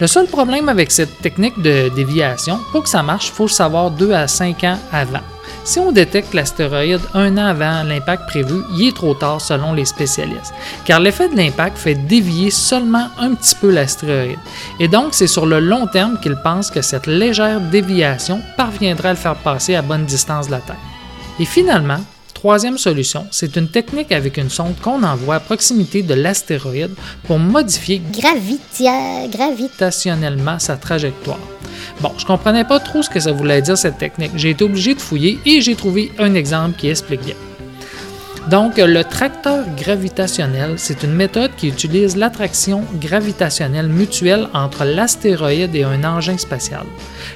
Le 0.00 0.06
seul 0.06 0.26
problème 0.26 0.68
avec 0.68 0.90
cette 0.90 1.20
technique 1.20 1.60
de 1.60 1.90
déviation, 1.94 2.60
pour 2.70 2.84
que 2.84 2.88
ça 2.88 3.02
marche, 3.02 3.28
il 3.28 3.32
faut 3.32 3.44
le 3.44 3.50
savoir 3.50 3.90
2 3.90 4.12
à 4.12 4.26
5 4.26 4.64
ans 4.64 4.78
avant. 4.90 5.20
Si 5.64 5.78
on 5.78 5.92
détecte 5.92 6.34
l'astéroïde 6.34 7.00
un 7.14 7.38
an 7.38 7.46
avant 7.46 7.84
l'impact 7.84 8.26
prévu, 8.26 8.62
il 8.74 8.88
est 8.88 8.96
trop 8.96 9.14
tard 9.14 9.40
selon 9.40 9.72
les 9.74 9.84
spécialistes, 9.84 10.52
car 10.84 10.98
l'effet 10.98 11.28
de 11.28 11.36
l'impact 11.36 11.78
fait 11.78 11.94
dévier 11.94 12.50
seulement 12.50 13.08
un 13.18 13.34
petit 13.34 13.54
peu 13.54 13.70
l'astéroïde. 13.70 14.38
Et 14.80 14.88
donc, 14.88 15.14
c'est 15.14 15.28
sur 15.28 15.46
le 15.46 15.60
long 15.60 15.86
terme 15.86 16.18
qu'ils 16.20 16.40
pensent 16.42 16.70
que 16.70 16.82
cette 16.82 17.06
légère 17.06 17.60
déviation 17.60 18.40
parviendra 18.56 19.10
à 19.10 19.12
le 19.12 19.18
faire 19.18 19.36
passer 19.36 19.76
à 19.76 19.82
bonne 19.82 20.04
distance 20.04 20.46
de 20.46 20.52
la 20.52 20.58
Terre. 20.58 20.76
Et 21.38 21.44
finalement, 21.44 22.00
troisième 22.42 22.76
solution, 22.76 23.24
c'est 23.30 23.54
une 23.54 23.68
technique 23.68 24.10
avec 24.10 24.36
une 24.36 24.50
sonde 24.50 24.74
qu'on 24.82 25.04
envoie 25.04 25.36
à 25.36 25.38
proximité 25.38 26.02
de 26.02 26.12
l'astéroïde 26.12 26.90
pour 27.22 27.38
modifier 27.38 28.02
Gravitia... 28.12 29.28
Gravitationnellement 29.28 30.58
sa 30.58 30.76
trajectoire. 30.76 31.38
Bon, 32.00 32.10
je 32.18 32.26
comprenais 32.26 32.64
pas 32.64 32.80
trop 32.80 33.00
ce 33.00 33.08
que 33.08 33.20
ça 33.20 33.30
voulait 33.30 33.62
dire 33.62 33.78
cette 33.78 33.98
technique. 33.98 34.32
J'ai 34.34 34.50
été 34.50 34.64
obligé 34.64 34.96
de 34.96 35.00
fouiller 35.00 35.38
et 35.46 35.60
j'ai 35.60 35.76
trouvé 35.76 36.10
un 36.18 36.34
exemple 36.34 36.76
qui 36.76 36.88
explique 36.88 37.20
bien. 37.20 37.36
Donc, 38.50 38.76
le 38.76 39.04
tracteur 39.04 39.64
gravitationnel, 39.76 40.74
c'est 40.76 41.04
une 41.04 41.14
méthode 41.14 41.52
qui 41.56 41.68
utilise 41.68 42.16
l'attraction 42.16 42.84
gravitationnelle 43.00 43.86
mutuelle 43.88 44.48
entre 44.52 44.84
l'astéroïde 44.84 45.74
et 45.76 45.84
un 45.84 46.02
engin 46.02 46.36
spatial. 46.36 46.84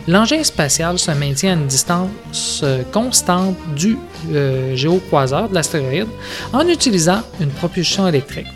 L'engin 0.09 0.42
spatial 0.42 0.98
se 0.98 1.12
maintient 1.12 1.52
à 1.52 1.54
une 1.54 1.66
distance 1.68 2.64
constante 2.92 3.57
du 3.76 3.96
euh, 4.32 4.74
géocroiseur 4.74 5.48
de 5.48 5.54
l'astéroïde 5.54 6.09
en 6.52 6.66
utilisant 6.66 7.22
une 7.40 7.50
propulsion 7.50 8.09
électrique. 8.09 8.48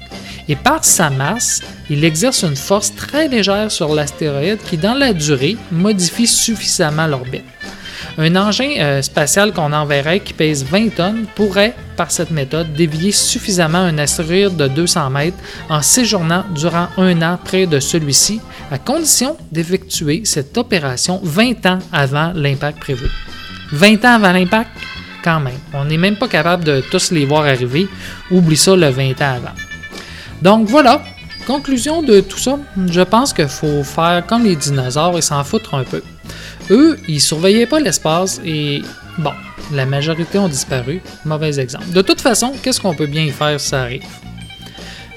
Et 0.49 0.57
par 0.57 0.85
sa 0.85 1.09
masse, 1.11 1.63
il 1.89 2.05
exerce 2.05 2.43
une 2.43 2.57
force 2.57 2.93
très 2.97 3.29
légère 3.29 3.71
sur 3.71 3.95
l'astéroïde 3.95 4.59
qui, 4.69 4.77
dans 4.77 4.95
la 4.95 5.13
durée, 5.13 5.57
modifie 5.71 6.27
suffisamment 6.27 7.07
l'orbite. 7.07 7.45
Un 8.19 8.37
engin 8.37 8.71
euh, 8.79 9.03
spatial 9.03 9.53
qu'on 9.53 9.73
enverrait 9.73 10.21
qui 10.21 10.33
pèse 10.33 10.65
20 10.65 10.95
tonnes 10.95 11.27
pourrait, 11.35 11.75
par 11.97 12.11
cette 12.11 12.31
méthode, 12.31 12.73
dévier 12.75 13.13
suffisamment 13.13 13.79
un 13.79 13.99
astéroïde 13.99 14.57
de 14.57 14.69
200 14.69 15.11
mètres 15.11 15.37
en 15.69 15.83
séjournant 15.83 16.45
durant 16.55 16.89
un 16.97 17.23
an 17.23 17.39
près 17.43 17.67
de 17.67 17.81
celui-ci, 17.81 18.41
à 18.71 18.79
condition 18.79 19.37
d'effectuer 19.51 20.23
cette 20.25 20.57
opération 20.57 21.21
20 21.23 21.67
ans 21.67 21.79
avant 21.93 22.33
l'impact 22.35 22.79
prévu. 22.81 23.07
20 23.73 24.05
ans 24.05 24.15
avant 24.15 24.33
l'impact? 24.33 24.71
Quand 25.23 25.41
même. 25.41 25.59
On 25.75 25.85
n'est 25.85 25.99
même 25.99 26.17
pas 26.17 26.29
capable 26.29 26.65
de 26.65 26.83
tous 26.91 27.11
les 27.11 27.27
voir 27.27 27.45
arriver. 27.45 27.89
Oublie 28.31 28.57
ça 28.57 28.75
le 28.75 28.89
20 28.89 29.21
ans 29.21 29.37
avant. 29.37 29.55
Donc 30.41 30.67
voilà, 30.69 31.03
conclusion 31.47 32.03
de 32.03 32.21
tout 32.21 32.39
ça, 32.39 32.59
je 32.89 33.01
pense 33.03 33.33
qu'il 33.33 33.49
faut 33.49 33.83
faire 33.83 34.25
comme 34.27 34.45
les 34.45 34.57
dinosaures 34.57 35.19
et 35.19 35.23
s'en 35.23 35.45
foutre 35.45 35.75
un 35.75 35.85
peu. 35.85 36.03
Eux, 36.71 36.99
ils 37.09 37.21
surveillaient 37.21 37.67
pas 37.67 37.81
l'espace 37.81 38.41
et 38.45 38.83
bon, 39.19 39.33
la 39.73 39.87
majorité 39.87 40.39
ont 40.39 40.49
disparu. 40.49 41.01
Mauvais 41.25 41.59
exemple. 41.59 41.91
De 41.93 42.03
toute 42.03 42.21
façon, 42.21 42.53
qu'est-ce 42.63 42.81
qu'on 42.81 42.95
peut 42.95 43.07
bien 43.07 43.23
y 43.25 43.31
faire 43.31 43.59
si 43.61 43.69
ça 43.69 43.83
arrive? 43.83 44.03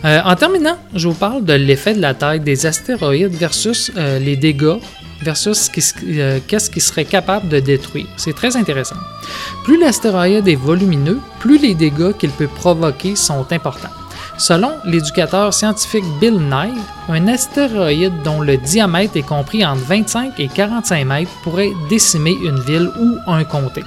Euh, 0.05 0.19
en 0.25 0.35
terminant, 0.35 0.77
je 0.95 1.07
vous 1.07 1.13
parle 1.13 1.45
de 1.45 1.53
l'effet 1.53 1.93
de 1.93 2.01
la 2.01 2.13
taille 2.13 2.41
des 2.41 2.65
astéroïdes 2.65 3.33
versus 3.35 3.91
euh, 3.95 4.19
les 4.19 4.35
dégâts 4.35 4.75
versus 5.21 5.57
ce 5.57 5.69
qui 5.69 5.79
s- 5.79 5.95
euh, 6.05 6.39
qu'est-ce 6.45 6.69
qui 6.69 6.81
serait 6.81 7.05
capable 7.05 7.47
de 7.47 7.59
détruire. 7.61 8.07
C'est 8.17 8.35
très 8.35 8.57
intéressant. 8.57 8.97
Plus 9.63 9.79
l'astéroïde 9.79 10.45
est 10.49 10.55
volumineux, 10.55 11.19
plus 11.39 11.57
les 11.57 11.73
dégâts 11.75 12.11
qu'il 12.19 12.31
peut 12.31 12.49
provoquer 12.49 13.15
sont 13.15 13.45
importants. 13.51 13.87
Selon 14.37 14.71
l'éducateur 14.83 15.53
scientifique 15.53 16.05
Bill 16.19 16.39
Nye, 16.39 16.73
un 17.07 17.27
astéroïde 17.27 18.23
dont 18.23 18.41
le 18.41 18.57
diamètre 18.57 19.15
est 19.15 19.21
compris 19.21 19.63
entre 19.63 19.83
25 19.83 20.39
et 20.39 20.47
45 20.47 21.05
mètres 21.05 21.31
pourrait 21.43 21.71
décimer 21.89 22.35
une 22.43 22.59
ville 22.59 22.89
ou 22.99 23.17
un 23.27 23.43
comté. 23.43 23.83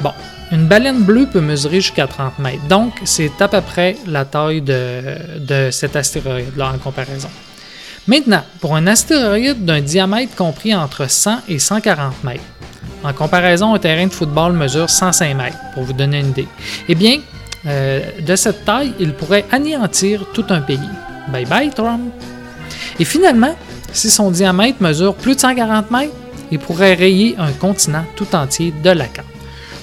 Bon, 0.00 0.12
une 0.50 0.66
baleine 0.66 1.02
bleue 1.02 1.26
peut 1.26 1.40
mesurer 1.40 1.80
jusqu'à 1.80 2.06
30 2.06 2.38
mètres, 2.38 2.66
donc 2.68 2.94
c'est 3.04 3.40
à 3.40 3.48
peu 3.48 3.60
près 3.60 3.96
la 4.06 4.24
taille 4.24 4.62
de, 4.62 5.68
cet 5.70 5.96
astéroïde-là 5.96 6.72
en 6.74 6.78
comparaison. 6.78 7.30
Maintenant, 8.06 8.42
pour 8.60 8.74
un 8.74 8.86
astéroïde 8.86 9.64
d'un 9.64 9.80
diamètre 9.80 10.34
compris 10.34 10.74
entre 10.74 11.08
100 11.08 11.42
et 11.48 11.58
140 11.58 12.24
mètres, 12.24 12.42
en 13.04 13.12
comparaison, 13.12 13.74
un 13.74 13.78
terrain 13.78 14.06
de 14.06 14.12
football 14.12 14.52
mesure 14.52 14.88
105 14.88 15.36
mètres, 15.36 15.56
pour 15.74 15.84
vous 15.84 15.92
donner 15.92 16.20
une 16.20 16.30
idée. 16.30 16.48
Eh 16.88 16.94
bien, 16.94 17.18
euh, 17.66 18.00
de 18.20 18.36
cette 18.36 18.64
taille, 18.64 18.92
il 18.98 19.12
pourrait 19.12 19.44
anéantir 19.50 20.26
tout 20.32 20.46
un 20.50 20.60
pays. 20.60 20.78
Bye 21.28 21.46
bye, 21.46 21.70
Trump! 21.70 22.12
Et 22.98 23.04
finalement, 23.04 23.54
si 23.92 24.10
son 24.10 24.30
diamètre 24.30 24.82
mesure 24.82 25.14
plus 25.14 25.34
de 25.34 25.40
140 25.40 25.90
mètres, 25.90 26.14
et 26.52 26.58
pourrait 26.58 26.94
rayer 26.94 27.34
un 27.38 27.50
continent 27.50 28.04
tout 28.14 28.36
entier 28.36 28.72
de 28.84 28.90
la 28.90 29.06
carte. 29.06 29.26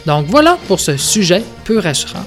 Donc 0.05 0.27
voilà 0.27 0.57
pour 0.67 0.79
ce 0.79 0.95
sujet 0.95 1.43
peu 1.65 1.79
rassurant. 1.79 2.23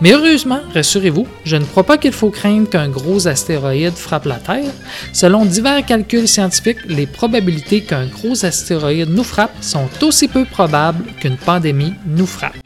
Mais 0.00 0.12
heureusement, 0.12 0.60
rassurez-vous, 0.74 1.26
je 1.44 1.56
ne 1.56 1.64
crois 1.64 1.84
pas 1.84 1.98
qu'il 1.98 2.12
faut 2.12 2.30
craindre 2.30 2.68
qu'un 2.68 2.88
gros 2.88 3.26
astéroïde 3.26 3.94
frappe 3.94 4.26
la 4.26 4.36
Terre. 4.36 4.72
Selon 5.12 5.44
divers 5.44 5.84
calculs 5.84 6.28
scientifiques, 6.28 6.84
les 6.86 7.06
probabilités 7.06 7.82
qu'un 7.82 8.06
gros 8.06 8.44
astéroïde 8.44 9.10
nous 9.10 9.24
frappe 9.24 9.54
sont 9.60 9.88
aussi 10.02 10.28
peu 10.28 10.44
probables 10.44 11.04
qu'une 11.18 11.36
pandémie 11.36 11.94
nous 12.06 12.26
frappe. 12.26 12.59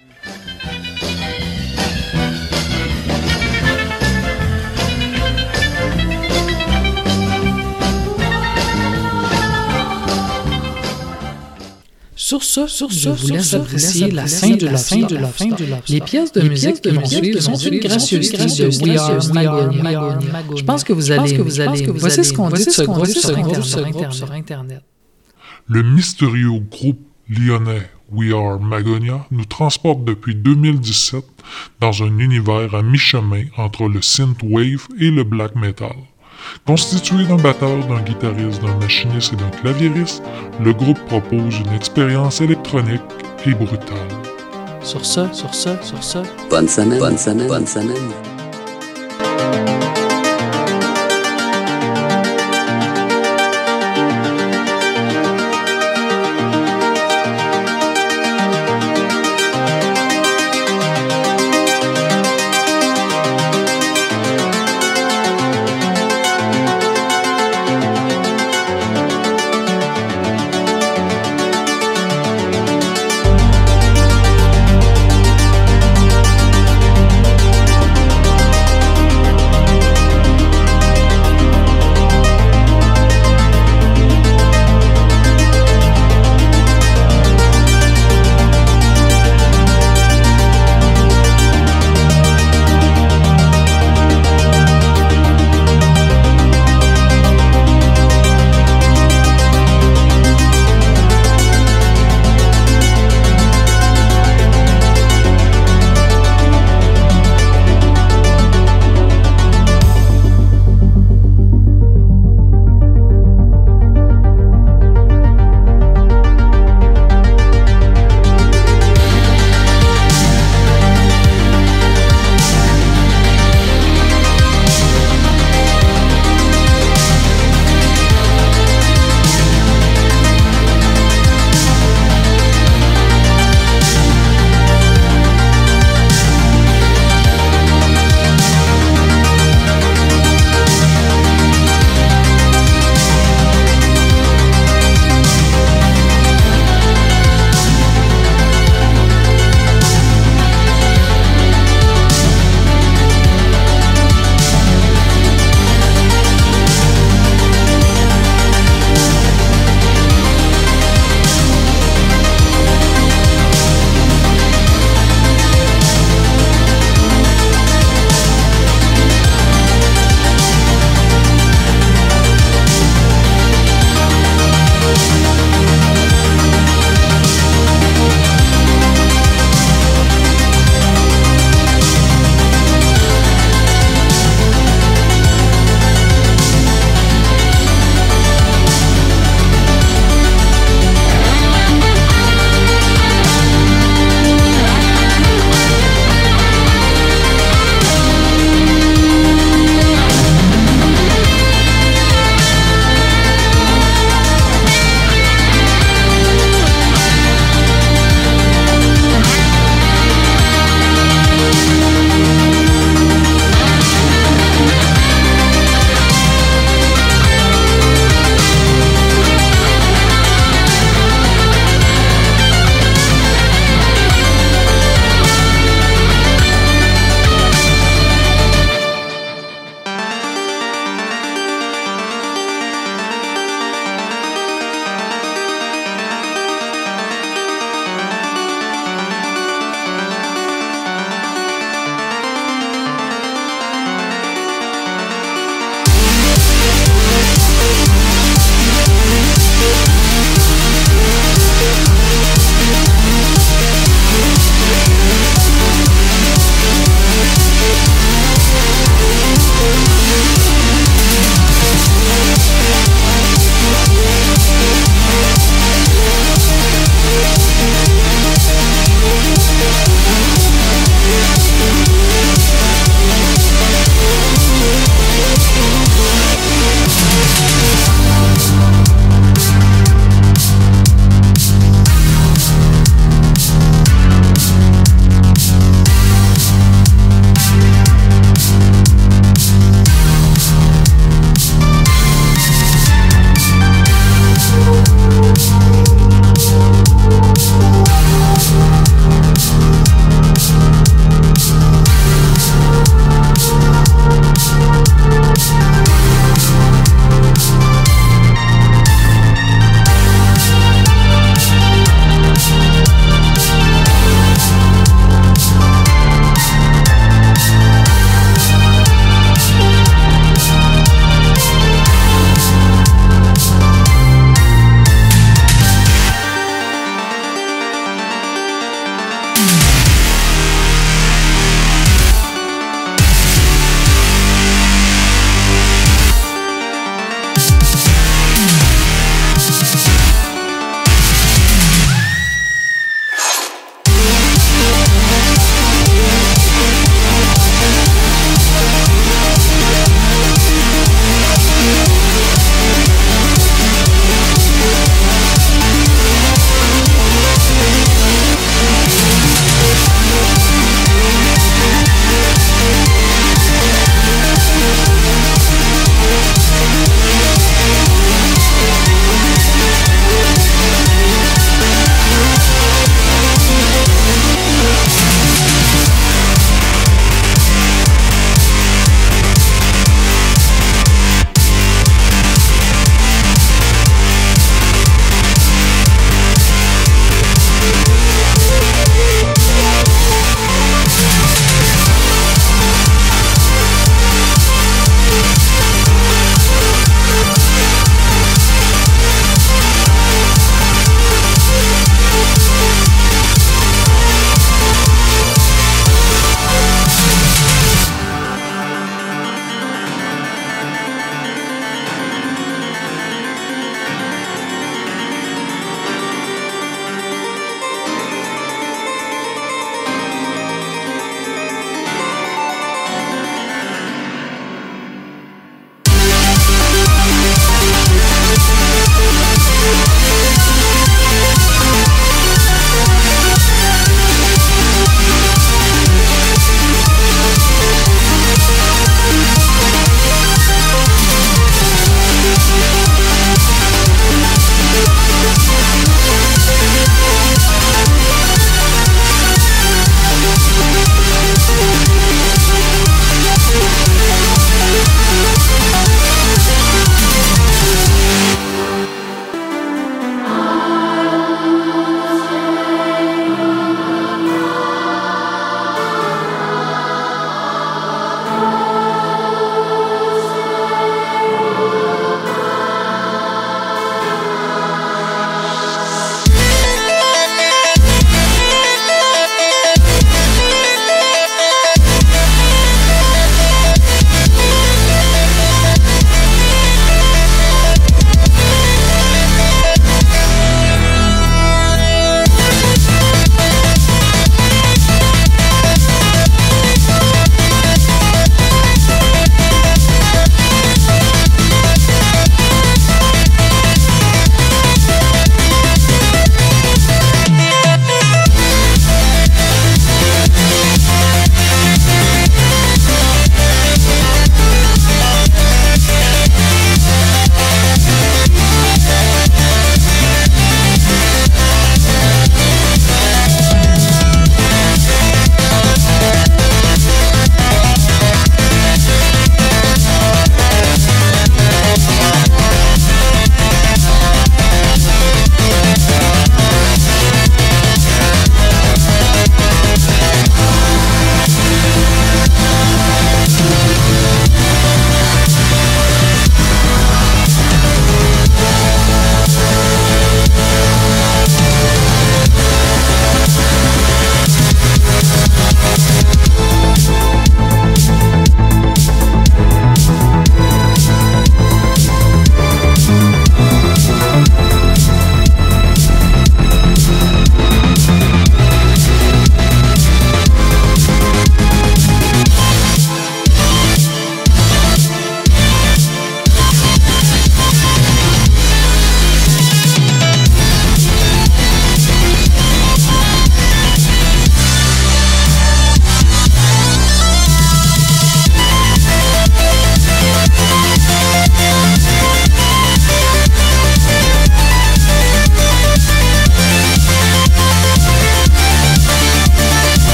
Sur 12.34 12.42
ce, 12.42 12.66
sur 12.66 12.92
ce, 12.92 13.00
je 13.00 13.10
vous 13.10 13.28
laisse 13.28 13.54
apprécier 13.54 14.10
la 14.10 14.26
fin 14.26 14.56
de 14.56 14.66
la 14.66 14.76
fin 14.76 15.06
de 15.06 15.14
la 15.14 15.28
fin 15.28 15.46
de 15.46 15.66
la 15.66 15.80
Les 15.88 16.00
pièces 16.00 16.32
de 16.32 16.40
musique 16.40 16.80
qui 16.80 16.90
vont 16.90 17.04
suivre 17.04 17.40
sont 17.40 17.54
une 17.54 17.78
de 17.78 18.84
We 18.84 18.98
Are 18.98 19.32
Magonia. 19.32 20.18
Je 20.56 20.64
pense 20.64 20.82
que 20.82 20.92
vous 20.92 21.12
allez, 21.12 21.38
vous 21.38 21.60
allez, 21.60 21.86
voici 21.86 22.24
ce 22.24 22.32
qu'on 22.32 22.50
dit 22.50 22.64
ce 22.64 22.82
groupe 22.82 23.06
sur 23.62 24.32
Internet. 24.32 24.82
Le 25.68 25.82
mystérieux 25.84 26.58
groupe 26.58 26.98
lyonnais 27.28 27.88
We 28.10 28.32
Are 28.32 28.58
Magonia 28.58 29.24
nous 29.30 29.44
transporte 29.44 30.04
depuis 30.04 30.34
2017 30.34 31.24
dans 31.80 32.02
un 32.02 32.18
univers 32.18 32.74
à 32.74 32.82
mi-chemin 32.82 33.44
entre 33.56 33.88
le 33.88 34.02
synthwave 34.02 34.88
et 34.98 35.12
le 35.12 35.22
black 35.22 35.54
metal. 35.54 35.94
Constitué 36.66 37.24
d'un 37.26 37.36
batteur, 37.36 37.86
d'un 37.86 38.00
guitariste, 38.00 38.62
d'un 38.62 38.74
machiniste 38.76 39.32
et 39.32 39.36
d'un 39.36 39.50
claviériste, 39.50 40.22
le 40.60 40.72
groupe 40.72 40.98
propose 41.06 41.58
une 41.58 41.72
expérience 41.74 42.40
électronique 42.40 43.02
et 43.46 43.54
brutale. 43.54 43.96
Sur 44.82 45.04
ce, 45.04 45.32
sur 45.32 45.54
ce, 45.54 45.70
sur 45.82 46.02
ce. 46.02 46.18
Bonne 46.50 46.68
semaine, 46.68 46.98
bonne 46.98 47.18
semaine, 47.18 47.48
bonne 47.48 47.66
semaine. 47.66 48.12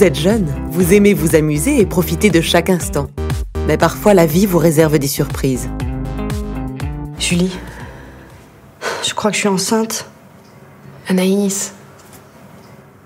Vous 0.00 0.06
êtes 0.06 0.18
jeune, 0.18 0.46
vous 0.70 0.94
aimez 0.94 1.12
vous 1.12 1.36
amuser 1.36 1.78
et 1.78 1.84
profiter 1.84 2.30
de 2.30 2.40
chaque 2.40 2.70
instant. 2.70 3.10
Mais 3.66 3.76
parfois 3.76 4.14
la 4.14 4.24
vie 4.24 4.46
vous 4.46 4.56
réserve 4.56 4.98
des 4.98 5.06
surprises. 5.06 5.68
Julie, 7.18 7.52
je 9.06 9.12
crois 9.12 9.30
que 9.30 9.34
je 9.34 9.40
suis 9.40 9.48
enceinte. 9.50 10.06
Anaïs, 11.06 11.74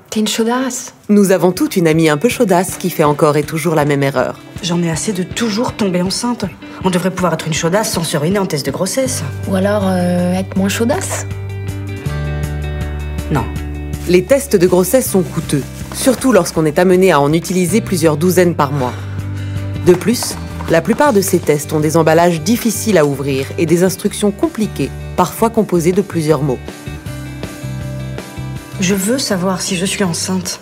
t'es 0.08 0.20
une 0.20 0.28
chaudasse. 0.28 0.94
Nous 1.08 1.32
avons 1.32 1.50
toute 1.50 1.74
une 1.74 1.88
amie 1.88 2.08
un 2.08 2.16
peu 2.16 2.28
chaudasse 2.28 2.76
qui 2.76 2.90
fait 2.90 3.02
encore 3.02 3.36
et 3.36 3.42
toujours 3.42 3.74
la 3.74 3.84
même 3.84 4.04
erreur. 4.04 4.38
J'en 4.62 4.80
ai 4.80 4.88
assez 4.88 5.12
de 5.12 5.24
toujours 5.24 5.72
tomber 5.72 6.00
enceinte. 6.00 6.44
On 6.84 6.90
devrait 6.90 7.10
pouvoir 7.10 7.34
être 7.34 7.48
une 7.48 7.54
chaudasse 7.54 7.90
sans 7.90 8.04
se 8.04 8.16
ruiner 8.16 8.38
en 8.38 8.46
test 8.46 8.64
de 8.64 8.70
grossesse. 8.70 9.24
Ou 9.48 9.56
alors 9.56 9.82
euh, 9.88 10.34
être 10.34 10.56
moins 10.56 10.68
chaudasse. 10.68 11.26
Non. 13.32 13.46
Les 14.06 14.22
tests 14.22 14.54
de 14.54 14.66
grossesse 14.68 15.10
sont 15.10 15.22
coûteux, 15.22 15.64
surtout 15.94 16.32
lorsqu'on 16.32 16.66
est 16.66 16.78
amené 16.78 17.12
à 17.12 17.20
en 17.20 17.32
utiliser 17.32 17.80
plusieurs 17.80 18.16
douzaines 18.16 18.54
par 18.54 18.72
mois. 18.72 18.92
De 19.86 19.94
plus, 19.94 20.34
la 20.70 20.80
plupart 20.80 21.12
de 21.12 21.20
ces 21.20 21.38
tests 21.38 21.72
ont 21.72 21.80
des 21.80 21.96
emballages 21.96 22.40
difficiles 22.40 22.98
à 22.98 23.06
ouvrir 23.06 23.46
et 23.58 23.66
des 23.66 23.84
instructions 23.84 24.30
compliquées, 24.30 24.90
parfois 25.16 25.50
composées 25.50 25.92
de 25.92 26.02
plusieurs 26.02 26.42
mots. 26.42 26.58
Je 28.80 28.94
veux 28.94 29.18
savoir 29.18 29.60
si 29.60 29.76
je 29.76 29.84
suis 29.84 30.04
enceinte. 30.04 30.60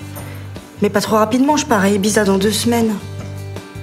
Mais 0.83 0.91
pas 0.91 1.01
trop 1.01 1.17
rapidement, 1.17 1.57
je 1.57 1.67
pars 1.67 1.83
à 1.83 1.89
Ibiza 1.89 2.25
dans 2.25 2.39
deux 2.39 2.51
semaines. 2.51 2.93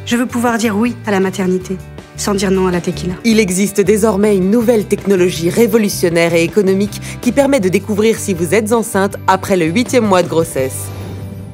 Je 0.06 0.18
veux 0.18 0.26
pouvoir 0.26 0.58
dire 0.58 0.78
oui 0.78 0.96
à 1.06 1.12
la 1.12 1.20
maternité, 1.20 1.78
sans 2.18 2.36
dire 2.36 2.52
non 2.52 2.68
à 2.68 2.72
la 2.72 2.82
tequila. 2.82 3.14
Il 3.24 3.40
existe 3.40 3.80
désormais 3.80 4.36
une 4.36 4.52
nouvelle 4.52 4.86
technologie 4.86 5.50
révolutionnaire 5.50 6.34
et 6.34 6.44
économique 6.44 7.02
qui 7.22 7.32
permet 7.32 7.60
de 7.60 7.70
découvrir 7.70 8.20
si 8.20 8.34
vous 8.34 8.54
êtes 8.54 8.74
enceinte 8.74 9.16
après 9.28 9.56
le 9.56 9.66
huitième 9.66 10.06
mois 10.06 10.22
de 10.22 10.28
grossesse. 10.28 10.90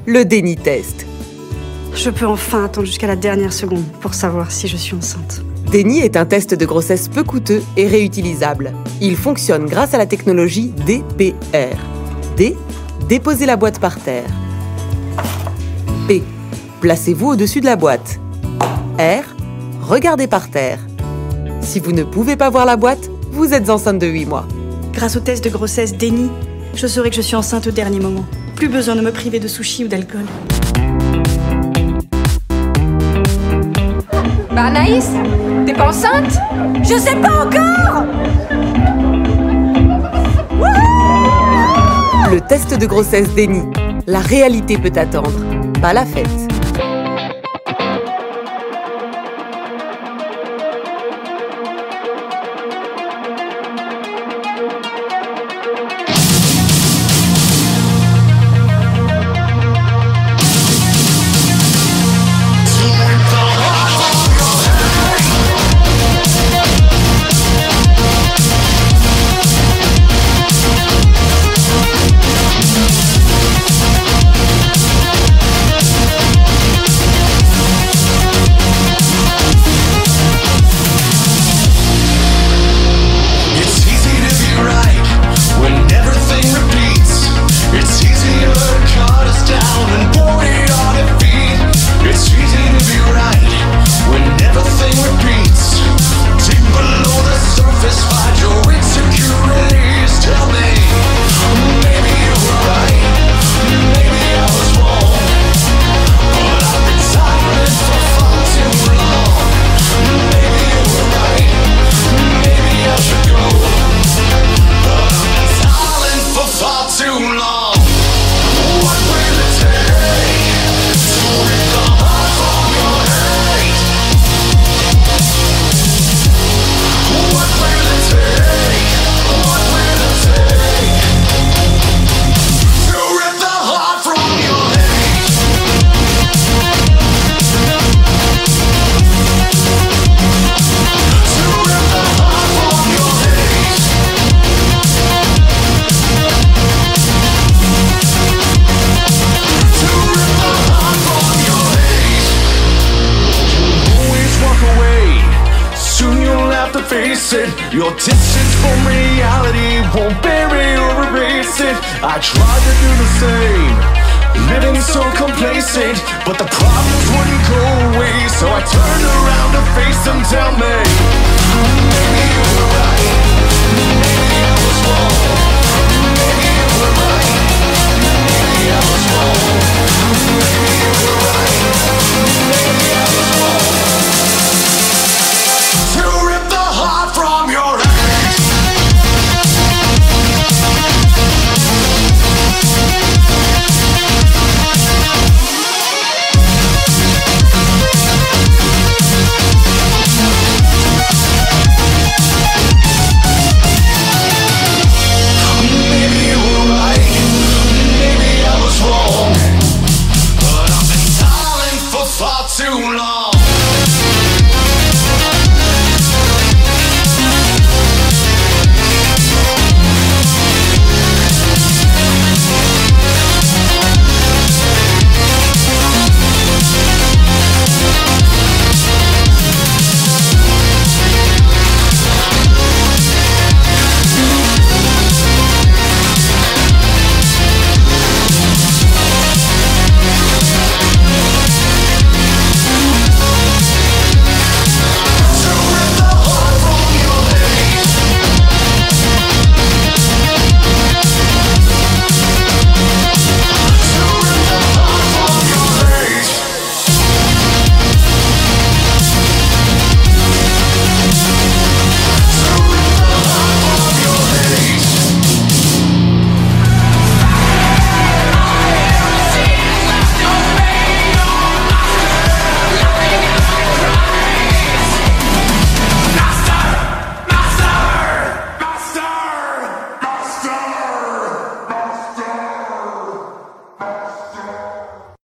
Le 0.08 0.24
déni 0.24 0.56
test. 0.56 1.08
Je 1.96 2.12
peux 2.12 2.28
enfin 2.28 2.66
attendre 2.66 2.86
jusqu'à 2.86 3.08
la 3.08 3.16
dernière 3.16 3.52
seconde 3.52 3.84
pour 4.02 4.14
savoir 4.14 4.52
si 4.52 4.68
je 4.68 4.78
suis 4.78 4.96
enceinte. 4.96 5.42
Déni 5.72 6.02
est 6.02 6.16
un 6.16 6.26
test 6.26 6.54
de 6.54 6.64
grossesse 6.64 7.08
peu 7.08 7.24
coûteux 7.24 7.64
et 7.76 7.88
réutilisable. 7.88 8.74
Il 9.02 9.16
fonctionne 9.16 9.66
grâce 9.66 9.96
à 9.96 9.98
la 9.98 10.06
technologie 10.06 10.72
DPR. 10.86 11.76
D. 12.38 12.56
Déposez 13.10 13.48
la 13.48 13.56
boîte 13.56 13.80
par 13.80 14.00
terre. 14.00 14.30
P. 16.08 16.22
Placez-vous 16.82 17.30
au-dessus 17.30 17.62
de 17.62 17.66
la 17.66 17.76
boîte. 17.76 18.20
R. 19.00 19.24
Regardez 19.82 20.28
par 20.28 20.52
terre. 20.52 20.78
Si 21.62 21.80
vous 21.80 21.94
ne 21.94 22.04
pouvez 22.04 22.36
pas 22.36 22.52
voir 22.52 22.68
la 22.68 22.76
boîte, 22.76 23.10
vous 23.32 23.54
êtes 23.54 23.72
enceinte 23.72 23.98
de 23.98 24.08
8 24.08 24.28
mois. 24.28 24.48
Grâce 24.94 25.16
au 25.16 25.20
test 25.20 25.44
de 25.44 25.50
grossesse 25.50 25.98
déni, 25.98 26.30
je 26.76 26.86
saurai 26.86 27.10
que 27.10 27.16
je 27.16 27.22
suis 27.22 27.36
enceinte 27.36 27.66
au 27.66 27.72
dernier 27.72 28.00
moment. 28.00 28.26
Plus 28.56 28.70
besoin 28.70 28.96
de 28.96 29.02
me 29.02 29.12
priver 29.12 29.40
de 29.40 29.48
sushi 29.48 29.84
ou 29.84 29.88
d'alcool. 29.88 30.26
Bah 34.52 34.66
Anaïs, 34.66 35.10
t'es 35.66 35.74
pas 35.74 35.90
enceinte? 35.90 36.40
Je 36.82 36.98
sais 36.98 37.16
pas 37.18 37.46
encore 37.46 38.06
Le 42.32 42.40
test 42.48 42.78
de 42.80 42.86
grossesse 42.86 43.34
déni. 43.36 43.62
La 44.08 44.20
réalité 44.20 44.78
peut 44.78 44.92
attendre, 44.96 45.32
pas 45.82 45.94
la 45.94 46.06
fête. 46.06 46.45